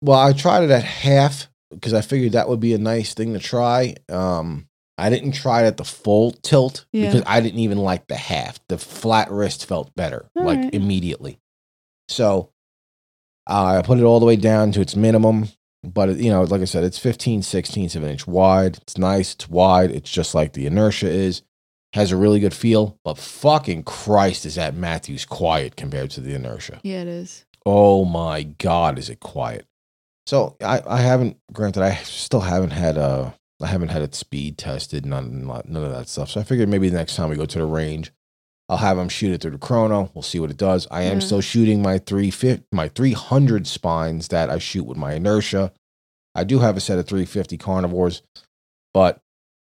Well, 0.02 0.20
I 0.20 0.34
tried 0.34 0.64
it 0.64 0.72
at 0.72 0.84
half 0.84 1.48
because 1.72 1.94
I 1.94 2.02
figured 2.02 2.34
that 2.34 2.50
would 2.50 2.60
be 2.60 2.74
a 2.74 2.78
nice 2.78 3.14
thing 3.14 3.32
to 3.34 3.40
try. 3.40 3.96
Um, 4.10 4.68
I 4.98 5.10
didn't 5.10 5.32
try 5.32 5.64
it 5.64 5.68
at 5.68 5.78
the 5.78 5.86
full 5.86 6.32
tilt 6.32 6.86
Yeah. 6.92 7.06
because 7.06 7.24
I 7.26 7.40
didn't 7.40 7.60
even 7.60 7.78
like 7.78 8.08
the 8.08 8.18
half. 8.18 8.60
The 8.68 8.78
flat 8.78 9.32
wrist 9.32 9.66
felt 9.68 9.96
better, 9.96 10.30
All 10.36 10.44
like 10.44 10.60
right. 10.60 10.74
immediately. 10.74 11.40
So 12.10 12.52
uh, 13.48 13.78
I 13.78 13.82
put 13.82 13.98
it 14.00 14.04
all 14.04 14.20
the 14.20 14.26
way 14.26 14.36
down 14.36 14.74
to 14.74 14.82
its 14.82 14.98
minimum. 14.98 15.48
But, 15.84 16.18
you 16.18 16.30
know, 16.30 16.44
like 16.44 16.62
I 16.62 16.66
said, 16.66 16.84
it's 16.84 17.00
15 17.00 17.42
16 17.42 17.86
of 17.96 18.04
an 18.04 18.10
inch 18.10 18.28
wide. 18.28 18.78
It's 18.78 18.98
nice. 18.98 19.34
It's 19.34 19.50
wide. 19.50 19.92
It's 19.92 20.12
just 20.12 20.36
like 20.36 20.54
the 20.54 20.66
inertia 20.66 21.10
is. 21.10 21.42
Has 21.94 22.12
a 22.12 22.18
really 22.18 22.40
good 22.40 22.54
feel. 22.54 23.00
But 23.04 23.18
fucking 23.18 23.84
Christ, 23.84 24.46
is 24.46 24.56
that 24.56 24.76
Mathews 24.76 25.26
quiet 25.26 25.76
compared 25.76 26.12
to 26.12 26.22
the 26.22 26.36
inertia? 26.36 26.80
Yeah, 26.84 27.02
it 27.02 27.08
is. 27.08 27.46
Oh 27.66 28.06
my 28.06 28.44
God, 28.44 29.00
is 29.00 29.10
it 29.10 29.20
quiet? 29.20 29.66
So 30.28 30.56
I, 30.62 30.82
I 30.86 30.98
haven't, 30.98 31.38
granted, 31.52 31.82
I 31.82 31.96
still 31.96 32.42
haven't 32.42 32.72
had 32.72 32.98
uh 32.98 33.32
I 33.62 33.68
haven't 33.68 33.90
had 33.90 34.02
it 34.02 34.16
speed 34.16 34.58
tested, 34.58 35.06
none, 35.06 35.46
none 35.46 35.84
of 35.84 35.92
that 35.92 36.08
stuff. 36.08 36.30
So 36.30 36.40
I 36.40 36.44
figured 36.44 36.70
maybe 36.70 36.90
the 36.90 36.98
next 36.98 37.16
time 37.16 37.30
we 37.30 37.36
go 37.36 37.46
to 37.46 37.60
the 37.60 37.66
range, 37.66 38.12
I'll 38.70 38.78
have 38.78 38.98
them 38.98 39.10
shoot 39.10 39.32
it 39.34 39.42
through 39.42 39.52
the 39.52 39.58
chrono. 39.58 40.12
We'll 40.14 40.22
see 40.22 40.40
what 40.40 40.52
it 40.52 40.58
does. 40.58 40.88
I 40.92 41.02
am 41.02 41.16
Yeah. 41.20 41.26
still 41.26 41.42
shooting 41.42 41.82
my 41.82 41.98
three 41.98 42.30
fifty, 42.30 42.64
my 42.72 42.88
three 42.90 43.14
hundred 43.14 43.66
spines 43.68 44.28
that 44.28 44.50
I 44.50 44.60
shoot 44.60 44.84
with 44.86 44.98
my 44.98 45.14
inertia. 45.14 45.74
I 46.36 46.44
do 46.44 46.60
have 46.60 46.78
a 46.78 46.80
set 46.80 47.00
of 47.00 47.08
three 47.08 47.26
fifty 47.26 47.58
carnivores, 47.58 48.22
but 48.94 49.20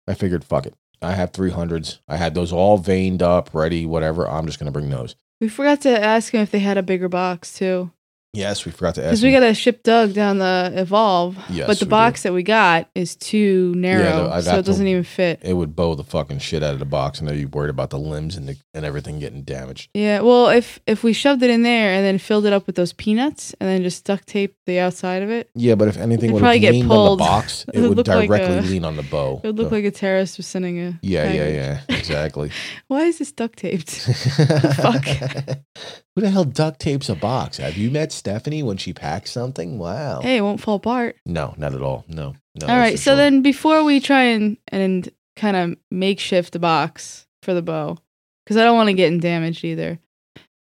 I 0.06 0.14
figured 0.14 0.44
fuck 0.44 0.66
it. 0.66 0.74
I 1.02 1.12
have 1.14 1.32
three 1.32 1.50
hundreds. 1.50 2.00
I 2.08 2.16
had 2.16 2.34
those 2.34 2.52
all 2.52 2.78
veined 2.78 3.22
up, 3.22 3.52
ready, 3.52 3.84
whatever. 3.86 4.28
I'm 4.28 4.46
just 4.46 4.60
gonna 4.60 4.70
bring 4.70 4.88
those. 4.90 5.16
We 5.40 5.48
forgot 5.48 5.80
to 5.80 6.00
ask 6.04 6.32
him 6.32 6.40
if 6.40 6.52
they 6.52 6.60
had 6.60 6.78
a 6.78 6.82
bigger 6.84 7.08
box 7.08 7.52
too, 7.58 7.90
Yes, 8.34 8.64
we 8.64 8.72
forgot 8.72 8.94
to 8.94 9.02
ask. 9.02 9.10
because 9.10 9.22
we 9.22 9.30
got 9.30 9.40
to 9.40 9.52
ship 9.52 9.82
Doug 9.82 10.14
down 10.14 10.38
the 10.38 10.72
Evolve. 10.74 11.36
Yes, 11.50 11.66
but 11.66 11.78
the 11.78 11.84
we 11.84 11.88
do. 11.88 11.90
box 11.90 12.22
that 12.22 12.32
we 12.32 12.42
got 12.42 12.88
is 12.94 13.14
too 13.14 13.74
narrow, 13.76 14.30
I've 14.30 14.44
so 14.44 14.56
it 14.58 14.64
doesn't 14.64 14.86
even 14.86 15.04
fit. 15.04 15.40
it 15.42 15.52
would 15.52 15.76
bow 15.76 15.94
the 15.94 16.02
fucking 16.04 16.38
shit 16.38 16.62
out 16.62 16.72
of 16.72 16.78
the 16.78 16.86
box, 16.86 17.18
and 17.20 17.28
then 17.28 17.38
you're 17.38 17.50
worried 17.50 17.68
about 17.68 17.90
the 17.90 17.98
limbs 17.98 18.34
and 18.36 18.48
the, 18.48 18.56
and 18.72 18.86
everything 18.86 19.18
getting 19.18 19.42
damaged. 19.42 19.90
Yeah, 19.92 20.20
well, 20.20 20.48
if 20.48 20.80
if 20.86 21.04
we 21.04 21.12
shoved 21.12 21.42
it 21.42 21.50
in 21.50 21.62
there 21.62 21.92
and 21.92 22.02
then 22.06 22.16
filled 22.16 22.46
it 22.46 22.54
up 22.54 22.66
with 22.66 22.74
those 22.76 22.94
peanuts 22.94 23.54
and 23.60 23.68
then 23.68 23.82
just 23.82 24.02
duct 24.06 24.26
taped 24.26 24.56
the 24.64 24.78
outside 24.78 25.22
of 25.22 25.28
it, 25.28 25.50
Yeah, 25.54 25.74
but 25.74 25.88
if 25.88 25.98
anything 25.98 26.32
would 26.32 26.38
have 26.40 26.44
probably 26.46 26.60
get 26.60 26.72
leaned 26.72 26.84
on 26.84 26.88
the 26.88 26.94
pulled. 26.94 27.18
box, 27.18 27.66
It 27.74 27.74
it 27.76 27.80
would 27.82 27.88
would 27.90 27.96
look 27.98 28.08
like 28.08 28.28
directly 28.28 28.56
a- 28.56 28.62
lean 28.62 28.84
on 28.86 28.96
the 28.96 29.02
bow. 29.02 29.42
it 29.44 29.48
would 29.48 29.58
look 29.58 29.68
So- 29.68 29.74
like 29.76 29.84
a 29.84 29.90
terrorist 29.90 30.38
was 30.38 30.46
sending 30.46 30.80
a. 30.80 30.98
yeah, 31.02 31.24
package. 31.26 31.36
yeah, 31.54 31.80
yeah, 31.88 31.96
exactly. 31.98 32.50
Why 32.88 33.02
is 33.02 33.18
this 33.18 33.30
duct 33.30 33.58
taped? 33.58 33.90
fuck? 34.76 35.04
Who 36.14 36.20
the 36.20 36.30
hell 36.30 36.44
duct 36.44 36.78
tapes 36.78 37.08
a 37.08 37.14
box? 37.14 37.56
Have 37.56 37.76
you 37.76 37.90
met 37.90 38.12
Stephanie 38.12 38.62
when 38.62 38.76
she 38.76 38.92
packs 38.92 39.30
something? 39.30 39.78
Wow. 39.78 40.20
hey, 40.20 40.36
it 40.36 40.42
won't 40.42 40.60
fall 40.60 40.76
apart. 40.76 41.16
No, 41.24 41.54
not 41.56 41.74
at 41.74 41.82
all. 41.82 42.04
No, 42.06 42.34
no. 42.54 42.66
All 42.66 42.76
right, 42.76 42.98
so 42.98 43.12
sure. 43.12 43.16
then 43.16 43.40
before 43.40 43.82
we 43.82 43.98
try 43.98 44.24
and 44.24 44.58
and 44.68 45.10
kind 45.36 45.56
of 45.56 45.76
makeshift 45.90 46.52
the 46.52 46.58
box 46.58 47.26
for 47.42 47.54
the 47.54 47.62
bow, 47.62 47.96
because 48.44 48.58
I 48.58 48.64
don't 48.64 48.76
want 48.76 48.88
to 48.88 48.94
get 48.94 49.10
in 49.12 49.20
damaged 49.20 49.64
either, 49.64 49.98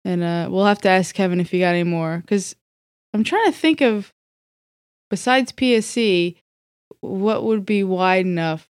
and 0.04 0.22
uh, 0.22 0.50
we'll 0.52 0.66
have 0.66 0.82
to 0.82 0.90
ask 0.90 1.16
Kevin 1.16 1.40
if 1.40 1.52
he 1.52 1.60
got 1.60 1.76
any 1.76 1.84
more. 1.84 2.18
Because 2.18 2.56
I'm 3.14 3.24
trying 3.24 3.46
to 3.46 3.58
think 3.58 3.80
of 3.80 4.14
besides 5.10 5.52
PSE, 5.54 6.36
what 7.02 7.44
would 7.44 7.66
be 7.66 7.84
wide 7.84 8.26
enough, 8.26 8.68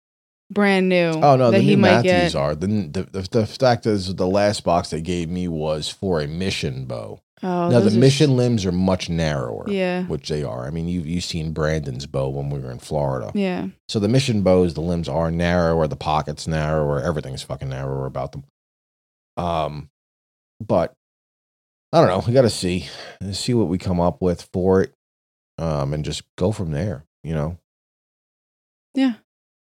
brand 0.51 0.89
new. 0.89 1.11
Oh 1.11 1.35
no, 1.35 1.51
the 1.51 1.59
he 1.59 1.75
new 1.75 1.81
Mathews 1.81 2.33
get. 2.33 2.35
are 2.35 2.55
the, 2.55 2.67
the 2.67 3.27
the 3.31 3.45
fact 3.47 3.85
is 3.85 4.15
the 4.15 4.27
last 4.27 4.63
box 4.63 4.89
they 4.89 5.01
gave 5.01 5.29
me 5.29 5.47
was 5.47 5.89
for 5.89 6.21
a 6.21 6.27
mission 6.27 6.85
bow. 6.85 7.21
Oh, 7.43 7.69
now 7.69 7.79
the 7.81 7.95
are 7.95 7.99
mission 7.99 8.37
limbs 8.37 8.65
are 8.65 8.71
much 8.71 9.09
narrower. 9.09 9.65
Yeah, 9.67 10.03
which 10.05 10.29
they 10.29 10.43
are. 10.43 10.65
I 10.65 10.69
mean, 10.69 10.87
you 10.87 11.01
you've 11.01 11.23
seen 11.23 11.51
Brandon's 11.51 12.05
bow 12.05 12.29
when 12.29 12.49
we 12.49 12.59
were 12.59 12.71
in 12.71 12.79
Florida. 12.79 13.31
yeah. 13.35 13.67
So 13.89 13.99
the 13.99 14.07
mission 14.07 14.41
bows, 14.41 14.73
the 14.73 14.81
limbs 14.81 15.09
are 15.09 15.29
narrower, 15.29 15.87
the 15.87 15.95
pockets 15.95 16.47
narrower, 16.47 17.01
everything's 17.01 17.43
fucking 17.43 17.69
narrower 17.69 18.05
about 18.05 18.31
them. 18.31 18.45
Um, 19.37 19.89
but 20.65 20.93
I 21.91 21.99
don't 21.99 22.07
know. 22.07 22.23
We 22.25 22.33
got 22.33 22.43
to 22.43 22.49
see, 22.49 22.87
see 23.31 23.53
what 23.53 23.67
we 23.67 23.77
come 23.77 23.99
up 23.99 24.21
with 24.21 24.47
for 24.53 24.81
it, 24.81 24.93
um, 25.57 25.93
and 25.93 26.05
just 26.05 26.23
go 26.37 26.51
from 26.51 26.71
there. 26.71 27.03
You 27.23 27.35
know. 27.35 27.57
Yeah. 28.93 29.15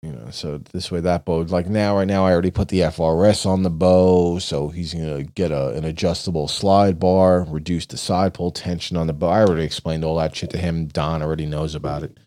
You 0.04 0.12
know, 0.12 0.32
so 0.32 0.58
this 0.74 0.91
way 0.91 0.99
that 0.99 1.24
bow, 1.24 1.38
like 1.43 1.68
now, 1.70 1.95
right 1.95 2.06
now, 2.08 2.26
I 2.26 2.34
already 2.34 2.51
put 2.51 2.68
the 2.68 2.82
FRS 2.82 3.45
on 3.45 3.64
the 3.64 3.70
bow, 3.70 4.38
so 4.38 4.68
he's 4.68 4.93
gonna 4.93 5.24
get 5.24 5.49
a, 5.51 5.70
an 5.70 5.86
adjustable 5.86 6.49
slide 6.49 6.99
bar, 6.99 7.45
reduce 7.49 7.86
the 7.86 7.95
side 7.95 8.34
pull 8.34 8.51
tension 8.51 8.97
on 8.97 9.08
the 9.08 9.14
bow. 9.14 9.30
I 9.30 9.43
already 9.43 9.64
explained 9.64 10.04
all 10.04 10.18
that 10.18 10.36
shit 10.36 10.49
to 10.49 10.58
him. 10.58 10.88
Don 10.88 11.22
already 11.22 11.45
knows 11.45 11.74
about 11.74 12.04
it, 12.04 12.18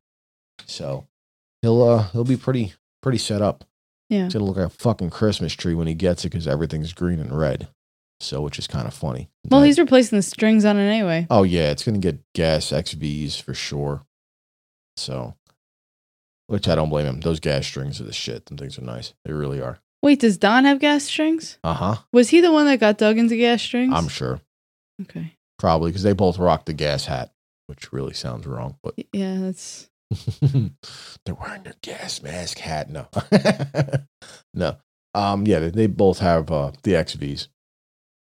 so 0.65 1.07
he'll 1.61 1.83
uh 1.83 2.09
he'll 2.13 2.25
be 2.25 2.39
pretty 2.39 2.73
pretty 3.03 3.19
set 3.19 3.43
up. 3.43 3.65
Yeah. 4.09 4.25
He's 4.25 4.33
gonna 4.33 4.47
look 4.47 4.57
like 4.57 4.67
a 4.69 4.71
fucking 4.71 5.11
Christmas 5.11 5.53
tree 5.53 5.75
when 5.75 5.87
he 5.87 5.93
gets 5.95 6.25
it 6.25 6.31
because 6.31 6.49
everything's 6.49 6.95
green 6.95 7.21
and 7.21 7.37
red. 7.39 7.69
So, 8.21 8.41
which 8.41 8.59
is 8.59 8.67
kind 8.67 8.87
of 8.89 8.95
funny. 8.95 9.29
Well, 9.51 9.61
That- 9.61 9.67
he's 9.67 9.79
replacing 9.79 10.17
the 10.17 10.23
strings 10.23 10.65
on 10.65 10.79
it 10.79 10.89
anyway. 10.89 11.27
Oh 11.29 11.43
yeah, 11.43 11.73
it's 11.73 11.85
gonna 11.85 11.99
get 11.99 12.21
gas 12.35 12.73
XVs 12.73 13.39
for 13.43 13.53
sure. 13.53 14.07
So, 14.97 15.35
which 16.47 16.69
I 16.69 16.75
don't 16.75 16.89
blame 16.89 17.07
him. 17.07 17.21
Those 17.21 17.41
gas 17.41 17.67
strings 17.67 18.01
are 18.01 18.05
the 18.05 18.13
shit. 18.13 18.47
Them 18.47 18.57
things 18.57 18.79
are 18.79 18.83
nice. 18.83 19.15
They 19.25 19.33
really 19.33 19.61
are. 19.61 19.79
Wait, 20.03 20.21
does 20.21 20.39
Don 20.39 20.65
have 20.65 20.79
gas 20.79 21.05
strings? 21.05 21.59
Uh 21.65 21.75
huh. 21.75 21.97
Was 22.13 22.29
he 22.31 22.41
the 22.41 22.53
one 22.53 22.67
that 22.67 22.81
got 22.81 22.99
dug 22.99 23.19
into 23.19 23.37
gas 23.37 23.63
strings? 23.63 23.93
I'm 23.95 24.09
sure 24.09 24.41
okay. 25.03 25.33
probably 25.59 25.91
because 25.91 26.03
they 26.03 26.13
both 26.13 26.39
rock 26.39 26.65
the 26.67 26.73
gas 26.73 27.07
hat, 27.07 27.33
which 27.67 27.93
really 27.93 28.15
sounds 28.15 28.47
wrong. 28.47 28.77
But 28.83 28.95
Yeah, 29.13 29.39
that's 29.41 29.89
they're 30.41 31.35
wearing 31.35 31.65
their 31.65 31.75
gas 31.83 32.23
mask 32.23 32.59
hat. 32.59 32.89
No, 32.91 33.09
no. 34.55 34.77
Um, 35.15 35.47
yeah, 35.47 35.61
they, 35.61 35.71
they 35.71 35.87
both 35.87 36.19
have 36.19 36.51
uh, 36.51 36.73
the 36.83 36.93
XVs. 36.93 37.49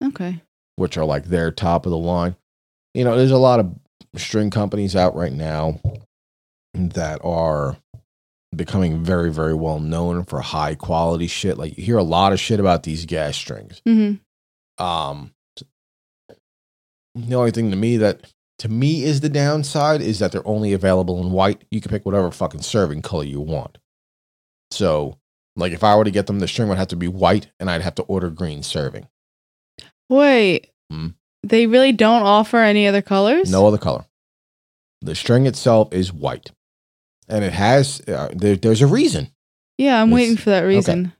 okay. 0.04 0.42
which 0.76 0.98
are 0.98 1.06
like 1.06 1.26
their 1.26 1.52
top 1.52 1.86
of 1.86 1.92
the 1.92 1.98
line. 1.98 2.36
You 2.94 3.06
know, 3.06 3.16
there's 3.18 3.32
a 3.32 3.38
lot 3.38 3.62
of 3.62 3.74
string 4.18 4.50
companies 4.50 4.96
out 4.96 5.16
right 5.16 5.32
now 5.32 5.80
that 6.74 7.22
are 7.24 7.78
becoming 8.56 9.04
very, 9.04 9.32
very 9.32 9.54
well 9.54 9.80
known 9.80 10.24
for 10.24 10.42
high 10.42 10.76
quality 10.76 11.28
shit. 11.28 11.58
Like 11.58 11.78
you 11.78 11.84
hear 11.84 11.98
a 11.98 12.04
lot 12.04 12.34
of 12.34 12.40
shit 12.40 12.60
about 12.60 12.84
these 12.84 13.06
gas 13.06 13.36
strings. 13.36 13.82
Mm-hmm. 13.88 14.84
Um, 14.84 15.34
the 17.16 17.36
only 17.36 17.52
thing 17.52 17.72
to 17.72 17.78
me 17.78 17.98
that 17.98 18.32
to 18.60 18.70
me 18.70 19.04
is 19.04 19.22
the 19.22 19.30
downside 19.30 20.02
is 20.02 20.20
that 20.20 20.32
they're 20.32 20.48
only 20.48 20.74
available 20.74 21.22
in 21.22 21.32
white. 21.32 21.64
You 21.72 21.82
can 21.82 21.92
pick 21.92 22.06
whatever 22.06 22.32
fucking 22.32 22.62
serving 22.62 23.02
color 23.02 23.24
you 23.24 23.42
want. 23.42 23.78
So, 24.70 25.18
like 25.56 25.74
if 25.74 25.84
I 25.84 25.96
were 25.96 26.04
to 26.04 26.12
get 26.12 26.28
them, 26.28 26.40
the 26.40 26.48
string 26.48 26.70
would 26.70 26.78
have 26.78 26.88
to 26.90 26.96
be 26.96 27.08
white, 27.08 27.52
and 27.60 27.70
I'd 27.70 27.82
have 27.82 27.96
to 27.96 28.04
order 28.04 28.30
green 28.30 28.64
serving. 28.64 29.08
Wait. 30.10 30.70
Hmm. 30.90 31.08
They 31.44 31.66
really 31.66 31.92
don't 31.92 32.22
offer 32.22 32.58
any 32.58 32.88
other 32.88 33.02
colors? 33.02 33.52
No 33.52 33.68
other 33.68 33.78
color. 33.78 34.06
The 35.02 35.16
string 35.16 35.48
itself 35.48 35.92
is 35.92 36.14
white, 36.14 36.52
and 37.32 37.44
it 37.44 37.54
has. 37.54 38.02
Uh, 38.08 38.30
there, 38.34 38.56
there's 38.56 38.82
a 38.82 38.88
reason. 38.88 39.30
Yeah, 39.78 40.02
I'm 40.02 40.10
It's- 40.10 40.16
waiting 40.16 40.38
for 40.38 40.50
that 40.52 40.62
reason. 40.62 41.14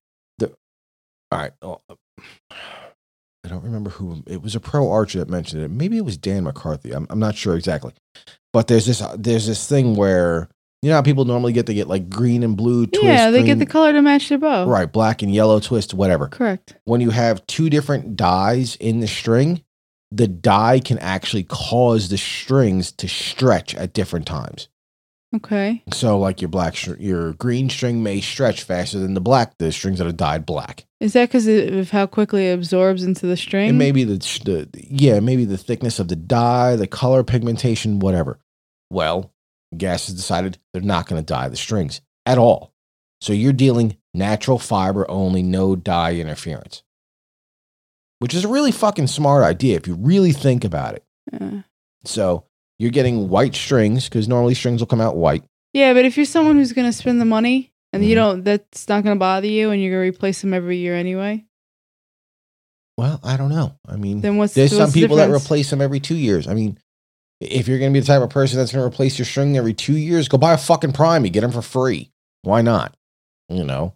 All 1.34 1.40
right. 1.40 1.52
oh, 1.62 1.80
I 3.44 3.48
don't 3.48 3.64
remember 3.64 3.90
who 3.90 4.22
it 4.28 4.42
was. 4.42 4.54
A 4.56 4.60
pro 4.60 4.90
archer 4.92 5.20
that 5.20 5.30
mentioned 5.30 5.64
it. 5.64 5.72
Maybe 5.72 5.98
it 5.98 6.06
was 6.06 6.18
Dan 6.18 6.44
McCarthy. 6.44 6.92
I'm, 6.92 7.08
I'm 7.10 7.20
not 7.20 7.36
sure 7.36 7.56
exactly. 7.56 7.94
But 8.54 8.68
there's 8.68 8.86
this 8.86 9.02
uh, 9.02 9.16
there's 9.18 9.48
this 9.48 9.68
thing 9.68 9.96
where 9.96 10.50
you 10.82 10.90
know 10.90 10.96
how 10.96 11.02
people 11.02 11.26
normally 11.26 11.54
get 11.54 11.66
to 11.68 11.74
get 11.74 11.88
like 11.88 12.10
green 12.10 12.44
and 12.44 12.56
blue 12.56 12.86
twist. 12.86 13.04
yeah, 13.04 13.32
they 13.32 13.44
get 13.44 13.60
the 13.60 13.66
color 13.66 13.94
to 13.94 14.02
match 14.02 14.30
their 14.30 14.38
bow. 14.38 14.68
right 14.68 14.92
black 14.92 15.22
and 15.22 15.34
yellow 15.34 15.60
twist 15.60 15.94
whatever. 15.94 16.28
Correct. 16.28 16.76
When 16.84 17.02
you 17.02 17.10
have 17.12 17.46
two 17.48 17.70
different 17.70 18.16
dyes 18.16 18.76
in 18.76 19.00
the 19.00 19.08
string, 19.08 19.64
the 20.12 20.28
dye 20.28 20.80
can 20.80 21.00
actually 21.00 21.44
cause 21.46 22.10
the 22.10 22.18
strings 22.18 22.92
to 22.94 23.08
stretch 23.08 23.74
at 23.76 23.94
different 23.94 24.28
times. 24.28 24.68
Okay. 25.34 25.82
So, 25.94 26.20
like 26.20 26.42
your 26.42 26.50
black, 26.50 26.76
str- 26.76 26.96
your 27.00 27.34
green 27.34 27.70
string 27.70 28.04
may 28.04 28.20
stretch 28.20 28.64
faster 28.64 29.00
than 29.00 29.14
the 29.14 29.22
black, 29.22 29.58
the 29.58 29.72
strings 29.72 30.00
that 30.00 30.08
are 30.08 30.12
dyed 30.12 30.46
black. 30.46 30.86
Is 31.00 31.14
that 31.14 31.30
because 31.30 31.48
of 31.48 31.90
how 31.92 32.06
quickly 32.06 32.50
it 32.50 32.54
absorbs 32.54 33.04
into 33.04 33.26
the 33.28 33.38
string? 33.38 33.70
It 33.70 33.74
may 33.74 33.92
be 33.92 34.04
the, 34.04 34.18
the, 34.18 34.70
yeah, 34.74 35.20
maybe 35.22 35.46
the 35.46 35.58
thickness 35.58 36.00
of 36.00 36.10
the 36.10 36.16
dye, 36.18 36.76
the 36.76 36.88
color, 36.88 37.24
pigmentation, 37.24 38.00
whatever. 38.00 38.40
Well, 38.90 39.34
Gas 39.76 40.08
has 40.08 40.16
decided 40.16 40.58
they're 40.74 40.82
not 40.82 41.08
going 41.08 41.22
to 41.22 41.26
dye 41.26 41.48
the 41.48 41.56
strings 41.56 42.02
at 42.26 42.38
all. 42.38 42.74
So 43.22 43.32
you're 43.32 43.54
dealing 43.54 43.98
natural 44.14 44.60
fiber 44.60 45.10
only, 45.10 45.44
no 45.44 45.76
dye 45.78 46.16
interference, 46.16 46.84
which 48.20 48.34
is 48.34 48.44
a 48.44 48.50
really 48.50 48.72
fucking 48.72 49.08
smart 49.08 49.44
idea 49.44 49.78
if 49.78 49.88
you 49.88 49.96
really 49.96 50.34
think 50.34 50.66
about 50.66 50.96
it. 50.96 51.04
Uh, 51.32 51.62
So 52.04 52.46
you're 52.82 52.92
getting 52.92 53.30
white 53.30 53.54
strings 53.56 54.10
because 54.10 54.28
normally 54.28 54.56
strings 54.56 54.82
will 54.82 54.88
come 54.88 55.02
out 55.02 55.16
white. 55.16 55.44
yeah, 55.74 55.94
but 55.94 56.04
if 56.06 56.18
you're 56.18 56.26
someone 56.26 56.56
who's 56.58 56.74
going 56.74 56.88
to 56.88 56.94
spend 56.94 57.22
the 57.22 57.26
money 57.26 57.72
and 57.94 58.04
you 58.04 58.12
Mhm. 58.14 58.16
don't, 58.16 58.44
that's 58.44 58.90
not 58.90 59.04
going 59.04 59.16
to 59.16 59.20
bother 59.20 59.48
you 59.48 59.70
and 59.70 59.82
you're 59.82 59.92
going 59.92 60.12
to 60.12 60.18
replace 60.18 60.42
them 60.42 60.54
every 60.54 60.78
year 60.78 60.96
anyway, 60.96 61.46
Well, 62.98 63.20
I 63.24 63.38
don't 63.38 63.50
know. 63.50 63.76
I 63.88 63.96
mean, 63.96 64.22
then 64.22 64.38
what's 64.38 64.54
There's 64.54 64.72
what's 64.72 64.78
some 64.80 64.92
the 64.92 65.02
people 65.02 65.18
that 65.18 65.26
difference? 65.28 65.46
replace 65.46 65.70
them 65.70 65.82
every 65.82 66.00
two 66.00 66.16
years. 66.16 66.48
I 66.48 66.54
mean, 66.54 66.78
if 67.40 67.68
you're 67.68 67.80
going 67.80 67.92
to 67.92 67.98
be 67.98 68.02
the 68.02 68.06
type 68.06 68.22
of 68.22 68.30
person 68.30 68.58
that's 68.58 68.72
going 68.72 68.82
to 68.84 68.88
replace 68.88 69.18
your 69.18 69.26
string 69.26 69.58
every 69.58 69.74
two 69.74 69.98
years, 69.98 70.28
go 70.28 70.38
buy 70.38 70.54
a 70.54 70.58
fucking 70.58 70.92
Prime. 70.94 71.24
You 71.26 71.32
get 71.32 71.42
them 71.42 71.52
for 71.52 71.62
free. 71.62 72.12
Why 72.44 72.62
not? 72.62 72.94
You 73.50 73.64
know, 73.64 73.96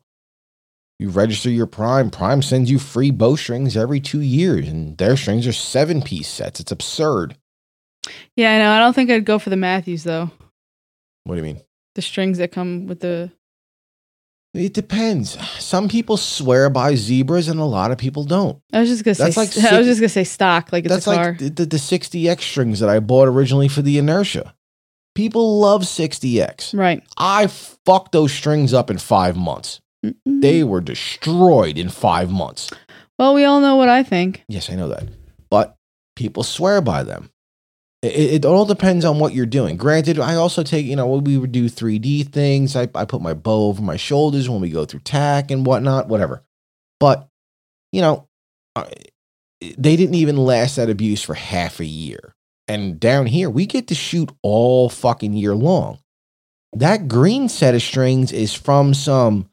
you 0.99 1.09
register 1.09 1.49
your 1.49 1.67
Prime. 1.67 2.09
Prime 2.09 2.41
sends 2.41 2.71
you 2.71 2.79
free 2.79 3.11
bow 3.11 3.35
strings 3.35 3.75
every 3.77 3.99
two 3.99 4.21
years, 4.21 4.67
and 4.67 4.97
their 4.97 5.15
strings 5.17 5.45
are 5.45 5.53
seven 5.53 6.01
piece 6.01 6.27
sets. 6.27 6.59
It's 6.59 6.71
absurd. 6.71 7.35
Yeah, 8.35 8.55
I 8.55 8.59
know. 8.59 8.71
I 8.71 8.79
don't 8.79 8.93
think 8.93 9.09
I'd 9.09 9.25
go 9.25 9.39
for 9.39 9.49
the 9.49 9.55
Mathews 9.55 10.03
though. 10.03 10.31
What 11.23 11.35
do 11.35 11.37
you 11.37 11.43
mean? 11.43 11.61
The 11.95 12.01
strings 12.01 12.37
that 12.37 12.51
come 12.51 12.87
with 12.87 12.99
the. 12.99 13.31
It 14.53 14.73
depends. 14.73 15.37
Some 15.61 15.89
people 15.89 16.15
swear 16.15 16.69
by 16.69 16.95
zebras, 16.95 17.49
and 17.49 17.59
a 17.59 17.65
lot 17.65 17.91
of 17.91 17.97
people 17.97 18.23
don't. 18.23 18.61
I 18.71 18.79
was 18.79 18.89
just 18.89 19.03
gonna 19.03 19.15
say. 19.15 19.25
That's 19.25 19.37
like 19.37 19.57
I 19.73 19.77
was 19.77 19.87
just 19.87 19.99
gonna 19.99 20.09
say 20.09 20.23
stock, 20.23 20.71
like 20.71 20.85
it's 20.85 20.93
That's 20.93 21.07
a 21.07 21.13
car. 21.15 21.29
like 21.31 21.39
the, 21.39 21.49
the, 21.49 21.65
the 21.65 21.77
60X 21.77 22.41
strings 22.41 22.79
that 22.79 22.89
I 22.89 22.99
bought 22.99 23.27
originally 23.27 23.67
for 23.67 23.81
the 23.81 23.97
Inertia. 23.97 24.55
People 25.13 25.59
love 25.61 25.83
60X. 25.83 26.77
right. 26.77 27.01
I 27.17 27.47
fucked 27.47 28.11
those 28.11 28.33
strings 28.33 28.73
up 28.73 28.89
in 28.89 28.97
five 28.97 29.37
months. 29.37 29.79
Mm-mm. 30.05 30.41
They 30.41 30.63
were 30.63 30.81
destroyed 30.81 31.77
in 31.77 31.87
five 31.89 32.29
months. 32.29 32.69
Well, 33.17 33.33
we 33.33 33.45
all 33.45 33.61
know 33.61 33.77
what 33.77 33.87
I 33.87 34.03
think. 34.03 34.43
Yes, 34.49 34.69
I 34.69 34.75
know 34.75 34.89
that. 34.89 35.07
But 35.49 35.77
people 36.17 36.43
swear 36.43 36.81
by 36.81 37.03
them. 37.03 37.29
It, 38.05 38.33
it, 38.33 38.45
all 38.45 38.65
depends 38.65 39.05
on 39.05 39.19
what 39.19 39.33
you're 39.33 39.45
doing. 39.45 39.77
Granted, 39.77 40.19
I 40.19 40.35
also 40.35 40.63
take, 40.63 40.85
you 40.85 40.95
know, 40.95 41.07
when 41.07 41.23
we 41.23 41.37
would 41.37 41.51
do 41.51 41.69
3D 41.69 42.29
things, 42.29 42.75
I, 42.75 42.87
I 42.93 43.05
put 43.05 43.21
my 43.21 43.33
bow 43.33 43.67
over 43.67 43.81
my 43.81 43.97
shoulders 43.97 44.49
when 44.49 44.61
we 44.61 44.69
go 44.69 44.85
through 44.85 45.01
tack 45.01 45.49
and 45.51 45.65
whatnot, 45.65 46.07
whatever. 46.07 46.43
But, 46.99 47.27
you 47.91 48.01
know, 48.01 48.27
they 49.61 49.95
didn't 49.95 50.15
even 50.15 50.37
last 50.37 50.75
that 50.75 50.89
abuse 50.89 51.23
for 51.23 51.33
half 51.33 51.79
a 51.79 51.85
year. 51.85 52.35
And 52.67 52.99
down 52.99 53.25
here, 53.27 53.49
we 53.49 53.65
get 53.65 53.87
to 53.87 53.95
shoot 53.95 54.31
all 54.41 54.89
fucking 54.89 55.33
year 55.33 55.55
long. 55.55 55.99
That 56.73 57.07
green 57.07 57.47
set 57.47 57.75
of 57.75 57.81
strings 57.81 58.31
is 58.31 58.53
from 58.53 58.93
some 58.93 59.49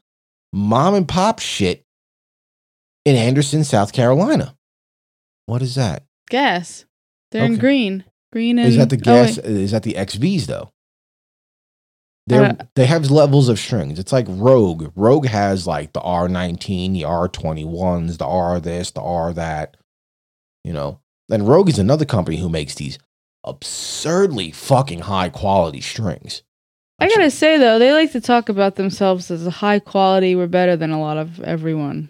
mom 0.51 0.95
and 0.95 1.07
pop 1.07 1.39
shit 1.39 1.85
in 3.05 3.15
Anderson, 3.15 3.63
South 3.63 3.93
Carolina. 3.93 4.55
What 5.45 5.61
is 5.61 5.75
that? 5.75 6.03
Gas. 6.29 6.85
They're 7.31 7.45
in 7.45 7.57
green. 7.57 8.03
Green 8.33 8.57
and 8.57 8.67
Is 8.67 8.77
that 8.77 8.89
the 8.89 8.97
oh, 8.97 8.99
gas? 8.99 9.37
wait. 9.37 9.45
is 9.45 9.71
that 9.71 9.83
the 9.83 9.93
XVs 9.93 10.47
though? 10.47 10.71
They 12.25 12.37
Uh, 12.37 12.53
they 12.75 12.87
have 12.87 13.11
levels 13.11 13.47
of 13.47 13.59
strings. 13.59 13.99
It's 13.99 14.11
like 14.11 14.25
Rogue. 14.27 14.91
Rogue 14.95 15.27
has 15.27 15.67
like 15.67 15.93
the 15.93 15.99
R19, 16.01 16.93
the 16.93 17.03
R21s, 17.03 18.17
the 18.17 18.25
R 18.25 18.59
this, 18.59 18.89
the 18.89 19.01
R 19.01 19.33
that. 19.33 19.77
You 20.63 20.73
know. 20.73 20.99
Then 21.29 21.45
Rogue 21.45 21.69
is 21.69 21.77
another 21.77 22.05
company 22.05 22.37
who 22.37 22.49
makes 22.49 22.73
these 22.73 22.97
absurdly 23.43 24.49
fucking 24.51 25.01
high 25.01 25.29
quality 25.29 25.79
strings. 25.81 26.41
I 26.99 27.07
gotta 27.07 27.29
say 27.29 27.59
though, 27.59 27.77
they 27.77 27.91
like 27.93 28.13
to 28.13 28.21
talk 28.21 28.49
about 28.49 28.75
themselves 28.75 29.29
as 29.29 29.45
a 29.45 29.51
high 29.51 29.79
quality. 29.79 30.35
We're 30.35 30.47
better 30.47 30.75
than 30.75 30.89
a 30.89 30.99
lot 30.99 31.17
of 31.17 31.39
everyone. 31.41 32.09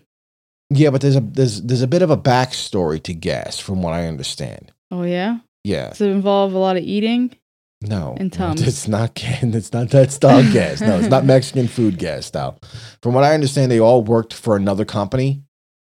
Yeah, 0.69 0.89
but 0.89 1.01
there's 1.01 1.15
a 1.17 1.21
there's 1.21 1.61
there's 1.61 1.81
a 1.81 1.87
bit 1.87 2.01
of 2.01 2.09
a 2.09 2.17
backstory 2.17 3.01
to 3.03 3.13
gas, 3.13 3.59
from 3.59 3.81
what 3.81 3.93
I 3.93 4.07
understand. 4.07 4.71
Oh 4.89 5.03
yeah. 5.03 5.39
Yeah, 5.63 5.89
Does 5.89 6.01
it 6.01 6.09
involve 6.09 6.53
a 6.53 6.57
lot 6.57 6.77
of 6.77 6.83
eating? 6.83 7.35
no, 7.81 8.15
And 8.17 8.31
Tums. 8.31 8.61
it's 8.65 8.87
not 8.87 9.11
it's 9.23 9.73
not 9.73 9.89
that 9.89 10.11
style 10.11 10.43
gas. 10.53 10.79
No, 10.81 10.97
it's 10.99 11.09
not 11.09 11.25
Mexican 11.25 11.67
food 11.67 11.97
gas 11.97 12.25
style. 12.25 12.59
From 13.01 13.13
what 13.13 13.23
I 13.23 13.33
understand, 13.33 13.71
they 13.71 13.79
all 13.79 14.03
worked 14.03 14.33
for 14.33 14.55
another 14.55 14.85
company. 14.85 15.43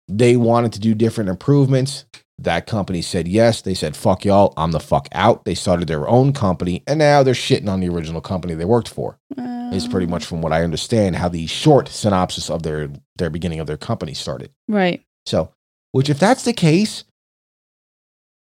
They 0.08 0.36
wanted 0.36 0.72
to 0.74 0.80
do 0.80 0.94
different 0.94 1.30
improvements. 1.30 2.04
That 2.38 2.66
company 2.66 3.00
said 3.00 3.26
yes. 3.26 3.62
They 3.62 3.72
said 3.74 3.96
fuck 3.96 4.24
y'all, 4.26 4.52
I'm 4.58 4.72
the 4.72 4.80
fuck 4.80 5.08
out. 5.12 5.44
They 5.46 5.54
started 5.54 5.88
their 5.88 6.06
own 6.06 6.32
company, 6.34 6.82
and 6.86 6.98
now 6.98 7.22
they're 7.22 7.32
shitting 7.34 7.68
on 7.68 7.80
the 7.80 7.88
original 7.88 8.20
company 8.20 8.54
they 8.54 8.66
worked 8.66 8.88
for. 8.88 9.18
It's 9.38 9.88
pretty 9.88 10.06
much 10.06 10.24
from 10.24 10.42
what 10.42 10.52
I 10.52 10.62
understand 10.62 11.16
how 11.16 11.28
the 11.28 11.46
short 11.48 11.88
synopsis 11.88 12.50
of 12.50 12.62
their 12.62 12.88
their 13.16 13.30
beginning 13.30 13.58
of 13.60 13.66
their 13.66 13.76
company 13.78 14.14
started. 14.14 14.50
right. 14.68 15.02
So, 15.24 15.50
which 15.92 16.08
if 16.10 16.18
that's 16.20 16.44
the 16.44 16.52
case, 16.52 17.04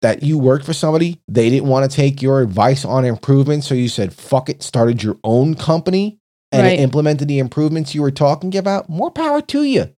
that 0.03 0.23
you 0.23 0.39
worked 0.39 0.65
for 0.65 0.73
somebody, 0.73 1.21
they 1.29 1.49
didn't 1.51 1.69
want 1.69 1.91
to 1.91 1.95
take 1.97 2.21
your 2.23 2.41
advice 2.43 2.85
on 2.85 3.05
improvement. 3.05 3.65
so 3.65 3.75
you 3.75 3.89
said 3.89 4.13
fuck 4.13 4.49
it, 4.49 4.63
started 4.63 5.03
your 5.03 5.17
own 5.25 5.55
company 5.55 6.19
and 6.53 6.63
Right. 6.63 6.79
implemented 6.79 7.29
the 7.29 7.39
improvements 7.39 7.95
you 7.95 8.03
were 8.03 8.11
talking 8.11 8.57
about. 8.57 8.89
More 8.89 9.11
power 9.11 9.41
to 9.43 9.63
you. 9.65 9.91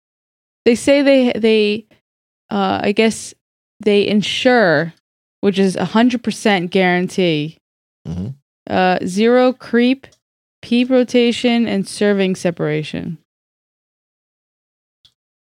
They 0.65 0.75
say 0.75 1.03
they 1.03 1.33
they 1.33 1.87
uh 2.51 2.81
I 2.83 2.93
guess 2.93 3.35
they 3.81 4.07
insure, 4.07 4.95
which 5.41 5.59
is 5.59 5.77
a 5.77 5.85
hundred 5.85 6.23
percent 6.23 6.71
guarantee. 6.71 7.59
Mhm. 8.07 8.35
Uh 8.69 8.99
zero 9.07 9.53
creep, 9.53 10.07
peep 10.63 10.91
rotation, 10.91 11.67
and 11.67 11.87
serving 11.89 12.37
separation. 12.37 13.19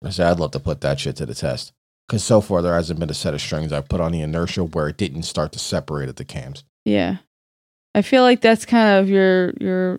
I 0.05 0.11
said 0.11 0.27
I'd 0.31 0.41
love 0.41 0.51
to 0.53 0.61
put 0.61 0.81
that 0.81 0.99
shit 1.01 1.17
to 1.17 1.27
the 1.27 1.35
test. 1.35 1.73
Because 2.13 2.25
so 2.25 2.43
far 2.43 2.61
there 2.61 2.75
hasn't 2.75 3.01
been 3.01 3.09
a 3.09 3.15
set 3.15 3.33
of 3.33 3.41
strings 3.41 3.73
I 3.73 3.81
put 3.81 3.99
on 3.99 4.13
the 4.13 4.21
inertia 4.21 4.65
where 4.65 4.87
it 4.87 4.99
didn't 4.99 5.23
start 5.23 5.51
to 5.53 5.59
separate 5.59 6.11
at 6.11 6.17
the 6.17 6.27
cams. 6.27 6.63
Yeah. 6.85 7.17
I 7.95 8.03
feel 8.03 8.23
like 8.23 8.43
that's 8.43 8.67
kind 8.67 8.99
of 8.99 9.09
your 9.09 9.55
your 9.59 9.99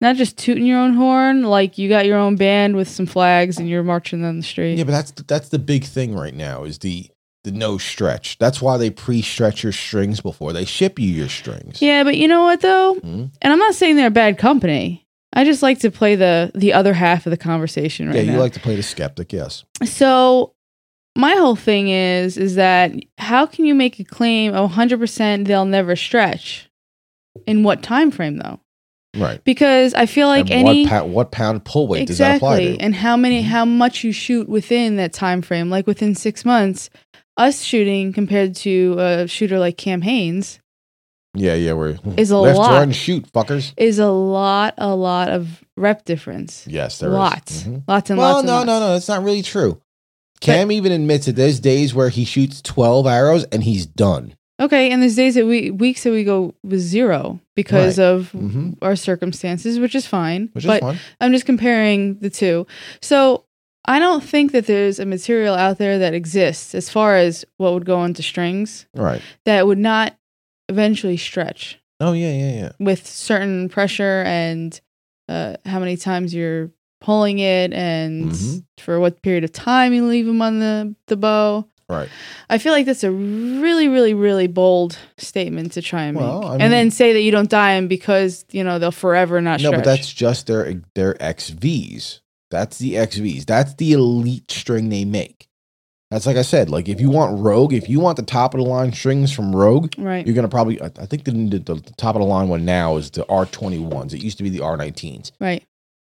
not 0.00 0.16
just 0.16 0.38
tooting 0.38 0.64
your 0.64 0.78
own 0.78 0.94
horn, 0.94 1.42
like 1.42 1.76
you 1.76 1.90
got 1.90 2.06
your 2.06 2.16
own 2.16 2.36
band 2.36 2.76
with 2.76 2.88
some 2.88 3.04
flags 3.04 3.58
and 3.58 3.68
you're 3.68 3.82
marching 3.82 4.22
down 4.22 4.38
the 4.38 4.42
street. 4.42 4.78
Yeah, 4.78 4.84
but 4.84 4.92
that's 4.92 5.10
that's 5.10 5.50
the 5.50 5.58
big 5.58 5.84
thing 5.84 6.14
right 6.14 6.32
now 6.32 6.64
is 6.64 6.78
the 6.78 7.10
the 7.44 7.52
no 7.52 7.76
stretch. 7.76 8.38
That's 8.38 8.62
why 8.62 8.78
they 8.78 8.88
pre-stretch 8.88 9.62
your 9.62 9.72
strings 9.72 10.22
before 10.22 10.54
they 10.54 10.64
ship 10.64 10.98
you 10.98 11.10
your 11.10 11.28
strings. 11.28 11.82
Yeah, 11.82 12.04
but 12.04 12.16
you 12.16 12.26
know 12.26 12.44
what 12.44 12.62
though? 12.62 12.94
Mhm. 12.94 13.32
And 13.42 13.52
I'm 13.52 13.58
not 13.58 13.74
saying 13.74 13.96
they're 13.96 14.06
a 14.06 14.10
bad 14.10 14.38
company. 14.38 15.06
I 15.34 15.44
just 15.44 15.62
like 15.62 15.80
to 15.80 15.90
play 15.90 16.16
the 16.16 16.52
the 16.54 16.72
other 16.72 16.94
half 16.94 17.26
of 17.26 17.30
the 17.30 17.36
conversation 17.36 18.06
right 18.06 18.16
yeah, 18.16 18.22
you 18.22 18.32
now. 18.32 18.38
like 18.38 18.54
to 18.54 18.60
play 18.60 18.76
the 18.76 18.82
skeptic, 18.82 19.30
yes. 19.34 19.64
so 19.84 20.54
my 21.16 21.32
whole 21.34 21.56
thing 21.56 21.88
is 21.88 22.36
is 22.38 22.54
that 22.54 22.92
how 23.18 23.46
can 23.46 23.64
you 23.64 23.74
make 23.74 23.98
a 24.00 24.04
claim 24.04 24.54
of 24.54 24.70
100% 24.72 25.46
they'll 25.46 25.64
never 25.64 25.96
stretch? 25.96 26.68
In 27.46 27.62
what 27.62 27.82
time 27.82 28.10
frame 28.10 28.36
though? 28.38 28.60
Right. 29.16 29.42
Because 29.44 29.92
I 29.94 30.06
feel 30.06 30.28
like 30.28 30.50
and 30.50 30.68
any 30.68 30.82
what, 30.84 30.88
pound, 30.90 31.12
what 31.14 31.32
pound 31.32 31.64
pull 31.64 31.88
weight 31.88 32.06
does 32.06 32.18
that 32.18 32.36
apply 32.36 32.58
exactly 32.58 32.76
to? 32.78 32.82
and 32.84 32.94
how 32.94 33.16
many 33.16 33.42
Mhm. 33.42 33.46
how 33.46 33.64
much 33.64 34.04
you 34.04 34.12
shoot 34.12 34.48
within 34.48 34.96
that 34.96 35.12
time 35.12 35.42
frame 35.42 35.68
like 35.70 35.86
within 35.86 36.14
six 36.14 36.44
months 36.44 36.90
us 37.36 37.62
shooting 37.62 38.12
compared 38.12 38.54
to 38.56 38.96
a 38.98 39.26
shooter 39.26 39.58
like 39.58 39.76
cam 39.76 40.02
hanes 40.02 40.58
yeah, 41.34 41.54
yeah, 41.54 41.74
we're 41.74 41.96
Is 42.16 42.32
a 42.32 42.38
lift, 42.38 42.58
lot. 42.58 42.72
run, 42.72 42.90
shoot, 42.90 43.24
fuckers. 43.32 43.72
is 43.76 44.00
a 44.00 44.08
lot 44.10 44.74
a 44.78 44.94
lot 44.96 45.28
of 45.28 45.62
rep 45.76 46.04
difference 46.04 46.64
Yes, 46.68 46.98
there 46.98 47.08
is. 47.10 47.14
lots 47.14 47.62
Mhm. 47.62 47.82
lots 47.88 48.10
and 48.10 48.18
Well, 48.18 48.28
lots 48.32 48.38
and 48.40 48.46
no, 48.48 48.52
lots. 48.54 48.66
no, 48.66 48.80
no, 48.80 48.96
it's 48.96 49.08
not 49.08 49.22
really 49.24 49.42
true. 49.42 49.80
Cam 50.40 50.72
even 50.72 50.92
admits 50.92 51.26
that 51.26 51.36
there's 51.36 51.60
days 51.60 51.94
where 51.94 52.08
he 52.08 52.24
shoots 52.24 52.62
12 52.62 53.06
arrows 53.06 53.44
and 53.52 53.62
he's 53.64 53.86
done. 53.86 54.34
okay 54.60 54.90
and 54.90 55.00
there's 55.02 55.16
days 55.16 55.34
that 55.36 55.46
we 55.46 55.70
weeks 55.70 56.02
that 56.04 56.10
we 56.10 56.22
go 56.24 56.54
with 56.62 56.80
zero 56.80 57.40
because 57.56 57.98
of 57.98 58.30
Mhm. 58.34 58.76
our 58.82 58.94
circumstances 58.96 59.78
which 59.78 59.94
is 59.94 60.06
fine 60.06 60.50
Which 60.52 60.66
but 60.66 60.74
is 60.76 60.80
fun. 60.80 60.98
i'm 61.20 61.32
just 61.32 61.46
comparing 61.46 62.18
the 62.20 62.28
two 62.30 62.66
so 63.00 63.44
i 63.86 63.98
don't 63.98 64.22
think 64.22 64.52
that 64.52 64.66
there's 64.66 64.98
a 64.98 65.06
material 65.06 65.54
out 65.54 65.78
there 65.78 65.98
that 66.00 66.12
exists 66.14 66.74
as 66.74 66.90
far 66.90 67.16
as 67.16 67.44
what 67.56 67.72
would 67.72 67.86
go 67.86 68.04
into 68.04 68.22
strings 68.22 68.86
Right. 68.94 69.22
that 69.46 69.66
would 69.66 69.78
not 69.78 70.16
eventually 70.68 71.16
stretch 71.16 71.78
Oh, 72.02 72.12
yeah, 72.12 72.32
yeah, 72.32 72.52
yeah. 72.60 72.72
with 72.78 73.06
certain 73.06 73.68
pressure 73.68 74.22
and 74.26 74.78
uh, 75.28 75.56
how 75.66 75.78
many 75.80 75.96
times 75.98 76.32
you're 76.34 76.70
pulling 77.00 77.38
it 77.38 77.72
and 77.72 78.30
Mhm. 78.32 78.64
for 78.78 79.00
what 79.00 79.22
period 79.22 79.44
of 79.44 79.52
time 79.52 79.92
you 79.94 80.06
leave 80.06 80.26
them 80.26 80.42
on 80.42 80.58
the, 80.60 80.94
the 81.06 81.16
bow. 81.16 81.66
Right. 81.88 82.08
I 82.48 82.58
feel 82.58 82.72
like 82.72 82.86
that's 82.86 83.02
a 83.02 83.10
really, 83.10 83.88
really, 83.88 84.14
really 84.14 84.46
bold 84.46 84.96
statement 85.18 85.72
to 85.72 85.82
try 85.82 86.04
and 86.04 86.16
make. 86.16 86.22
Well, 86.24 86.44
I 86.46 86.56
and 86.58 86.72
then 86.72 86.90
say 86.92 87.12
that 87.14 87.20
you 87.22 87.32
don't 87.32 87.50
die 87.50 87.74
them 87.74 87.88
because, 87.88 88.44
you 88.52 88.62
know, 88.62 88.78
they'll 88.78 88.92
forever 88.92 89.40
not 89.40 89.60
No, 89.60 89.70
stretch. 89.70 89.78
but 89.78 89.84
that's 89.84 90.12
just 90.12 90.46
their 90.46 90.80
their 90.94 91.14
XVs. 91.20 92.20
That's 92.50 92.78
the 92.78 92.94
XVs. 92.96 93.44
That's 93.46 93.74
the 93.74 93.92
elite 93.92 94.50
string 94.50 94.88
they 94.88 95.04
make. 95.04 95.48
That's 96.12 96.26
like 96.26 96.36
I 96.36 96.42
said. 96.42 96.70
Like 96.70 96.88
if 96.88 97.00
you 97.00 97.10
want 97.10 97.40
Rogue, 97.40 97.72
if 97.72 97.88
you 97.88 97.98
want 98.00 98.16
the 98.16 98.24
top 98.24 98.54
of 98.54 98.60
the 98.60 98.66
line 98.66 98.92
strings 98.92 99.32
from 99.32 99.54
Rogue, 99.54 99.92
right. 99.98 100.24
you're 100.26 100.34
gonna 100.34 100.48
probably. 100.48 100.80
I 100.80 100.86
I 100.98 101.06
think 101.06 101.24
the, 101.24 101.32
the, 101.32 101.58
the 101.74 101.92
top 101.96 102.14
of 102.16 102.20
the 102.20 102.26
line 102.26 102.48
one 102.48 102.64
now 102.64 102.96
is 102.96 103.10
the 103.10 103.24
R21s. 103.24 104.12
It 104.14 104.22
used 104.22 104.36
to 104.38 104.44
be 104.44 104.50
the 104.50 104.58
R19s. 104.60 105.30
Right. 105.40 105.64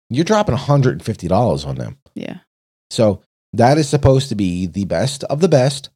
You're 0.09 0.25
dropping 0.25 0.53
150 0.53 1.27
dollars 1.27 1.65
on 1.65 1.75
them. 1.75 1.97
Yeah. 2.13 2.37
So 2.91 3.21
that 3.53 3.77
is 3.77 3.89
supposed 3.89 4.29
to 4.29 4.35
be 4.35 4.65
the 4.67 4.85
best 4.85 5.23
of 5.25 5.39
the 5.41 5.47
best 5.49 5.89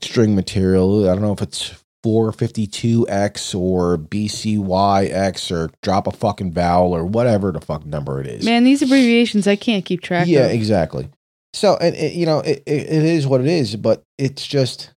string 0.00 0.34
material. 0.36 1.08
I 1.08 1.12
don't 1.14 1.22
know 1.22 1.32
if 1.32 1.42
it's 1.42 1.74
452X 2.06 3.58
or 3.58 3.98
BCYX 3.98 5.50
or 5.50 5.70
drop 5.82 6.06
a 6.06 6.10
fucking 6.12 6.52
vowel 6.52 6.92
or 6.94 7.04
whatever 7.04 7.52
the 7.52 7.60
fuck 7.60 7.84
number 7.84 8.20
it 8.20 8.26
is. 8.26 8.44
Man, 8.44 8.64
these 8.64 8.82
abbreviations 8.82 9.46
I 9.46 9.56
can't 9.56 9.84
keep 9.84 10.00
track 10.02 10.26
yeah, 10.28 10.46
of. 10.46 10.52
exactly. 10.52 11.08
So, 11.54 11.76
and 11.80 11.94
it, 11.96 12.12
you 12.12 12.26
know, 12.26 12.40
it, 12.40 12.62
it, 12.66 12.82
it 12.86 13.04
is 13.04 13.26
what 13.26 13.40
it 13.40 13.46
is, 13.46 13.74
but 13.76 14.02
it's 14.18 14.46
just 14.46 14.92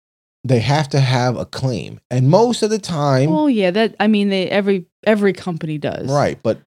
they 0.44 0.60
have 0.60 0.90
to 0.90 1.00
have 1.00 1.38
a 1.38 1.46
claim, 1.46 2.00
and 2.10 2.30
most 2.30 2.64
of 2.64 2.70
the 2.70 2.80
time, 2.80 3.30
Oh 3.30 3.48
yeah, 3.48 3.72
that 3.72 3.96
I 4.00 4.08
mean 4.08 4.30
they 4.30 4.50
every 4.50 4.86
every 5.06 5.34
company 5.34 5.78
does. 5.78 6.10
right? 6.10 6.40
But 6.42 6.60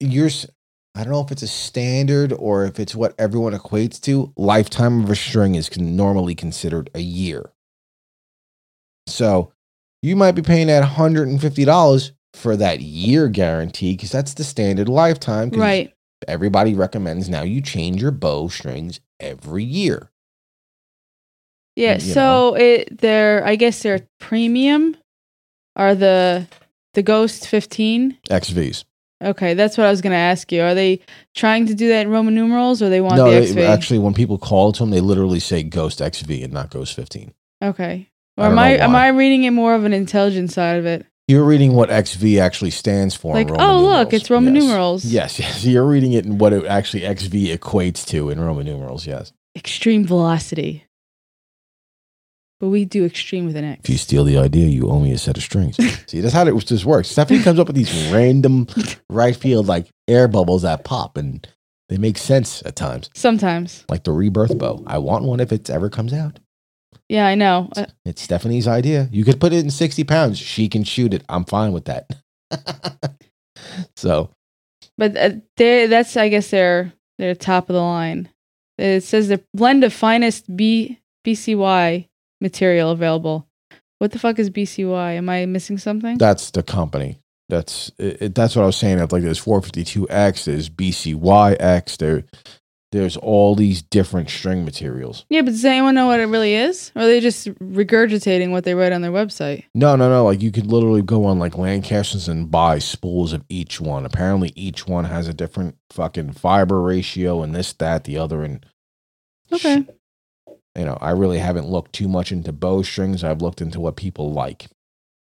you're, 0.00 0.26
s- 0.26 0.46
I 0.98 1.04
don't 1.04 1.12
know 1.12 1.20
if 1.20 1.30
it's 1.30 1.44
a 1.44 1.48
standard 1.48 2.32
or 2.32 2.64
if 2.64 2.80
it's 2.80 2.92
what 2.92 3.14
everyone 3.20 3.52
equates 3.52 4.00
to. 4.00 4.32
Lifetime 4.36 5.04
of 5.04 5.10
a 5.10 5.14
string 5.14 5.54
is 5.54 5.78
normally 5.78 6.34
considered 6.34 6.90
a 6.92 6.98
year, 6.98 7.52
so 9.06 9.52
you 10.02 10.16
might 10.16 10.32
be 10.32 10.42
paying 10.42 10.66
that 10.66 10.82
hundred 10.82 11.28
and 11.28 11.40
fifty 11.40 11.64
dollars 11.64 12.10
for 12.34 12.56
that 12.56 12.80
year 12.80 13.28
guarantee 13.28 13.92
because 13.92 14.10
that's 14.10 14.34
the 14.34 14.42
standard 14.42 14.88
lifetime. 14.88 15.50
Right. 15.50 15.94
everybody 16.26 16.74
recommends 16.74 17.28
now 17.28 17.42
you 17.42 17.62
change 17.62 18.02
your 18.02 18.10
bow 18.10 18.48
strings 18.48 18.98
every 19.20 19.62
year. 19.62 20.10
Yeah, 21.76 21.94
you 21.94 22.00
so 22.00 22.56
it 22.56 22.98
their 22.98 23.46
I 23.46 23.54
guess 23.54 23.84
their 23.84 24.00
premium 24.18 24.96
are 25.76 25.94
the 25.94 26.48
the 26.94 27.04
Ghost 27.04 27.46
15. 27.46 28.18
XVs. 28.28 28.82
Okay, 29.22 29.54
that's 29.54 29.76
what 29.76 29.86
I 29.86 29.90
was 29.90 30.00
going 30.00 30.12
to 30.12 30.16
ask 30.16 30.52
you. 30.52 30.62
Are 30.62 30.74
they 30.74 31.00
trying 31.34 31.66
to 31.66 31.74
do 31.74 31.88
that 31.88 32.02
in 32.06 32.10
Roman 32.12 32.34
numerals 32.34 32.80
or 32.80 32.88
they 32.88 33.00
want 33.00 33.16
no, 33.16 33.24
the 33.30 33.40
they, 33.40 33.46
XV? 33.46 33.58
actually, 33.58 33.98
when 33.98 34.14
people 34.14 34.38
call 34.38 34.70
to 34.72 34.80
them, 34.82 34.90
they 34.90 35.00
literally 35.00 35.40
say 35.40 35.62
Ghost 35.64 35.98
XV 35.98 36.30
and 36.44 36.52
not 36.52 36.70
Ghost 36.70 36.94
15. 36.94 37.32
okay. 37.62 38.08
Or 38.36 38.44
am 38.44 38.58
I 38.60 38.76
am. 38.76 38.94
I 38.94 39.08
reading 39.08 39.42
it 39.42 39.50
more 39.50 39.74
of 39.74 39.82
an 39.84 39.92
intelligent 39.92 40.52
side 40.52 40.78
of 40.78 40.86
it? 40.86 41.04
You're 41.26 41.42
reading 41.44 41.72
what 41.74 41.90
XV 41.90 42.38
actually 42.38 42.70
stands 42.70 43.16
for. 43.16 43.36
in 43.36 43.48
Like, 43.48 43.60
oh 43.60 43.80
look, 43.82 44.12
it's 44.12 44.30
Roman 44.30 44.54
Yes. 44.54 44.62
numerals. 44.64 45.04
Yes, 45.04 45.38
yes. 45.40 45.64
You're 45.64 45.84
reading 45.84 46.12
it 46.12 46.24
in 46.24 46.38
what 46.38 46.52
it 46.52 46.64
actually 46.64 47.00
XV 47.02 47.32
equates 47.58 48.06
to 48.06 48.30
in 48.30 48.40
Roman 48.40 48.64
numerals. 48.64 49.08
Yes. 49.08 49.32
Extreme 49.56 50.06
velocity. 50.06 50.84
But 52.60 52.68
we 52.68 52.84
do 52.84 53.04
extreme 53.04 53.46
with 53.46 53.54
an 53.56 53.64
X. 53.64 53.80
If 53.84 53.90
you 53.90 53.98
steal 53.98 54.24
the 54.24 54.38
idea, 54.38 54.66
you 54.66 54.90
owe 54.90 54.98
me 54.98 55.12
a 55.12 55.18
set 55.18 55.36
of 55.36 55.44
strings. 55.44 55.76
See, 56.08 56.20
that's 56.20 56.34
how 56.34 56.46
it 56.46 56.58
just 56.66 56.84
works. 56.84 57.08
Stephanie 57.08 57.42
comes 57.42 57.58
up 57.60 57.68
with 57.68 57.76
these 57.76 58.10
random 58.12 58.66
right 59.08 59.36
field 59.36 59.66
like 59.66 59.88
air 60.08 60.26
bubbles 60.26 60.62
that 60.62 60.82
pop, 60.84 61.16
and 61.16 61.46
they 61.88 61.98
make 61.98 62.18
sense 62.18 62.62
at 62.66 62.74
times. 62.74 63.10
Sometimes. 63.14 63.84
Like 63.88 64.02
the 64.02 64.12
rebirth 64.12 64.58
bow. 64.58 64.82
I 64.86 64.98
want 64.98 65.24
one 65.24 65.38
if 65.38 65.52
it 65.52 65.70
ever 65.70 65.88
comes 65.88 66.12
out. 66.12 66.40
Yeah, 67.08 67.26
I 67.26 67.36
know. 67.36 67.70
Uh, 67.76 67.86
It's 68.04 68.20
Stephanie's 68.22 68.66
idea. 68.68 69.08
You 69.12 69.24
could 69.24 69.40
put 69.40 69.52
it 69.52 69.64
in 69.64 69.70
60 69.70 70.04
pounds. 70.04 70.38
She 70.38 70.68
can 70.68 70.84
shoot 70.84 71.14
it. 71.14 71.24
I'm 71.28 71.44
fine 71.44 71.72
with 71.72 71.84
that. 71.86 72.10
so, 73.96 74.30
But 74.96 75.16
uh, 75.16 75.30
they 75.56 75.86
that's 75.86 76.16
I 76.16 76.28
guess 76.28 76.50
their 76.50 76.92
their 77.18 77.34
top 77.34 77.70
of 77.70 77.74
the 77.74 77.80
line. 77.80 78.28
It 78.78 79.02
says 79.04 79.28
the 79.28 79.42
blend 79.54 79.84
of 79.84 79.92
finest 79.92 80.54
B 80.56 80.98
BCY 81.26 82.07
material 82.40 82.90
available. 82.90 83.48
What 83.98 84.12
the 84.12 84.18
fuck 84.18 84.38
is 84.38 84.50
BCY? 84.50 85.16
Am 85.16 85.28
I 85.28 85.46
missing 85.46 85.78
something? 85.78 86.18
that's 86.18 86.50
the 86.52 86.62
company. 86.62 87.18
That's 87.48 87.90
it, 87.98 88.34
that's 88.34 88.54
what 88.54 88.62
I 88.62 88.66
was 88.66 88.76
saying. 88.76 89.00
Of 89.00 89.10
like 89.10 89.22
there's 89.22 89.42
452X, 89.44 90.44
there's 90.44 90.68
BCYX, 90.70 91.96
there 91.96 92.24
there's 92.90 93.16
all 93.18 93.54
these 93.54 93.82
different 93.82 94.30
string 94.30 94.64
materials. 94.64 95.26
yeah, 95.28 95.42
but 95.42 95.50
does 95.50 95.64
anyone 95.64 95.94
know 95.94 96.06
what 96.06 96.20
it 96.20 96.26
really 96.26 96.54
is? 96.54 96.90
Or 96.94 97.02
are 97.02 97.06
they 97.06 97.20
just 97.20 97.46
regurgitating 97.58 98.50
what 98.50 98.64
they 98.64 98.74
write 98.74 98.92
on 98.92 99.02
their 99.02 99.10
website? 99.12 99.64
No, 99.74 99.94
no, 99.96 100.08
no. 100.08 100.24
Like 100.24 100.40
you 100.40 100.50
could 100.50 100.66
literally 100.66 101.02
go 101.02 101.24
on 101.26 101.38
like 101.38 101.58
Lancasters 101.58 102.28
and 102.28 102.50
buy 102.50 102.78
spools 102.78 103.32
of 103.34 103.44
each 103.48 103.80
one. 103.80 104.06
Apparently, 104.06 104.52
each 104.54 104.86
one 104.86 105.04
has 105.04 105.28
a 105.28 105.34
different 105.34 105.76
fucking 105.90 106.32
fiber 106.32 106.80
ratio 106.80 107.42
and 107.42 107.54
this, 107.54 107.72
that, 107.74 108.04
the 108.04 108.16
other. 108.16 108.42
And 108.42 108.64
Okay. 109.52 109.86
You 110.76 110.84
know, 110.84 110.98
I 111.00 111.10
really 111.10 111.38
haven't 111.38 111.66
looked 111.68 111.92
too 111.92 112.08
much 112.08 112.32
into 112.32 112.52
bowstrings. 112.52 113.24
I've 113.24 113.42
looked 113.42 113.60
into 113.60 113.80
what 113.80 113.96
people 113.96 114.32
like 114.32 114.66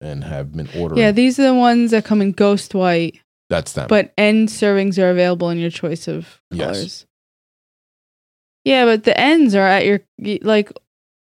and 0.00 0.24
have 0.24 0.52
been 0.52 0.68
ordering. 0.76 1.00
Yeah, 1.00 1.12
these 1.12 1.38
are 1.38 1.44
the 1.44 1.54
ones 1.54 1.90
that 1.92 2.04
come 2.04 2.20
in 2.20 2.32
ghost 2.32 2.74
white, 2.74 3.18
that's 3.48 3.72
them. 3.72 3.86
but 3.88 4.12
end 4.18 4.48
servings 4.48 4.98
are 4.98 5.10
available 5.10 5.48
in 5.50 5.58
your 5.58 5.70
choice 5.70 6.08
of 6.08 6.40
Yes. 6.50 6.66
colors. 6.66 7.06
Yeah, 8.64 8.84
but 8.84 9.04
the 9.04 9.18
ends 9.18 9.54
are 9.54 9.66
at 9.66 9.86
your 9.86 10.00
like 10.42 10.72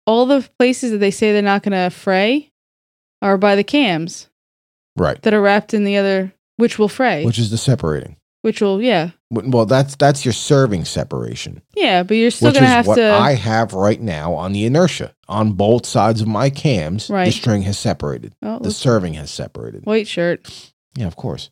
all 0.05 0.25
the 0.25 0.47
places 0.59 0.91
that 0.91 0.97
they 0.97 1.11
say 1.11 1.31
they're 1.31 1.41
not 1.41 1.63
going 1.63 1.71
to 1.73 1.89
fray. 1.89 2.49
are 3.21 3.37
by 3.37 3.55
the 3.55 3.63
cams 3.63 4.27
Right. 4.97 5.21
that 5.21 5.33
are 5.33 5.41
wrapped 5.41 5.73
in 5.73 5.85
the 5.85 5.95
other, 5.97 6.33
which 6.57 6.77
will 6.77 6.89
fray, 6.89 7.23
Which 7.23 7.39
is 7.39 7.51
the 7.51 7.57
separating. 7.57 8.17
which 8.41 8.59
will 8.61 8.81
yeah 8.81 9.11
Well, 9.33 9.65
that's 9.65 9.95
that's 9.95 10.23
your 10.25 10.33
serving 10.33 10.85
separation. 10.85 11.61
yeah, 11.75 12.03
but 12.03 12.15
you're 12.17 12.29
still 12.31 12.51
gonna 12.53 12.65
is 12.65 12.71
have 12.71 12.87
what 12.87 12.95
to 12.95 13.11
I 13.11 13.33
have 13.33 13.73
right 13.73 13.99
now 13.99 14.33
on 14.33 14.53
the 14.53 14.65
inertia. 14.65 15.15
On 15.27 15.53
both 15.53 15.85
sides 15.85 16.21
of 16.21 16.27
my 16.27 16.49
cams, 16.49 17.09
Right. 17.09 17.25
the 17.25 17.31
string 17.31 17.63
has 17.63 17.79
separated. 17.79 18.35
oh, 18.43 18.59
The 18.59 18.71
serving 18.71 19.15
has 19.15 19.31
separated. 19.31 19.85
white 19.85 20.07
shirt. 20.07 20.71
Yeah, 20.95 21.07
of 21.07 21.15
course. 21.15 21.49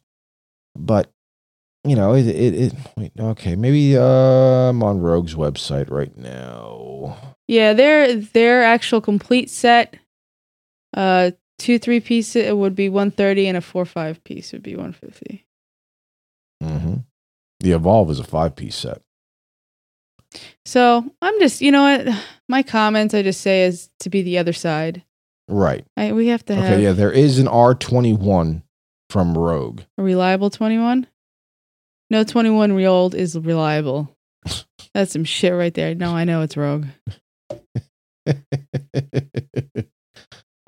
But 0.77 1.09
you 1.83 1.95
know, 1.95 2.13
it 2.13 2.27
it, 2.27 2.53
it 2.53 2.73
wait, 2.95 3.11
okay, 3.19 3.55
maybe 3.55 3.97
uh, 3.97 4.01
I'm 4.69 4.83
on 4.83 4.99
Rogue's 5.01 5.33
website 5.35 5.89
right 5.89 6.15
now. 6.15 7.17
Yeah, 7.47 7.73
their 7.73 8.15
their 8.15 8.63
actual 8.63 9.01
complete 9.01 9.49
set, 9.49 9.95
uh, 10.95 11.31
two 11.57 11.79
three 11.79 11.99
piece 11.99 12.35
it 12.35 12.55
would 12.55 12.75
be 12.75 12.87
one 12.89 13.09
thirty, 13.09 13.47
and 13.47 13.57
a 13.57 13.61
four 13.61 13.85
five 13.85 14.23
piece 14.23 14.51
would 14.53 14.61
be 14.63 14.75
one 14.75 14.93
fifty. 14.93 15.47
hmm 16.61 16.97
The 17.61 17.71
Evolve 17.71 18.09
is 18.11 18.19
a 18.19 18.23
five 18.23 18.55
piece 18.55 18.75
set. 18.75 19.01
So 20.65 21.05
I'm 21.21 21.39
just, 21.39 21.61
you 21.61 21.71
know 21.71 21.83
what, 21.83 22.07
my 22.49 22.63
comments 22.63 23.13
I 23.13 23.21
just 23.21 23.41
say 23.41 23.63
is 23.63 23.89
to 23.99 24.09
be 24.09 24.21
the 24.21 24.37
other 24.37 24.53
side. 24.53 25.03
Right. 25.47 25.85
I, 25.97 26.11
we 26.13 26.27
have 26.27 26.45
to 26.45 26.55
have 26.55 26.73
Okay, 26.73 26.83
yeah, 26.83 26.93
there 26.93 27.11
is 27.11 27.39
an 27.39 27.47
R21 27.47 28.63
from 29.09 29.37
Rogue. 29.37 29.81
a 29.97 30.03
reliable 30.03 30.49
twenty 30.49 30.77
one. 30.77 31.05
No 32.09 32.23
twenty 32.23 32.49
one 32.49 32.77
year 32.79 32.87
old 32.87 33.13
is 33.13 33.37
reliable. 33.37 34.15
That's 34.93 35.11
some 35.11 35.25
shit 35.25 35.53
right 35.53 35.73
there. 35.73 35.93
No, 35.93 36.15
I 36.15 36.23
know 36.23 36.41
it's 36.41 36.55
rogue. 36.55 36.85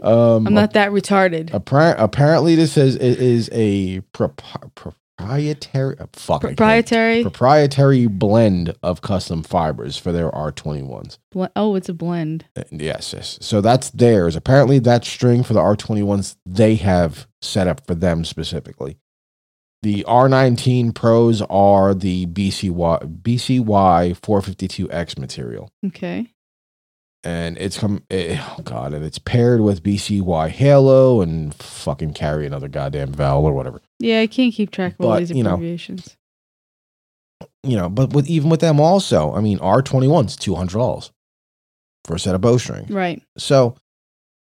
um 0.02 0.46
I'm 0.48 0.54
not 0.54 0.74
that 0.74 0.92
retarded. 0.92 1.52
appar- 1.52 1.96
apparently 1.98 2.56
this 2.56 2.76
is 2.78 2.96
it 2.96 3.20
is 3.22 3.50
a 3.54 4.02
prop- 4.12 4.42
proprietary 5.24 5.96
uh, 6.00 6.06
fuck, 6.14 6.42
Proprietary. 6.42 7.22
proprietary 7.24 8.08
blend 8.08 8.76
of 8.84 9.02
custom 9.02 9.44
fibers 9.44 9.98
for 9.98 10.12
their 10.12 10.30
R21s. 10.32 11.18
Oh, 11.56 11.76
it's 11.76 11.90
a 11.90 11.94
blend. 11.94 12.46
Uh, 12.56 12.64
Yes, 12.72 13.14
yes. 13.14 13.38
So 13.42 13.62
that's 13.62 13.90
theirs. 13.92 14.36
Apparently, 14.36 14.80
that 14.80 15.06
string 15.06 15.44
for 15.44 15.54
the 15.54 15.60
R21s 15.62 16.36
they 16.46 16.76
have 16.76 17.28
set 17.42 17.68
up 17.68 17.86
for 17.86 17.96
them 17.96 18.26
specifically. 18.26 18.98
The 19.82 20.06
R19 20.08 20.96
Pros 20.96 21.42
are 21.50 21.94
the 21.94 22.26
BCY 22.28 23.22
BCY 23.22 24.20
452X 24.22 25.20
material, 25.20 25.70
Okay. 25.86 26.32
And 27.24 27.58
it's 27.58 27.78
come. 27.78 28.04
eh, 28.10 28.38
oh 28.58 28.62
god, 28.64 28.94
and 28.94 29.04
it's 29.06 29.20
paired 29.20 29.62
with 29.62 29.84
BCY 29.84 30.50
Halo 30.50 31.22
and 31.22 31.54
fucking 31.56 32.14
carry 32.14 32.46
another 32.46 32.68
goddamn 32.68 33.14
vowel 33.14 33.46
or 33.46 33.54
whatever. 33.54 33.82
Yeah, 34.00 34.20
I 34.22 34.28
can't 34.28 34.54
keep 34.54 34.72
track 34.72 34.94
of 35.00 35.06
all 35.06 35.12
But, 35.14 35.20
these 35.20 35.32
you 35.32 35.44
know, 35.44 35.54
abbreviations. 35.54 36.18
You 37.64 37.78
know, 37.78 37.90
but 37.90 38.12
with 38.14 38.28
even 38.28 38.50
with 38.50 38.60
them 38.60 38.80
also, 38.80 39.34
I 39.34 39.42
mean, 39.42 39.60
R21s 39.60 40.38
two 40.38 40.56
hundred 40.56 40.78
dollars 40.80 41.12
for 42.06 42.16
a 42.16 42.20
set 42.20 42.36
of 42.36 42.42
bowstring. 42.42 42.88
Right. 42.90 43.22
So, 43.38 43.76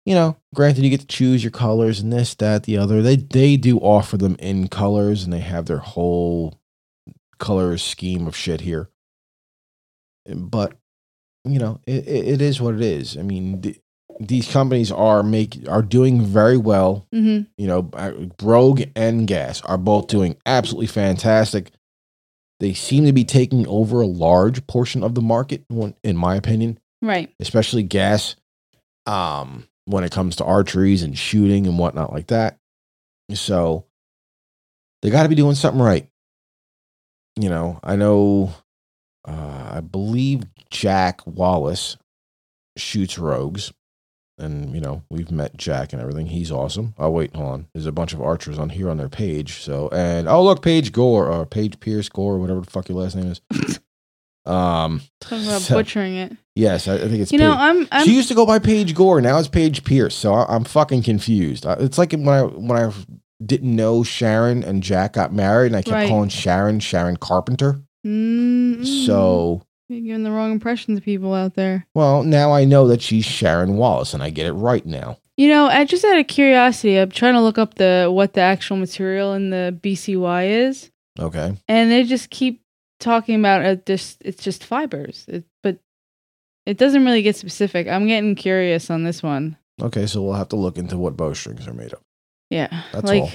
you 0.06 0.14
know, 0.14 0.36
granted, 0.54 0.82
you 0.84 0.90
get 0.90 1.00
to 1.00 1.06
choose 1.06 1.44
your 1.44 1.50
colors 1.50 2.00
and 2.00 2.10
this, 2.10 2.34
that, 2.36 2.62
the 2.62 2.78
other. 2.78 3.02
They 3.02 3.16
they 3.16 3.56
do 3.58 3.78
offer 3.78 4.16
them 4.16 4.36
in 4.38 4.68
colors, 4.68 5.22
and 5.24 5.32
they 5.32 5.40
have 5.40 5.66
their 5.66 5.78
whole 5.78 6.58
color 7.38 7.76
scheme 7.76 8.26
of 8.26 8.34
shit 8.36 8.62
here. 8.62 8.88
But 10.26 10.74
you 11.44 11.58
know, 11.58 11.80
it, 11.86 12.06
it, 12.06 12.28
it 12.28 12.42
is 12.42 12.60
what 12.60 12.74
it 12.74 12.80
is. 12.82 13.16
I 13.16 13.22
mean, 13.22 13.60
the, 13.60 13.76
these 14.20 14.50
companies 14.50 14.92
are 14.92 15.22
make 15.22 15.58
are 15.68 15.82
doing 15.82 16.22
very 16.22 16.56
well. 16.58 17.06
Mm-hmm. 17.14 17.48
You 17.56 17.66
know, 17.66 17.90
uh, 17.94 18.12
Rogue 18.42 18.82
and 18.94 19.26
Gas 19.26 19.62
are 19.62 19.78
both 19.78 20.08
doing 20.08 20.36
absolutely 20.44 20.88
fantastic. 20.88 21.70
They 22.60 22.74
seem 22.74 23.06
to 23.06 23.12
be 23.14 23.24
taking 23.24 23.66
over 23.66 24.02
a 24.02 24.06
large 24.06 24.66
portion 24.66 25.02
of 25.02 25.14
the 25.14 25.22
market, 25.22 25.64
one- 25.68 25.94
in 26.04 26.16
my 26.16 26.36
opinion 26.36 26.78
Right. 27.02 27.32
especially 27.40 27.82
gas 27.82 28.36
um 29.06 29.66
when 29.86 30.04
it 30.04 30.12
comes 30.12 30.36
to 30.36 30.44
archeries 30.44 31.02
and 31.02 31.16
shooting 31.16 31.66
and 31.66 31.78
whatnot 31.78 32.12
like 32.12 32.26
that 32.26 32.58
so 33.32 33.86
they 35.00 35.08
got 35.08 35.22
to 35.22 35.30
be 35.30 35.34
doing 35.34 35.54
something 35.54 35.80
right 35.80 36.06
you 37.40 37.48
know 37.48 37.80
i 37.82 37.96
know 37.96 38.52
uh 39.26 39.70
i 39.76 39.80
believe 39.80 40.42
jack 40.70 41.20
wallace 41.26 41.96
shoots 42.76 43.18
rogues 43.18 43.72
and 44.38 44.74
you 44.74 44.80
know 44.80 45.02
we've 45.10 45.30
met 45.30 45.56
jack 45.56 45.92
and 45.92 46.00
everything 46.00 46.26
he's 46.26 46.50
awesome 46.52 46.94
oh 46.98 47.10
wait 47.10 47.34
hold 47.34 47.48
on 47.52 47.66
there's 47.74 47.86
a 47.86 47.92
bunch 47.92 48.12
of 48.14 48.22
archers 48.22 48.58
on 48.58 48.70
here 48.70 48.88
on 48.88 48.96
their 48.96 49.08
page 49.08 49.60
so 49.60 49.88
and 49.90 50.28
oh 50.28 50.42
look 50.42 50.62
paige 50.62 50.92
gore 50.92 51.26
or 51.30 51.44
paige 51.44 51.78
pierce 51.80 52.08
gore 52.08 52.38
whatever 52.38 52.60
the 52.60 52.70
fuck 52.70 52.88
your 52.88 52.98
last 52.98 53.16
name 53.16 53.26
is 53.32 53.40
um 54.46 55.02
Talking 55.20 55.46
about 55.46 55.60
so- 55.60 55.74
butchering 55.74 56.14
it. 56.16 56.36
yes 56.54 56.88
i, 56.88 56.94
I 56.94 56.98
think 57.08 57.20
it's 57.20 57.32
You 57.32 57.38
know, 57.38 57.52
I'm 57.52 57.86
I'm 57.92 58.04
she 58.06 58.14
used 58.14 58.28
to 58.28 58.34
go 58.34 58.46
by 58.46 58.58
Paige 58.58 58.94
Gore. 58.94 59.20
Now 59.20 59.38
it's 59.38 59.48
Paige 59.48 59.84
Pierce. 59.84 60.14
So 60.14 60.32
I, 60.32 60.46
I'm 60.54 60.64
fucking 60.64 61.02
confused. 61.02 61.66
I- 61.66 61.74
It's 61.74 61.98
like 61.98 62.12
when 62.12 62.26
I 62.28 62.42
when 62.42 62.72
I 62.72 62.90
didn't 63.44 63.74
know 63.76 64.02
Sharon 64.02 64.62
and 64.64 64.82
Jack 64.82 65.12
got 65.14 65.32
married, 65.32 65.66
and 65.68 65.76
I 65.76 65.82
kept 65.82 65.92
Right. 65.94 66.08
calling 66.08 66.30
Sharon 66.30 66.80
Sharon 66.80 67.16
Carpenter. 67.18 67.82
Mm, 68.06 68.84
So 69.06 69.62
you're 69.90 70.00
giving 70.00 70.22
the 70.24 70.30
wrong 70.30 70.52
impression 70.52 70.94
to 70.94 71.00
people 71.02 71.34
out 71.34 71.54
there. 71.54 71.86
well, 71.94 72.22
now 72.22 72.52
I 72.52 72.64
know 72.64 72.86
that 72.88 73.02
she's 73.02 73.24
Sharon 73.24 73.76
Wallace, 73.76 74.14
and 74.14 74.22
I 74.22 74.30
get 74.30 74.46
it 74.46 74.52
right 74.52 74.84
now. 74.86 75.18
You 75.36 75.48
know, 75.48 75.66
I 75.66 75.84
just 75.84 76.04
out 76.04 76.18
of 76.18 76.26
curiosity, 76.26 76.96
I'm 76.96 77.10
trying 77.10 77.34
to 77.34 77.40
look 77.40 77.58
up 77.58 77.74
the 77.74 78.08
what 78.12 78.34
the 78.34 78.40
actual 78.42 78.76
material 78.76 79.32
in 79.34 79.50
the 79.50 79.76
BCY 79.82 80.66
is, 80.68 80.90
Okay. 81.18 81.56
and 81.66 81.90
they 81.90 82.04
just 82.04 82.30
keep 82.30 82.62
talking 82.98 83.38
about 83.38 83.64
uh, 83.64 83.68
it. 83.70 83.86
Just 83.86 84.18
it's 84.24 84.42
just 84.42 84.64
fibers, 84.64 85.24
it, 85.28 85.44
but 85.62 85.78
it 86.66 86.76
doesn't 86.76 87.04
really 87.04 87.22
get 87.22 87.36
specific. 87.36 87.88
I'm 87.88 88.06
getting 88.06 88.34
curious 88.34 88.90
on 88.90 89.04
this 89.04 89.22
one. 89.22 89.56
Okay. 89.80 90.06
So 90.06 90.22
we'll 90.22 90.34
have 90.34 90.50
to 90.50 90.56
look 90.56 90.76
into 90.76 90.98
what 90.98 91.16
bowstrings 91.16 91.66
are 91.66 91.72
made 91.72 91.92
of. 91.94 92.00
Yeah, 92.50 92.82
That's 92.92 93.06
like 93.06 93.22
all. 93.22 93.30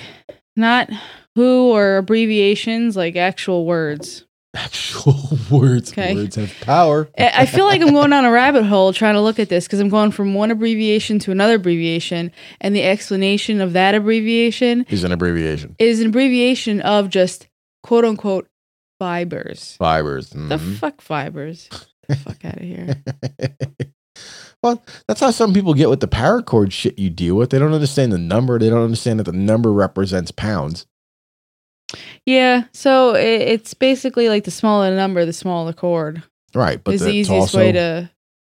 not 0.56 0.90
who 1.36 1.72
or 1.72 1.98
abbreviations, 1.98 2.96
like 2.96 3.16
actual 3.16 3.66
words. 3.66 4.25
Actual 4.56 5.16
words. 5.52 5.92
Okay. 5.92 6.16
Words 6.16 6.36
have 6.38 6.54
power. 6.62 7.10
I 7.18 7.46
feel 7.46 7.66
like 7.66 7.82
I'm 7.82 7.92
going 7.92 8.10
down 8.10 8.26
a 8.26 8.32
rabbit 8.32 8.64
hole 8.64 8.94
trying 8.94 9.16
to 9.16 9.22
look 9.22 9.38
at 9.40 9.50
this 9.50 9.66
because 9.66 9.80
I'm 9.80 9.90
going 9.90 10.12
from 10.12 10.34
one 10.34 10.50
abbreviation 10.52 11.20
to 11.20 11.32
another 11.32 11.56
abbreviation, 11.56 12.32
and 12.62 12.76
the 12.76 12.84
explanation 12.84 13.62
of 13.62 13.74
that 13.74 13.96
abbreviation 13.96 14.86
Is 14.90 15.04
an 15.04 15.12
abbreviation. 15.12 15.76
is 15.80 16.00
an 16.00 16.08
abbreviation 16.08 16.82
of 16.82 17.10
just 17.10 17.48
quote 17.84 18.06
unquote 18.06 18.48
fibers. 19.00 19.76
Fibers. 19.78 20.30
The 20.30 20.38
Mhm. 20.58 20.76
fuck 20.78 21.02
fibers? 21.02 21.70
the 22.08 22.16
fuck 22.16 22.46
out 22.46 22.56
of 22.58 22.62
here. 22.64 23.04
well, 24.64 24.84
that's 25.08 25.20
how 25.20 25.32
some 25.32 25.54
people 25.54 25.74
get 25.74 25.90
with 25.90 26.00
the 26.00 26.08
paracord 26.08 26.72
shit 26.72 26.98
you 26.98 27.10
deal 27.10 27.36
with. 27.36 27.50
They 27.50 27.60
don't 27.60 27.74
understand 27.74 28.12
the 28.12 28.18
number. 28.18 28.58
They 28.58 28.70
don't 28.70 28.84
understand 28.84 29.20
that 29.20 29.24
the 29.26 29.32
number 29.34 29.72
represents 29.74 30.32
pounds. 30.32 30.86
Yeah, 32.26 32.66
so 32.72 33.16
it, 33.16 33.42
it's 33.42 33.74
basically 33.74 34.30
like 34.30 34.44
the 34.44 34.52
smaller 34.52 34.90
the 34.90 34.96
number, 34.96 35.26
the 35.26 35.34
smaller 35.34 35.72
the 35.72 35.78
cord. 35.78 36.24
Right, 36.54 36.84
but 36.84 36.96
is 36.96 37.02
the 37.02 37.12
easiest 37.12 37.54
also 37.54 37.58
way 37.58 37.72
to. 37.74 38.10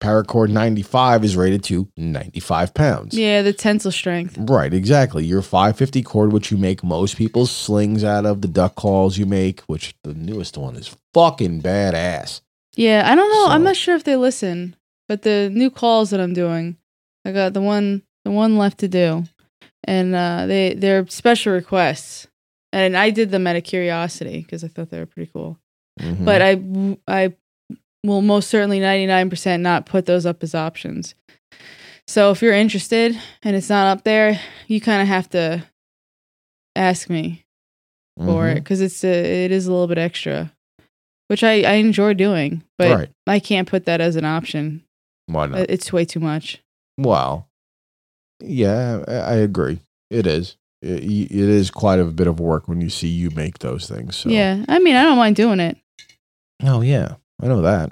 paracord 0.02 0.50
95 0.50 1.24
is 1.24 1.36
rated 1.36 1.64
to 1.66 1.88
95 1.98 2.74
pounds. 2.74 3.18
Yeah, 3.18 3.42
the 3.42 3.54
tensile 3.54 3.92
strength. 3.92 4.38
Right, 4.40 4.74
exactly. 4.74 5.26
Your 5.26 5.42
550 5.42 6.04
cord, 6.04 6.32
which 6.32 6.52
you 6.52 6.58
make 6.58 6.84
most 6.84 7.18
people's 7.18 7.52
slings 7.52 8.04
out 8.04 8.26
of, 8.26 8.42
the 8.42 8.48
duck 8.48 8.76
calls 8.76 9.18
you 9.18 9.26
make, 9.26 9.62
which 9.62 9.96
the 10.04 10.14
newest 10.14 10.58
one 10.58 10.76
is 10.76 10.96
fucking 11.14 11.62
badass. 11.62 12.42
Yeah, 12.76 13.04
I 13.12 13.16
don't 13.16 13.32
know. 13.32 13.48
I'm 13.48 13.64
not 13.64 13.76
sure 13.76 13.96
if 13.96 14.04
they 14.04 14.16
listen, 14.16 14.76
but 15.08 15.24
the 15.24 15.50
new 15.52 15.72
calls 15.72 16.12
that 16.12 16.20
I'm 16.20 16.34
doing, 16.36 16.78
I 17.26 17.32
got 17.32 17.54
the 17.54 17.62
one 17.62 18.04
the 18.24 18.30
one 18.30 18.58
left 18.58 18.78
to 18.80 18.88
do, 18.88 19.24
and 19.84 20.14
uh, 20.14 20.46
they 20.46 20.76
they're 20.76 21.08
special 21.08 21.54
requests, 21.54 22.28
and 22.74 22.96
I 22.98 23.10
did 23.10 23.32
them 23.32 23.48
out 23.48 23.56
of 23.56 23.64
curiosity 23.64 24.40
because 24.42 24.64
I 24.64 24.68
thought 24.68 24.90
they 24.90 25.00
were 25.00 25.06
pretty 25.06 25.32
cool. 25.34 25.58
Mhm. 26.00 26.26
But 26.26 26.42
I 26.42 26.62
I 27.26 27.34
will 28.04 28.22
most 28.22 28.50
certainly 28.50 28.80
99% 28.80 29.62
not 29.62 29.86
put 29.86 30.06
those 30.06 30.26
up 30.26 30.44
as 30.44 30.54
options. 30.56 31.16
So 32.08 32.32
if 32.32 32.42
you're 32.42 32.54
interested 32.54 33.20
and 33.44 33.56
it's 33.56 33.70
not 33.70 33.88
up 33.98 34.04
there, 34.04 34.40
you 34.68 34.80
kind 34.80 35.02
of 35.02 35.08
have 35.08 35.30
to 35.32 35.64
ask 36.76 37.10
me 37.10 37.44
for 38.18 38.44
Mhm. 38.46 38.52
it 38.52 38.56
because 38.56 38.82
it's 38.82 39.04
a, 39.04 39.46
it 39.46 39.52
is 39.52 39.68
a 39.68 39.72
little 39.72 39.88
bit 39.88 39.98
extra, 39.98 40.54
which 41.28 41.44
I 41.44 41.62
I 41.64 41.74
enjoy 41.74 42.14
doing, 42.14 42.64
but 42.78 42.96
right. 42.98 43.10
I 43.26 43.40
can't 43.40 43.68
put 43.68 43.86
that 43.86 44.00
as 44.02 44.16
an 44.16 44.26
option. 44.26 44.84
Why 45.26 45.48
not? 45.48 45.70
It's 45.70 45.92
way 45.92 46.06
too 46.06 46.20
much. 46.22 46.62
Well, 46.98 47.50
yeah, 48.40 49.04
I 49.08 49.36
agree. 49.36 49.80
It 50.10 50.26
is. 50.26 50.56
It, 50.82 51.04
it 51.04 51.32
is 51.32 51.72
quite 51.72 52.00
a 52.00 52.06
bit 52.06 52.28
of 52.28 52.40
work 52.40 52.68
when 52.68 52.82
you 52.82 52.90
see 52.90 53.08
you 53.08 53.30
make 53.32 53.60
those 53.60 53.88
things. 53.88 54.16
So. 54.16 54.30
Yeah, 54.30 54.64
I 54.68 54.80
mean, 54.80 54.96
I 54.96 55.04
don't 55.04 55.18
mind 55.18 55.36
doing 55.36 55.60
it. 55.60 55.78
Oh 56.64 56.82
yeah, 56.82 57.16
I 57.42 57.48
know 57.48 57.62
that. 57.62 57.92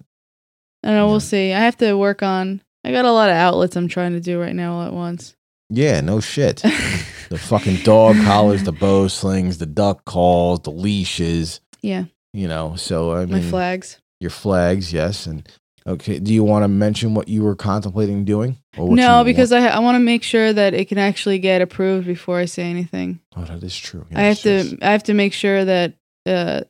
I 0.84 0.88
don't 0.90 0.98
know. 0.98 1.06
Yeah. 1.06 1.12
We'll 1.12 1.20
see. 1.20 1.52
I 1.54 1.60
have 1.60 1.78
to 1.78 1.94
work 1.98 2.22
on. 2.24 2.62
I 2.84 2.92
got 2.92 3.06
a 3.06 3.12
lot 3.12 3.30
of 3.30 3.36
outlets 3.36 3.76
I'm 3.76 3.88
trying 3.88 4.14
to 4.14 4.20
do 4.20 4.40
right 4.40 4.56
now 4.56 4.76
all 4.76 4.84
at 4.84 4.94
once. 4.94 5.36
Yeah, 5.72 6.02
no 6.02 6.20
shit. 6.20 6.58
the 7.30 7.40
fucking 7.40 7.78
dog 7.78 8.18
collars, 8.18 8.64
the 8.64 8.72
bow 8.72 9.08
slings, 9.08 9.58
the 9.58 9.66
duck 9.66 10.06
calls, 10.06 10.60
the 10.62 10.72
leashes. 10.72 11.62
Yeah. 11.82 12.06
You 12.34 12.48
know, 12.48 12.76
so 12.76 13.14
I 13.16 13.26
My 13.26 13.42
flags. 13.42 14.00
your 14.20 14.30
flags, 14.30 14.94
yes, 14.94 15.26
and 15.26 15.48
okay. 15.88 16.20
Do 16.20 16.34
you 16.34 16.44
want 16.44 16.64
to 16.64 16.68
mention 16.68 17.14
what 17.14 17.28
you 17.28 17.44
were 17.44 17.56
contemplating 17.56 18.26
doing? 18.26 18.58
Or 18.78 18.88
what 18.90 18.96
No, 18.96 19.24
because 19.24 19.52
I 19.52 19.68
I 19.68 19.80
want 19.80 19.96
to 19.96 20.00
make 20.00 20.24
sure 20.24 20.52
that 20.54 20.74
it 20.74 20.86
can 20.90 20.98
actually 20.98 21.40
get 21.40 21.62
approved 21.62 22.08
before 22.08 22.38
I 22.38 22.46
say 22.46 22.64
anything. 22.64 23.20
oh, 23.36 23.44
that 23.46 23.64
is 23.64 23.78
true. 23.78 24.06
I 24.14 24.22
have 24.24 24.40
to. 24.42 24.78
I 24.82 24.92
have 24.92 25.04
to 25.04 25.14
make 25.14 25.34
sure 25.34 25.66
that 25.66 25.94
uh 26.26 26.62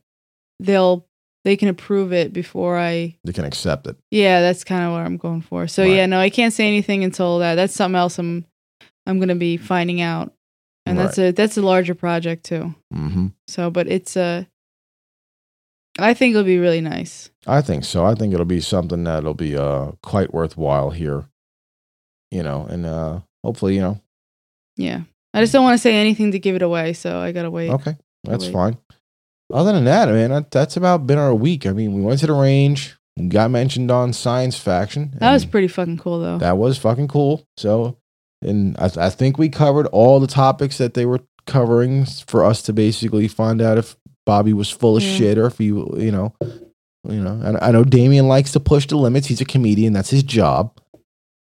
they'll 0.59 1.05
they 1.43 1.55
can 1.55 1.67
approve 1.67 2.11
it 2.11 2.33
before 2.33 2.77
I 2.77 3.15
They 3.23 3.33
can 3.33 3.45
accept 3.45 3.87
it. 3.87 3.97
Yeah, 4.11 4.41
that's 4.41 4.63
kind 4.63 4.83
of 4.85 4.91
what 4.93 5.01
I'm 5.05 5.17
going 5.17 5.41
for. 5.41 5.67
So 5.67 5.83
Right. 5.83 5.91
yeah, 5.93 6.05
no, 6.07 6.19
I 6.19 6.29
can't 6.29 6.53
say 6.53 6.67
anything 6.67 7.03
until 7.03 7.39
that. 7.39 7.55
That's 7.55 7.73
something 7.73 7.97
else 7.97 8.17
I'm 8.17 8.45
I'm 9.05 9.17
going 9.19 9.29
to 9.29 9.35
be 9.35 9.57
finding 9.57 10.01
out. 10.01 10.33
And 10.87 10.97
that's 10.99 11.17
a 11.17 11.31
that's 11.31 11.57
a 11.57 11.61
larger 11.61 11.95
project 11.95 12.45
too. 12.45 12.73
hmm 12.91 13.27
So, 13.47 13.69
but 13.71 13.87
it's 13.87 14.15
a 14.15 14.47
I 15.97 16.13
think 16.13 16.31
it'll 16.31 16.43
be 16.43 16.57
really 16.59 16.81
nice. 16.81 17.29
I 17.47 17.61
think 17.61 17.85
so. 17.85 18.05
I 18.05 18.15
think 18.15 18.33
it'll 18.33 18.45
be 18.45 18.59
something 18.61 19.03
that'll 19.05 19.33
be 19.33 19.55
uh 19.57 19.91
quite 20.03 20.33
worthwhile 20.33 20.89
here. 20.91 21.25
You 22.31 22.43
know, 22.43 22.65
and 22.69 22.85
uh 22.85 23.19
hopefully, 23.43 23.75
you 23.75 23.81
know, 23.81 24.01
Yeah. 24.75 25.01
I 25.33 25.41
just 25.41 25.51
don't 25.53 25.63
want 25.63 25.75
to 25.75 25.81
say 25.81 25.95
anything 25.95 26.31
to 26.31 26.39
give 26.39 26.55
it 26.55 26.61
away, 26.61 26.93
so 26.93 27.19
I 27.19 27.31
got 27.33 27.43
to 27.43 27.51
wait. 27.51 27.69
okay, 27.69 27.97
that's 28.23 28.45
wait. 28.45 28.53
fine. 28.53 28.77
Other 29.53 29.73
than 29.73 29.83
that, 29.85 30.07
man, 30.07 30.31
that, 30.31 30.49
that's 30.49 30.77
about 30.77 31.05
been 31.05 31.17
our 31.17 31.35
week. 31.35 31.65
I 31.67 31.71
mean, 31.71 31.93
we 31.93 32.01
went 32.01 32.21
to 32.21 32.27
the 32.27 32.33
range, 32.33 32.95
got 33.27 33.51
mentioned 33.51 33.91
on 33.91 34.13
Science 34.13 34.57
Faction. 34.57 35.13
That 35.19 35.33
was 35.33 35.45
pretty 35.45 35.67
fucking 35.67 35.97
cool 35.97 36.19
though. 36.21 36.37
that 36.37 36.57
was 36.57 36.77
fucking 36.77 37.09
cool. 37.09 37.45
So, 37.57 37.97
and 38.41 38.77
I, 38.79 38.89
I 38.97 39.09
think 39.09 39.37
we 39.37 39.49
covered 39.49 39.87
all 39.87 40.19
the 40.21 40.27
topics 40.27 40.77
that 40.77 40.93
they 40.93 41.05
were 41.05 41.19
covering 41.45 42.05
for 42.05 42.43
us 42.45 42.61
to 42.63 42.73
basically 42.73 43.27
find 43.27 43.61
out 43.61 43.77
if 43.77 43.97
Bobby 44.25 44.53
was 44.53 44.69
full 44.69 44.97
of 44.97 45.03
Yeah. 45.03 45.15
shit 45.17 45.37
or 45.37 45.45
if 45.47 45.57
he, 45.57 45.65
you 45.65 46.11
know, 46.11 46.33
you 47.07 47.21
know. 47.21 47.39
And 47.43 47.57
I 47.61 47.71
know 47.71 47.83
Damien 47.83 48.27
likes 48.27 48.51
to 48.53 48.59
push 48.59 48.87
the 48.87 48.97
limits. 48.97 49.27
He's 49.27 49.41
a 49.41 49.45
comedian. 49.45 49.93
That's 49.93 50.09
his 50.09 50.23
job. 50.23 50.71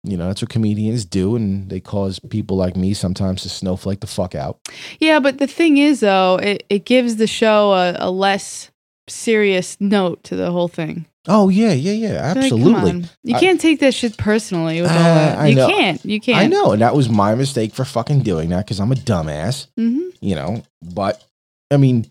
You 0.03 0.17
know, 0.17 0.27
that's 0.27 0.43
what 0.43 0.51
comedians 0.51 1.03
do, 1.03 1.35
and 1.35 1.67
they 1.67 1.79
cause 1.79 2.19
people 2.19 2.57
like 2.57 2.75
me 2.75 2.93
sometimes 2.93 3.41
to 3.41 3.49
snowflake 3.49 4.01
the 4.01 4.07
fuck 4.07 4.35
out. 4.35 4.59
Yeah, 4.99 5.19
but 5.19 5.39
the 5.39 5.47
thing 5.47 5.77
is, 5.77 6.01
though, 6.01 6.35
it, 6.35 6.63
it 6.69 6.85
gives 6.85 7.15
the 7.15 7.25
show 7.25 7.71
a, 7.73 7.95
a 7.97 8.11
less 8.11 8.69
serious 9.07 9.77
note 9.79 10.23
to 10.25 10.35
the 10.35 10.51
whole 10.51 10.67
thing. 10.67 11.07
Oh 11.27 11.49
yeah, 11.49 11.71
yeah, 11.73 11.93
yeah, 11.93 12.21
absolutely. 12.35 12.91
on. 12.91 13.09
You 13.23 13.35
I- 13.35 13.39
can't 13.39 13.59
take 13.59 13.79
that 13.79 13.95
shit 13.95 14.15
personally 14.15 14.79
with 14.79 14.91
all 14.91 14.97
Uh, 14.97 15.01
that. 15.03 15.49
You 15.49 15.55
can't. 15.55 16.05
You 16.05 16.19
can't. 16.21 16.37
I 16.37 16.45
know, 16.45 16.73
and 16.73 16.83
that 16.83 16.93
was 16.95 17.09
my 17.09 17.33
mistake 17.33 17.73
for 17.73 17.83
fucking 17.83 18.19
doing 18.21 18.49
that 18.49 18.65
because 18.65 18.79
I'm 18.79 18.91
a 18.91 18.95
dumbass. 18.95 19.65
hmm 19.75 20.01
you 20.21 20.35
know. 20.35 20.61
But 20.83 21.23
I 21.71 21.77
mean, 21.77 22.05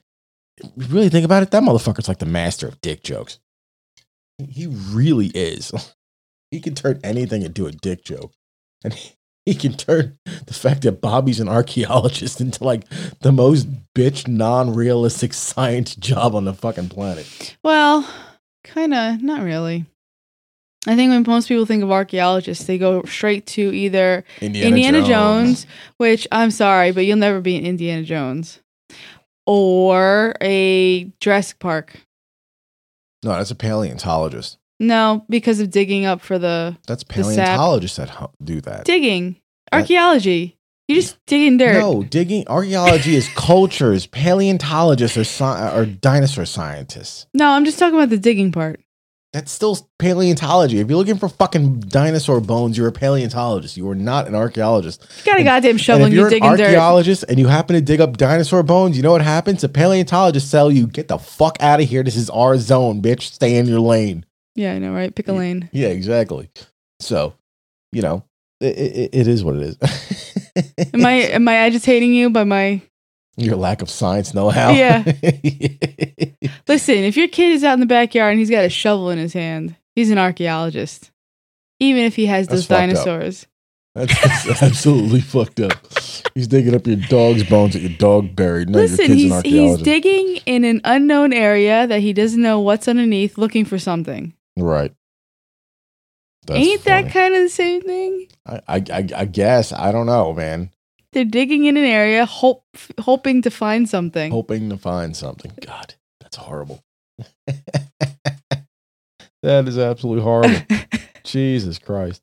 really 0.77 1.09
think 1.09 1.25
about 1.25 1.43
it. 1.43 1.51
That 1.51 1.63
motherfucker's 1.63 2.09
like 2.09 2.19
the 2.19 2.27
master 2.27 2.67
of 2.69 2.81
dick 2.81 3.03
jokes. 3.03 3.39
He 4.39 4.67
really 4.67 5.29
is. 5.29 5.73
He 6.51 6.61
can 6.61 6.77
turn 6.77 7.01
anything 7.03 7.43
into 7.43 7.67
a 7.67 7.73
dick 7.73 8.05
joke, 8.05 8.33
and 8.85 8.95
he, 9.45 9.57
can 9.57 9.73
turn 9.73 10.19
the 10.47 10.55
fact 10.55 10.83
that 10.83 11.01
Bobby's 11.01 11.41
an 11.41 11.49
archaeologist 11.49 12.41
into 12.41 12.63
like 12.63 12.85
the 13.23 13.33
most 13.33 13.67
bitch, 13.93 14.29
non-realistic 14.29 15.35
science 15.35 15.97
job 15.97 16.33
on 16.33 16.45
the 16.45 16.55
fucking 16.55 16.91
planet. 16.91 17.57
Well, 17.65 18.09
kind 18.63 18.95
of, 18.95 19.21
not 19.21 19.43
really. 19.43 19.87
I 20.87 20.95
think 20.95 21.11
when 21.11 21.25
most 21.27 21.49
people 21.49 21.67
think 21.67 21.83
of 21.83 21.91
archaeologists, 21.91 22.67
they 22.67 22.79
go 22.79 23.03
straight 23.03 23.47
to 23.47 23.75
either 23.75 24.23
Indiana, 24.41 25.03
Jones. 25.03 25.67
which 25.97 26.29
I'm 26.31 26.53
sorry, 26.53 26.93
but 26.93 27.05
you'll 27.05 27.17
never 27.17 27.41
be 27.41 27.57
an 27.57 27.67
Indiana 27.67 28.05
Jones, 28.05 28.61
or 29.47 30.35
a 30.41 31.05
Jurassic 31.21 31.59
Park. 31.59 32.01
No, 33.23 33.31
that's 33.31 33.51
a 33.51 33.55
paleontologist. 33.55 34.59
No, 34.81 35.25
because 35.29 35.61
of 35.61 35.71
digging 35.71 36.05
up 36.05 36.21
for 36.21 36.39
the 36.39 36.77
That's 36.87 37.03
sap. 37.03 37.09
paleontologists 37.09 37.97
that 37.97 38.31
do 38.43 38.61
that. 38.63 38.85
digging 38.85 39.37
archaeology. 39.73 40.59
You 40.89 40.97
just 40.97 41.17
digging 41.27 41.57
dirt. 41.57 41.79
No, 41.81 42.03
digging 42.03 42.47
archaeology 42.49 43.17
is 43.17 43.29
cultures. 43.35 44.07
Paleontologists 44.07 45.17
are 45.17 45.21
sci- 45.25 45.45
are 45.45 45.87
dinosaur 45.87 46.45
scientists. 46.45 47.27
No, 47.33 47.49
I'm 47.51 47.65
just 47.65 47.79
talking 47.79 47.95
about 47.97 48.11
the 48.11 48.19
digging 48.19 48.53
part. 48.53 48.81
That's 49.35 49.51
still 49.51 49.77
paleontology. 49.99 50.79
If 50.79 50.89
you're 50.89 50.97
looking 50.97 51.19
for 51.19 51.29
fucking 51.29 51.81
dinosaur 51.81 52.41
bones, 52.41 52.79
you're 52.79 52.87
a 52.87 52.93
paleontologist. 52.93 53.77
You 53.77 53.89
are 53.91 53.95
not 53.97 54.29
an 54.29 54.35
archaeologist. 54.37 55.03
You 55.19 55.25
got 55.25 55.35
a 55.35 55.39
And- 55.39 55.45
goddamn 55.47 55.77
shovel 55.77 56.05
and 56.07 56.15
you're 56.15 56.21
you're 56.21 56.29
an 56.29 56.33
digging 56.35 56.51
dirt. 56.57 56.61
archaeologist 56.67 57.25
and 57.29 57.39
you 57.41 57.49
happen 57.49 57.75
to 57.75 57.83
dig 57.83 58.01
up 58.01 58.17
dinosaur 58.17 58.63
bones, 58.63 58.97
you 58.97 59.03
know 59.03 59.11
what 59.11 59.23
happens? 59.23 59.61
The 59.63 59.69
paleontologists 59.69 60.51
tell 60.51 60.71
you, 60.71 60.87
"Get 60.87 61.09
the 61.09 61.19
fuck 61.19 61.57
out 61.61 61.81
of 61.81 61.89
here. 61.89 62.05
This 62.05 62.15
is 62.17 62.31
our 62.31 62.57
zone, 62.59 63.03
bitch. 63.03 63.23
Stay 63.23 63.57
in 63.57 63.67
your 63.67 63.81
lane." 63.81 64.25
Yeah, 64.55 64.75
I 64.75 64.79
know, 64.79 64.95
right? 64.95 65.13
Pick 65.13 65.27
a 65.27 65.33
lane. 65.33 65.69
Yeah, 65.73 65.89
exactly. 65.89 66.49
So, 67.01 67.35
you 67.91 68.03
know, 68.03 68.23
it, 68.61 68.77
it, 68.79 69.11
it 69.13 69.27
is 69.27 69.43
what 69.43 69.57
it 69.57 69.63
is. 69.63 69.77
Am 70.95 71.05
I 71.05 71.13
am 71.35 71.49
I 71.49 71.55
agitating 71.55 72.15
you 72.15 72.31
by 72.31 72.45
my 72.45 72.81
your 73.37 73.57
lack 73.57 73.83
of 73.83 73.91
science 73.91 74.35
know-how? 74.35 74.71
Yeah. 74.71 75.03
Listen, 76.69 76.95
if 76.99 77.17
your 77.17 77.29
kid 77.29 77.53
is 77.53 77.65
out 77.65 77.75
in 77.75 77.81
the 77.81 77.87
backyard 77.87 78.33
and 78.33 78.39
he's 78.39 78.51
got 78.51 78.65
a 78.65 78.69
shovel 78.69 79.11
in 79.11 79.19
his 79.19 79.33
hand, 79.33 79.77
he's 79.95 80.11
an 80.11 80.19
archaeologist. 80.19 81.11
Even 81.81 82.03
if 82.05 82.17
he 82.17 82.27
has 82.27 82.47
That's 82.47 82.61
those 82.61 82.67
fucked 82.67 82.91
up. 82.91 83.05
dinosaurs. 83.05 83.47
That's, 83.95 84.47
that's 84.47 84.63
absolutely 84.63 85.21
fucked 85.21 85.61
up. 85.61 85.73
He's 86.35 86.49
digging 86.49 86.75
up 86.75 86.87
your 86.87 86.97
dog's 86.97 87.45
bones 87.45 87.75
that 87.75 87.81
your 87.81 87.97
dog 87.97 88.35
buried. 88.35 88.69
No, 88.71 88.79
your 88.81 88.89
Listen, 88.89 89.07
kid's 89.07 89.11
an 89.11 89.17
he's 89.17 89.23
he's 89.25 89.33
archaeologist. 89.33 89.85
digging 89.85 90.37
in 90.47 90.65
an 90.65 90.81
unknown 90.85 91.33
area 91.33 91.87
that 91.87 92.01
he 92.01 92.13
doesn't 92.13 92.41
know 92.43 92.61
what's 92.61 92.89
underneath 92.89 93.39
looking 93.39 93.65
for 93.65 93.79
something. 93.79 94.35
right. 94.57 94.93
That's 96.47 96.61
Ain't 96.61 96.81
funny. 96.83 97.05
that 97.05 97.13
kind 97.13 97.35
of 97.35 97.41
the 97.43 97.49
same 97.49 97.81
thing? 97.81 98.27
I, 98.47 98.61
I, 98.69 98.77
I, 98.93 99.09
I 99.17 99.25
guess. 99.25 99.73
I 99.73 99.93
don't 99.93 100.05
know, 100.05 100.35
man. 100.35 100.71
They're 101.15 101.25
digging 101.25 101.67
in 101.67 101.77
an 101.77 101.85
area 101.85 102.27
hope, 102.27 102.65
hoping 103.01 103.43
to 103.43 103.51
find 103.51 103.89
something. 103.89 104.33
Hoping 104.33 104.69
to 104.71 104.77
find 104.77 105.17
something. 105.17 105.53
God, 105.65 105.95
that's 106.21 106.37
horrible. 106.37 106.83
that 107.47 108.19
is 109.69 109.79
absolutely 109.79 110.25
horrible. 110.25 110.61
Jesus 111.25 111.79
Christ. 111.79 112.21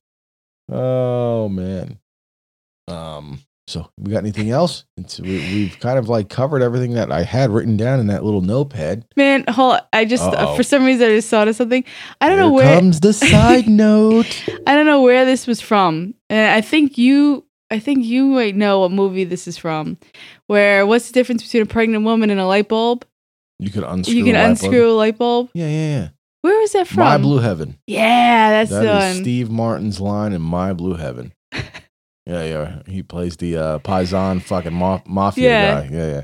Oh 0.69 1.47
man. 1.47 1.99
Um. 2.89 3.39
So 3.67 3.89
we 3.97 4.11
got 4.11 4.17
anything 4.17 4.49
else? 4.49 4.83
It's, 4.97 5.21
we, 5.21 5.37
we've 5.37 5.79
kind 5.79 5.97
of 5.97 6.09
like 6.09 6.27
covered 6.27 6.61
everything 6.61 6.95
that 6.95 7.09
I 7.09 7.23
had 7.23 7.51
written 7.51 7.77
down 7.77 8.01
in 8.01 8.07
that 8.07 8.25
little 8.25 8.41
notepad. 8.41 9.05
Man, 9.15 9.45
hold 9.47 9.79
I 9.93 10.03
just 10.03 10.23
uh, 10.23 10.57
for 10.57 10.63
some 10.63 10.83
reason 10.83 11.07
I 11.07 11.11
just 11.11 11.29
thought 11.29 11.47
of 11.47 11.55
something. 11.55 11.85
I 12.19 12.27
don't 12.27 12.37
Here 12.37 12.47
know 12.47 12.51
where 12.51 12.77
comes 12.77 12.99
the 12.99 13.13
side 13.13 13.67
note. 13.69 14.43
I 14.67 14.75
don't 14.75 14.85
know 14.85 15.01
where 15.01 15.23
this 15.23 15.47
was 15.47 15.61
from. 15.61 16.15
And 16.29 16.51
I 16.51 16.59
think 16.59 16.97
you 16.97 17.45
I 17.71 17.79
think 17.79 18.05
you 18.05 18.25
might 18.25 18.55
know 18.55 18.81
what 18.81 18.91
movie 18.91 19.23
this 19.23 19.47
is 19.47 19.57
from. 19.57 19.97
Where 20.47 20.85
what's 20.85 21.07
the 21.07 21.13
difference 21.13 21.41
between 21.43 21.63
a 21.63 21.65
pregnant 21.65 22.03
woman 22.03 22.29
and 22.29 22.39
a 22.39 22.45
light 22.45 22.67
bulb? 22.67 23.05
You 23.59 23.69
can 23.69 23.83
unscrew. 23.83 24.15
you 24.15 24.25
can 24.25 24.35
a 24.35 24.39
light 24.39 24.43
bulb. 24.47 24.51
unscrew 24.51 24.91
a 24.91 24.93
light 24.93 25.17
bulb. 25.17 25.49
Yeah, 25.53 25.67
yeah, 25.67 25.99
yeah. 25.99 26.09
Where 26.41 26.59
was 26.59 26.71
that 26.73 26.87
from? 26.87 27.03
My 27.03 27.17
Blue 27.17 27.37
Heaven. 27.39 27.77
Yeah, 27.87 28.49
that's 28.49 28.71
That 28.71 28.81
the 28.83 28.97
is 28.97 29.15
one. 29.15 29.23
Steve 29.23 29.49
Martin's 29.51 29.99
line 30.01 30.33
in 30.33 30.41
My 30.41 30.73
Blue 30.73 30.95
Heaven. 30.95 31.33
yeah, 31.53 31.61
yeah. 32.25 32.81
He 32.87 33.03
plays 33.03 33.37
the 33.37 33.57
uh, 33.57 33.79
Paisan 33.79 34.41
fucking 34.41 34.73
ma- 34.73 35.01
mafia 35.05 35.49
Yeah. 35.49 35.81
guy. 35.81 35.89
Yeah, 35.95 36.07
yeah. 36.07 36.23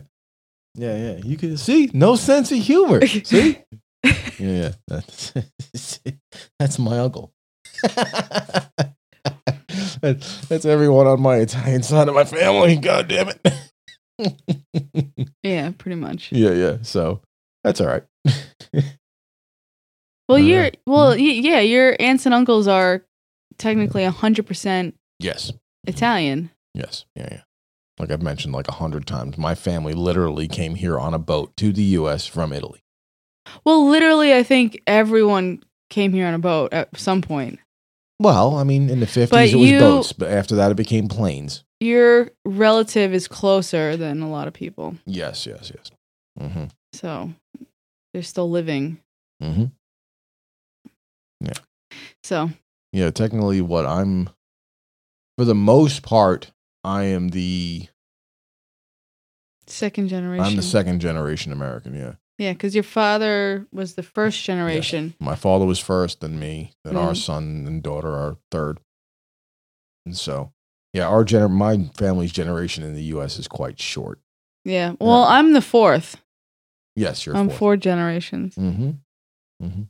Yeah, 0.75 0.97
yeah. 0.97 1.17
You 1.23 1.37
can 1.37 1.57
see 1.57 1.89
no 1.93 2.15
sense 2.15 2.51
of 2.51 2.57
humor. 2.57 3.05
see? 3.23 3.59
Yeah, 4.03 4.11
yeah. 4.39 4.71
That's, 4.87 5.33
that's 6.59 6.79
my 6.79 6.99
uncle. 6.99 7.31
That- 10.01 10.21
that's 10.49 10.65
everyone 10.65 11.07
on 11.07 11.21
my 11.21 11.37
Italian 11.37 11.83
side 11.83 12.07
of 12.07 12.15
my 12.15 12.23
family. 12.25 12.75
God 12.77 13.07
damn 13.07 13.29
it. 13.29 15.23
yeah, 15.43 15.71
pretty 15.77 15.95
much. 15.95 16.31
yeah, 16.31 16.51
yeah. 16.51 16.77
So 16.81 17.21
that's 17.63 17.81
all 17.81 17.87
right. 17.87 18.03
Well, 20.29 20.39
Uh, 20.39 20.41
you're 20.41 20.71
well, 20.85 21.09
y- 21.11 21.17
yeah, 21.41 21.61
your 21.61 21.95
aunts 22.01 22.25
and 22.25 22.35
uncles 22.35 22.67
are 22.67 23.05
technically 23.57 24.03
100% 24.03 24.93
yes. 25.19 25.53
Italian. 25.85 26.51
Yes. 26.73 27.05
Yeah, 27.15 27.29
yeah. 27.31 27.41
Like 27.97 28.11
I've 28.11 28.21
mentioned 28.21 28.53
like 28.53 28.67
a 28.67 28.73
hundred 28.73 29.07
times, 29.07 29.37
my 29.37 29.55
family 29.55 29.93
literally 29.93 30.49
came 30.49 30.75
here 30.75 30.99
on 30.99 31.13
a 31.13 31.17
boat 31.19 31.55
to 31.57 31.71
the 31.71 31.81
U.S. 31.83 32.25
from 32.27 32.51
Italy. 32.51 32.83
Well, 33.63 33.87
literally 33.89 34.33
I 34.35 34.43
think 34.43 34.81
everyone 34.85 35.63
came 35.89 36.11
here 36.11 36.27
on 36.27 36.33
a 36.33 36.39
boat 36.39 36.73
at 36.73 36.97
some 36.99 37.21
point. 37.21 37.59
Well, 38.19 38.55
I 38.55 38.63
mean, 38.63 38.89
in 38.89 38.99
the 38.99 39.07
fifties 39.07 39.53
it 39.53 39.57
was 39.57 39.69
you- 39.69 39.79
boats, 39.79 40.11
but 40.13 40.29
after 40.29 40.55
that 40.55 40.71
it 40.71 40.75
became 40.77 41.07
planes. 41.07 41.63
Your 41.79 42.31
relative 42.43 43.13
is 43.13 43.27
closer 43.27 43.95
than 43.95 44.21
a 44.23 44.29
lot 44.29 44.47
of 44.47 44.53
people. 44.53 44.95
Yes, 45.05 45.45
yes, 45.45 45.71
yes. 45.75 45.91
Mm-hmm. 46.39 46.65
So, 46.93 47.33
they're 48.13 48.23
still 48.23 48.49
living. 48.49 48.97
Mm-hmm. 49.43 49.65
Yeah. 51.41 51.53
So, 52.23 52.49
Yeah, 52.91 53.11
technically, 53.11 53.61
what 53.61 53.85
I'm, 53.85 54.29
for 55.37 55.45
the 55.45 55.53
most 55.53 56.01
part, 56.01 56.51
I 56.83 57.03
am 57.03 57.29
the 57.29 57.87
Second 59.67 60.07
generation. 60.07 60.45
I'm 60.45 60.55
the 60.55 60.61
second 60.63 61.01
generation 61.01 61.51
American. 61.51 61.93
Yeah, 61.93 62.13
Yeah, 62.37 62.53
because 62.53 62.75
your 62.75 62.83
father 62.83 63.65
was 63.71 63.95
the 63.95 64.03
first 64.03 64.43
generation. 64.43 65.15
my 65.19 65.35
father 65.35 65.65
was 65.65 65.79
first, 65.79 66.21
then 66.21 66.37
me, 66.39 66.73
then 66.83 66.95
our 66.95 67.13
Mhm. 67.13 67.17
son 67.25 67.63
and 67.67 67.81
daughter 67.81 68.09
are 68.13 68.37
third. 68.51 68.79
And 70.05 70.15
so, 70.15 70.53
yeah, 70.93 71.07
our 71.07 71.25
gener 71.25 71.49
my 71.49 71.89
family's 71.97 72.31
generation 72.31 72.83
in 72.83 72.93
the 72.93 73.03
U.S. 73.05 73.39
is 73.39 73.47
quite 73.47 73.79
short. 73.79 74.19
Yeah. 74.63 74.93
Well, 74.99 75.23
I'm 75.23 75.53
the 75.53 75.61
fourth. 75.61 76.17
Yes, 76.95 77.25
you're 77.25 77.35
I'm 77.35 77.47
fourth. 77.47 77.59
four 77.59 77.77
generations. 77.77 78.55
Mm-hmm. 78.55 78.91
Mm-hmm. 79.63 79.81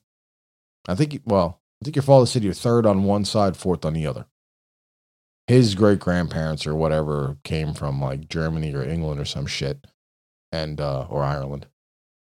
I 0.88 0.96
think. 0.96 1.22
Well, 1.26 1.60
I 1.82 1.86
think 1.86 1.96
your 1.96 2.04
father 2.04 2.26
said 2.26 2.44
you're 2.44 2.54
third 2.54 2.86
on 2.86 3.04
one 3.04 3.26
side, 3.26 3.58
fourth 3.58 3.84
on 3.86 3.94
the 3.94 4.08
other. 4.08 4.26
His 5.48 5.76
great 5.76 6.00
grandparents 6.00 6.66
or 6.68 6.76
whatever 6.76 7.38
came 7.44 7.74
from 7.74 8.02
like 8.02 8.28
Germany 8.30 8.74
or 8.74 8.84
England 8.84 9.20
or 9.20 9.26
some 9.26 9.46
shit, 9.46 9.86
and 10.52 10.80
uh 10.82 11.08
or 11.10 11.24
Ireland. 11.24 11.68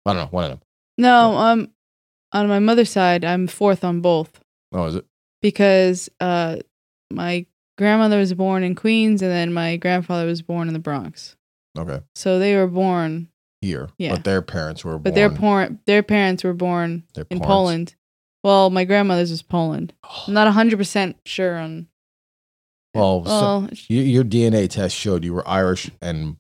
I 0.05 0.13
don't 0.13 0.17
know 0.23 0.27
one 0.31 0.43
of 0.45 0.49
them. 0.51 0.59
No, 0.97 1.35
um, 1.37 1.71
on 2.31 2.47
my 2.47 2.59
mother's 2.59 2.89
side, 2.91 3.25
I'm 3.25 3.47
fourth 3.47 3.83
on 3.83 4.01
both 4.01 4.39
Oh, 4.73 4.85
is 4.85 4.95
it? 4.95 5.05
because 5.41 6.09
uh, 6.19 6.57
my 7.11 7.45
grandmother 7.77 8.17
was 8.19 8.33
born 8.33 8.63
in 8.63 8.75
Queens 8.75 9.21
and 9.21 9.31
then 9.31 9.53
my 9.53 9.77
grandfather 9.77 10.25
was 10.25 10.41
born 10.41 10.67
in 10.67 10.73
the 10.73 10.79
Bronx. 10.79 11.35
Okay, 11.77 12.01
So 12.15 12.39
they 12.39 12.55
were 12.55 12.67
born, 12.67 13.27
here. 13.61 13.89
Yeah. 13.97 14.11
but 14.15 14.23
their 14.23 14.41
parents 14.41 14.85
were. 14.85 14.91
Born. 14.97 15.01
But 15.03 15.13
born, 15.13 15.15
their 15.15 15.29
por- 15.29 15.79
their 15.85 16.03
parents 16.03 16.43
were 16.43 16.53
born 16.53 17.03
in 17.29 17.39
Poland. 17.41 17.95
Well, 18.43 18.69
my 18.69 18.85
grandmother's 18.85 19.31
was 19.31 19.41
Poland. 19.41 19.91
I'm 20.27 20.33
not 20.33 20.47
100% 20.53 21.15
sure 21.25 21.57
on. 21.57 21.87
Well, 22.93 23.25
so- 23.25 23.29
Well, 23.31 23.61
Y- 23.89 23.95
Your 23.97 24.23
DNA 24.23 24.69
test 24.69 24.95
showed 24.95 25.25
you 25.25 25.33
were 25.33 25.45
Irish 25.47 25.89
and 26.01 26.37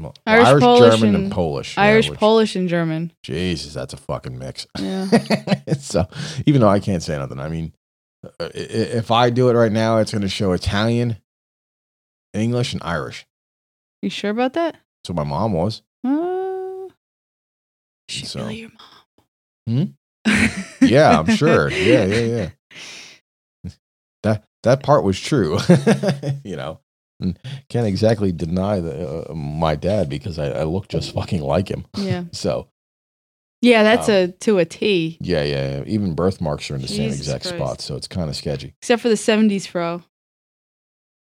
well, 0.00 0.14
Irish, 0.26 0.46
Irish, 0.48 0.62
Polish, 0.62 0.92
German, 1.00 1.14
and- 1.14 1.24
and 1.24 1.32
Polish. 1.32 1.76
yeah, 1.76 1.82
Irish, 1.82 2.08
which- 2.10 2.18
Polish, 2.18 2.56
and 2.56 2.68
German. 2.68 3.12
Jesus, 3.22 3.74
that's 3.74 3.92
a 3.92 3.96
fucking 3.96 4.38
mix. 4.38 4.66
Yeah. 4.78 5.06
so 5.80 6.06
even 6.46 6.60
though 6.60 6.68
I 6.68 6.80
can't 6.80 7.02
say 7.02 7.16
nothing, 7.18 7.38
I 7.40 7.48
mean, 7.48 7.72
uh, 8.24 8.48
if 8.54 9.10
I 9.10 9.30
do 9.30 9.48
it 9.48 9.54
right 9.54 9.72
now, 9.72 9.98
it's 9.98 10.12
going 10.12 10.22
to 10.22 10.28
show 10.28 10.52
Italian, 10.52 11.16
English, 12.34 12.72
and 12.72 12.82
Irish. 12.82 13.26
You 14.02 14.10
sure 14.10 14.30
about 14.30 14.52
that? 14.54 14.76
What 15.06 15.16
my 15.16 15.24
mom 15.24 15.52
was. 15.52 15.82
Uh, 16.04 16.88
So- 18.08 18.40
really 18.40 18.56
your 18.60 18.70
Hmm? 19.68 19.84
Yeah, 20.80 21.18
I'm 21.20 21.34
sure. 21.36 21.70
Yeah, 21.70 22.04
yeah, 22.06 22.50
yeah. 23.64 23.70
That 24.22 24.44
that 24.64 24.82
part 24.82 25.04
was 25.04 25.18
true. 25.18 25.58
you 26.44 26.56
know, 26.56 26.80
and 27.20 27.38
can't 27.68 27.86
exactly 27.86 28.32
deny 28.32 28.80
the, 28.80 29.28
uh, 29.30 29.34
my 29.34 29.74
dad 29.76 30.08
because 30.08 30.38
I, 30.38 30.48
I 30.50 30.62
look 30.64 30.88
just 30.88 31.12
fucking 31.14 31.42
like 31.42 31.68
him. 31.70 31.84
Yeah. 31.96 32.24
So 32.32 32.68
Yeah, 33.62 33.82
that's 33.82 34.08
Um, 34.08 34.14
a 34.14 34.28
to 34.28 34.58
a 34.58 34.64
T. 34.64 35.18
Yeah, 35.20 35.42
yeah, 35.44 35.78
yeah. 35.78 35.84
Even 35.86 36.14
birthmarks 36.14 36.70
are 36.70 36.76
in 36.76 36.82
the 36.82 36.88
same 36.88 37.10
exact 37.10 37.44
Christ. 37.44 37.56
spot, 37.56 37.80
so 37.80 37.94
it's 37.96 38.08
kind 38.08 38.30
of 38.30 38.36
sketchy. 38.36 38.74
Except 38.80 39.02
for 39.02 39.08
the 39.10 39.14
70s 39.16 39.66
fro. 39.66 40.02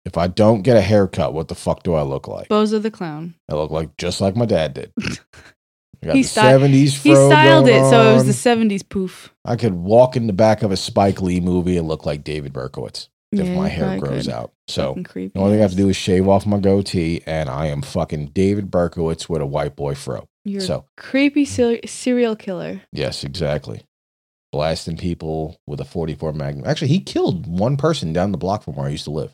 If 0.06 0.18
I 0.18 0.28
don't 0.28 0.64
get 0.64 0.78
a 0.78 0.82
haircut, 0.82 1.34
what 1.34 1.48
the 1.48 1.56
fuck 1.56 1.84
do 1.84 1.94
I 1.94 2.02
look 2.02 2.28
like? 2.28 2.48
Bozo 2.50 2.82
the 2.82 2.89
Clown. 2.89 3.36
I 3.50 3.54
look 3.56 3.70
like 3.70 3.96
just 3.98 4.20
like 4.20 4.36
my 4.36 4.46
dad 4.46 4.74
did. 4.74 4.92
Got 6.04 6.16
He 6.16 6.24
the 6.24 6.28
sty- 6.28 6.42
seventies 6.54 7.00
He 7.04 7.14
styled 7.14 7.68
it 7.68 7.88
so 7.88 8.10
it 8.10 8.14
was 8.16 8.26
the 8.26 8.50
70s 8.50 8.88
poof. 8.89 9.32
I 9.46 9.56
could 9.56 9.74
walk 9.76 10.16
in 10.16 10.26
the 10.26 10.34
back 10.34 10.64
of 10.64 10.72
a 10.72 10.78
Spike 10.78 11.22
Lee 11.22 11.39
movie 11.39 11.78
and 11.78 11.88
look 11.88 12.08
like 12.08 12.24
David 12.24 12.54
Berkowitz 12.54 13.10
if 13.32 13.46
Yeah, 13.48 13.56
my 13.56 13.68
hair 13.70 13.98
grows 14.00 14.26
could. 14.26 14.34
out. 14.34 14.52
So 14.68 14.94
the 14.96 15.32
only 15.36 15.52
thing 15.54 15.60
I 15.60 15.62
have 15.62 15.72
to 15.72 15.78
do 15.78 15.90
is 15.90 15.96
shave 15.96 16.28
off 16.28 16.46
my 16.46 16.60
goatee, 16.60 17.22
and 17.26 17.50
I 17.50 17.68
am 17.68 17.82
fucking 17.82 18.28
David 18.28 18.70
Berkowitz 18.72 19.30
with 19.30 19.42
a 19.42 19.46
white 19.46 19.76
boy 19.76 19.96
fro. 19.96 20.28
You're 20.44 20.62
so- 20.62 20.86
creepy 20.98 21.46
ser- 21.46 21.80
serial 21.86 22.36
killer. 22.36 22.82
Yes, 22.92 23.24
exactly. 23.24 23.82
Blasting 24.52 24.98
people 24.98 25.58
with 25.66 25.80
a 25.80 25.86
44 25.86 26.34
Magnum. 26.34 26.66
Actually, 26.68 26.90
he 26.90 27.00
killed 27.00 27.48
one 27.48 27.78
person 27.78 28.12
down 28.12 28.32
the 28.34 28.38
block 28.38 28.64
from 28.64 28.76
where 28.76 28.88
I 28.88 28.92
used 28.92 29.06
to 29.06 29.12
live. 29.12 29.34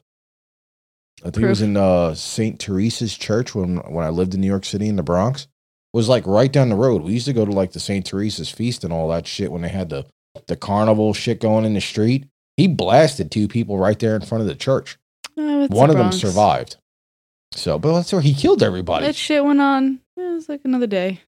I 1.24 1.32
think 1.32 1.46
it 1.46 1.50
was 1.50 1.64
in 1.64 1.76
uh, 1.76 2.14
St. 2.14 2.60
Teresa's 2.60 3.18
Church 3.18 3.56
when 3.56 3.78
when 3.78 4.06
I 4.06 4.10
lived 4.10 4.36
in 4.36 4.42
New 4.42 4.48
York 4.48 4.66
City 4.66 4.88
in 4.88 4.96
the 4.98 5.04
Bronx. 5.04 5.44
It 5.44 5.98
was 5.98 6.08
like 6.08 6.28
right 6.28 6.52
down 6.52 6.70
the 6.70 6.76
road. 6.76 7.02
We 7.02 7.14
used 7.14 7.26
to 7.26 7.34
go 7.34 7.46
to 7.46 7.52
like 7.52 7.72
the 7.72 7.80
St. 7.80 8.06
Teresa's 8.06 8.52
feast 8.52 8.84
and 8.84 8.94
all 8.94 9.08
that 9.10 9.26
shit 9.26 9.52
when 9.52 9.64
they 9.64 9.70
had 9.70 9.90
the 9.90 10.06
the 10.46 10.56
carnival 10.56 11.16
shit 11.16 11.42
going 11.42 11.66
in 11.66 11.74
the 11.74 11.82
street. 11.82 12.28
He 12.58 12.68
blasted 12.68 13.32
two 13.32 13.48
people 13.48 13.78
right 13.78 13.98
there 14.00 14.16
in 14.16 14.24
front 14.24 14.42
of 14.42 14.48
the 14.48 14.56
church. 14.56 14.98
Oh, 15.38 15.62
it's 15.64 15.72
the 15.72 15.78
one 15.78 15.90
of 15.90 15.98
them 15.98 16.12
survived. 16.12 16.78
So, 17.54 17.80
but 17.80 17.94
that's 17.94 18.12
where 18.12 18.22
he 18.22 18.34
killed 18.34 18.62
everybody. 18.64 19.06
That 19.06 19.16
shit 19.16 19.44
went 19.44 19.62
on. 19.62 20.00
It 20.18 20.22
was 20.22 20.50
like 20.50 20.62
another 20.66 20.88
day. 20.88 21.22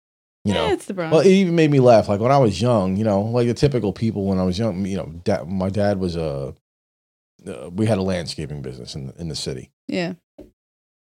you 0.43 0.53
Yeah, 0.53 0.67
know, 0.67 0.73
it's 0.73 0.85
the 0.85 0.93
Bronx. 0.93 1.11
Well, 1.13 1.21
it 1.21 1.29
even 1.29 1.55
made 1.55 1.71
me 1.71 1.79
laugh. 1.79 2.09
Like 2.09 2.19
when 2.19 2.31
I 2.31 2.37
was 2.39 2.59
young, 2.61 2.97
you 2.97 3.03
know, 3.03 3.21
like 3.21 3.47
the 3.47 3.53
typical 3.53 3.93
people 3.93 4.25
when 4.25 4.37
I 4.39 4.43
was 4.43 4.57
young. 4.59 4.85
You 4.85 4.97
know, 4.97 5.05
da- 5.23 5.45
my 5.45 5.69
dad 5.69 5.99
was 5.99 6.15
a. 6.15 6.55
Uh, 7.47 7.69
we 7.69 7.85
had 7.85 7.97
a 7.97 8.01
landscaping 8.01 8.61
business 8.61 8.95
in 8.95 9.07
the, 9.07 9.15
in 9.21 9.27
the 9.29 9.35
city. 9.35 9.71
yeah. 9.87 10.13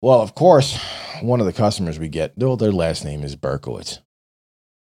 Well, 0.02 0.20
of 0.22 0.36
course, 0.36 0.78
one 1.22 1.40
of 1.40 1.46
the 1.46 1.54
customers 1.54 1.98
we 1.98 2.10
get, 2.10 2.38
though 2.38 2.56
their 2.58 2.74
last 2.74 3.06
name 3.06 3.24
is 3.24 3.38
Berkowitz, 3.38 4.00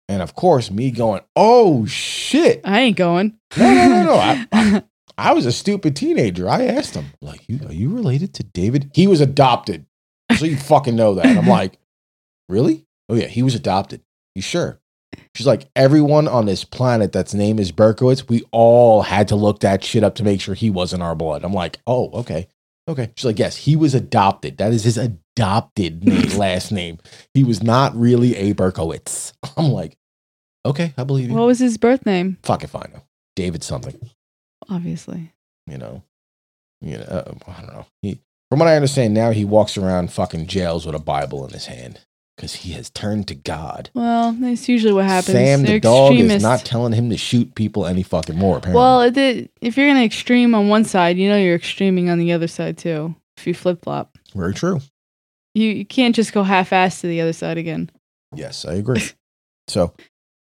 and 0.08 0.20
of 0.20 0.34
course, 0.34 0.68
me 0.70 0.90
going, 0.90 1.20
"Oh 1.36 1.86
shit!" 1.86 2.60
I 2.64 2.80
ain't 2.80 2.96
going. 2.96 3.38
No, 3.56 3.72
no, 3.72 3.88
no, 3.88 4.02
no. 4.02 4.14
I, 4.14 4.46
I, 4.52 4.82
I 5.18 5.32
was 5.32 5.46
a 5.46 5.52
stupid 5.52 5.96
teenager. 5.96 6.48
I 6.48 6.64
asked 6.64 6.94
him, 6.94 7.06
like, 7.20 7.48
you, 7.48 7.60
"Are 7.66 7.72
you 7.72 7.90
related 7.90 8.34
to 8.34 8.42
David?" 8.42 8.90
He 8.94 9.06
was 9.06 9.20
adopted, 9.20 9.86
so 10.36 10.44
you 10.44 10.56
fucking 10.56 10.96
know 10.96 11.14
that. 11.14 11.26
I'm 11.26 11.46
like, 11.46 11.78
"Really?" 12.48 12.86
Oh 13.08 13.14
yeah, 13.14 13.26
he 13.26 13.42
was 13.42 13.54
adopted. 13.54 14.02
You 14.34 14.42
sure? 14.42 14.80
She's 15.34 15.46
like, 15.46 15.68
everyone 15.76 16.28
on 16.28 16.46
this 16.46 16.64
planet 16.64 17.12
that's 17.12 17.34
name 17.34 17.58
is 17.58 17.72
Berkowitz, 17.72 18.28
we 18.28 18.44
all 18.50 19.02
had 19.02 19.28
to 19.28 19.36
look 19.36 19.60
that 19.60 19.84
shit 19.84 20.04
up 20.04 20.14
to 20.16 20.24
make 20.24 20.40
sure 20.40 20.54
he 20.54 20.70
wasn't 20.70 21.02
our 21.02 21.14
blood. 21.14 21.44
I'm 21.44 21.52
like, 21.52 21.78
oh, 21.86 22.10
okay. 22.20 22.48
Okay. 22.88 23.10
She's 23.16 23.24
like, 23.24 23.38
yes, 23.38 23.56
he 23.56 23.76
was 23.76 23.94
adopted. 23.94 24.58
That 24.58 24.72
is 24.72 24.84
his 24.84 24.98
adopted 24.98 26.04
name, 26.04 26.28
last 26.38 26.72
name. 26.72 26.98
He 27.34 27.44
was 27.44 27.62
not 27.62 27.94
really 27.94 28.36
a 28.36 28.54
Berkowitz. 28.54 29.32
I'm 29.56 29.70
like, 29.70 29.96
okay, 30.66 30.92
I 30.96 31.04
believe 31.04 31.28
you. 31.28 31.34
what 31.34 31.46
was 31.46 31.58
his 31.58 31.78
birth 31.78 32.04
name? 32.04 32.38
Fuck 32.42 32.64
if 32.64 32.74
I 32.74 32.88
know. 32.92 33.02
David 33.36 33.62
something, 33.62 33.98
Obviously. 34.68 35.32
you 35.66 35.78
know. 35.78 36.02
You 36.80 36.98
know, 36.98 37.04
uh, 37.04 37.34
I 37.46 37.60
don't 37.60 37.72
know. 37.72 37.86
He, 38.02 38.18
from 38.50 38.58
what 38.58 38.66
I 38.68 38.74
understand 38.74 39.14
now, 39.14 39.30
he 39.30 39.44
walks 39.44 39.76
around 39.76 40.12
fucking 40.12 40.48
jails 40.48 40.84
with 40.84 40.96
a 40.96 40.98
Bible 40.98 41.46
in 41.46 41.52
his 41.52 41.66
hand 41.66 42.00
because 42.36 42.54
he 42.56 42.72
has 42.72 42.90
turned 42.90 43.28
to 43.28 43.36
God. 43.36 43.90
Well, 43.94 44.32
that's 44.32 44.68
usually 44.68 44.92
what 44.92 45.04
happens. 45.04 45.28
Sam 45.36 45.62
the 45.62 45.78
dog 45.78 46.14
is 46.14 46.42
not 46.42 46.64
telling 46.64 46.92
him 46.92 47.08
to 47.10 47.16
shoot 47.16 47.54
people 47.54 47.86
any 47.86 48.02
fucking 48.02 48.36
more. 48.36 48.56
Apparently, 48.56 48.80
Well, 48.80 49.02
it 49.02 49.16
if 49.60 49.76
you're 49.76 49.86
gonna 49.88 50.02
extreme 50.02 50.56
on 50.56 50.68
one 50.68 50.84
side, 50.84 51.18
you 51.18 51.28
know 51.28 51.36
you're 51.36 51.54
extreming 51.54 52.10
on 52.10 52.18
the 52.18 52.32
other 52.32 52.48
side 52.48 52.78
too. 52.78 53.14
If 53.36 53.46
you 53.46 53.54
flip 53.54 53.84
flop, 53.84 54.18
very 54.34 54.52
true. 54.54 54.80
you 55.54 55.68
you 55.68 55.84
can't 55.86 56.16
just 56.16 56.32
go 56.32 56.42
half 56.42 56.72
ass 56.72 57.00
to 57.02 57.06
the 57.06 57.20
other 57.20 57.32
side 57.32 57.58
again. 57.58 57.90
Yes, 58.34 58.64
I 58.64 58.74
agree. 58.74 59.02
so, 59.68 59.94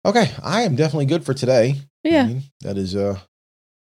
okay, 0.06 0.30
I 0.44 0.62
am 0.62 0.76
definitely 0.76 1.08
good 1.08 1.26
for 1.26 1.34
today. 1.34 1.78
I 2.06 2.10
Yeah. 2.10 2.26
mean, 2.28 2.44
that 2.62 2.78
is 2.78 2.96
uh. 2.96 3.18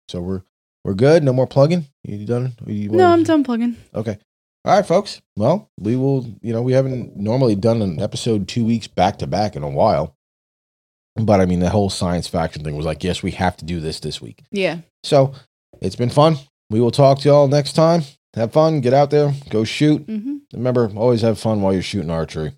So 0.09 0.21
we're 0.21 0.43
we're 0.85 0.95
good. 0.95 1.23
No 1.23 1.33
more 1.33 1.47
plugging. 1.47 1.87
You 2.05 2.27
done? 2.27 2.53
You 2.67 2.91
No, 2.91 3.07
I'm 3.07 3.23
done 3.23 3.43
plugging. 3.45 3.77
Okay. 3.95 4.19
All 4.67 4.75
right, 4.77 4.87
folks. 4.87 5.21
Well, 5.37 5.71
we 5.79 5.97
will. 5.97 6.27
You 6.43 6.53
know, 6.53 6.63
we 6.63 6.73
haven't 6.73 7.17
normally 7.17 7.55
done 7.55 7.83
an 7.83 8.01
episode 8.01 8.49
two 8.49 8.65
weeks 8.65 8.87
back 8.87 9.19
to 9.19 9.27
back 9.27 9.57
in 9.57 9.63
a 9.63 9.69
while. 9.69 10.17
But 11.17 11.41
I 11.41 11.47
mean, 11.47 11.61
the 11.61 11.71
whole 11.71 11.91
science 11.91 12.27
faction 12.27 12.65
thing 12.65 12.77
was 12.77 12.87
like, 12.87 13.05
yes, 13.05 13.23
we 13.23 13.31
have 13.33 13.57
to 13.59 13.65
do 13.65 13.79
this 13.81 14.01
this 14.01 14.21
week. 14.21 14.43
Yeah. 14.51 14.79
So 15.05 15.33
it's 15.81 15.97
been 15.97 16.11
fun. 16.11 16.37
We 16.71 16.81
will 16.81 16.91
talk 16.91 17.21
to 17.21 17.29
y'all 17.29 17.47
next 17.47 17.75
time. 17.75 18.03
Have 18.35 18.53
fun. 18.53 18.81
Get 18.81 18.93
out 18.95 19.11
there. 19.11 19.33
Go 19.51 19.65
shoot. 19.65 20.03
hmm 20.03 20.39
Remember, 20.53 20.91
always 20.97 21.23
have 21.23 21.39
fun 21.39 21.63
while 21.63 21.73
you're 21.73 21.83
shooting 21.83 22.11
archery. 22.11 22.53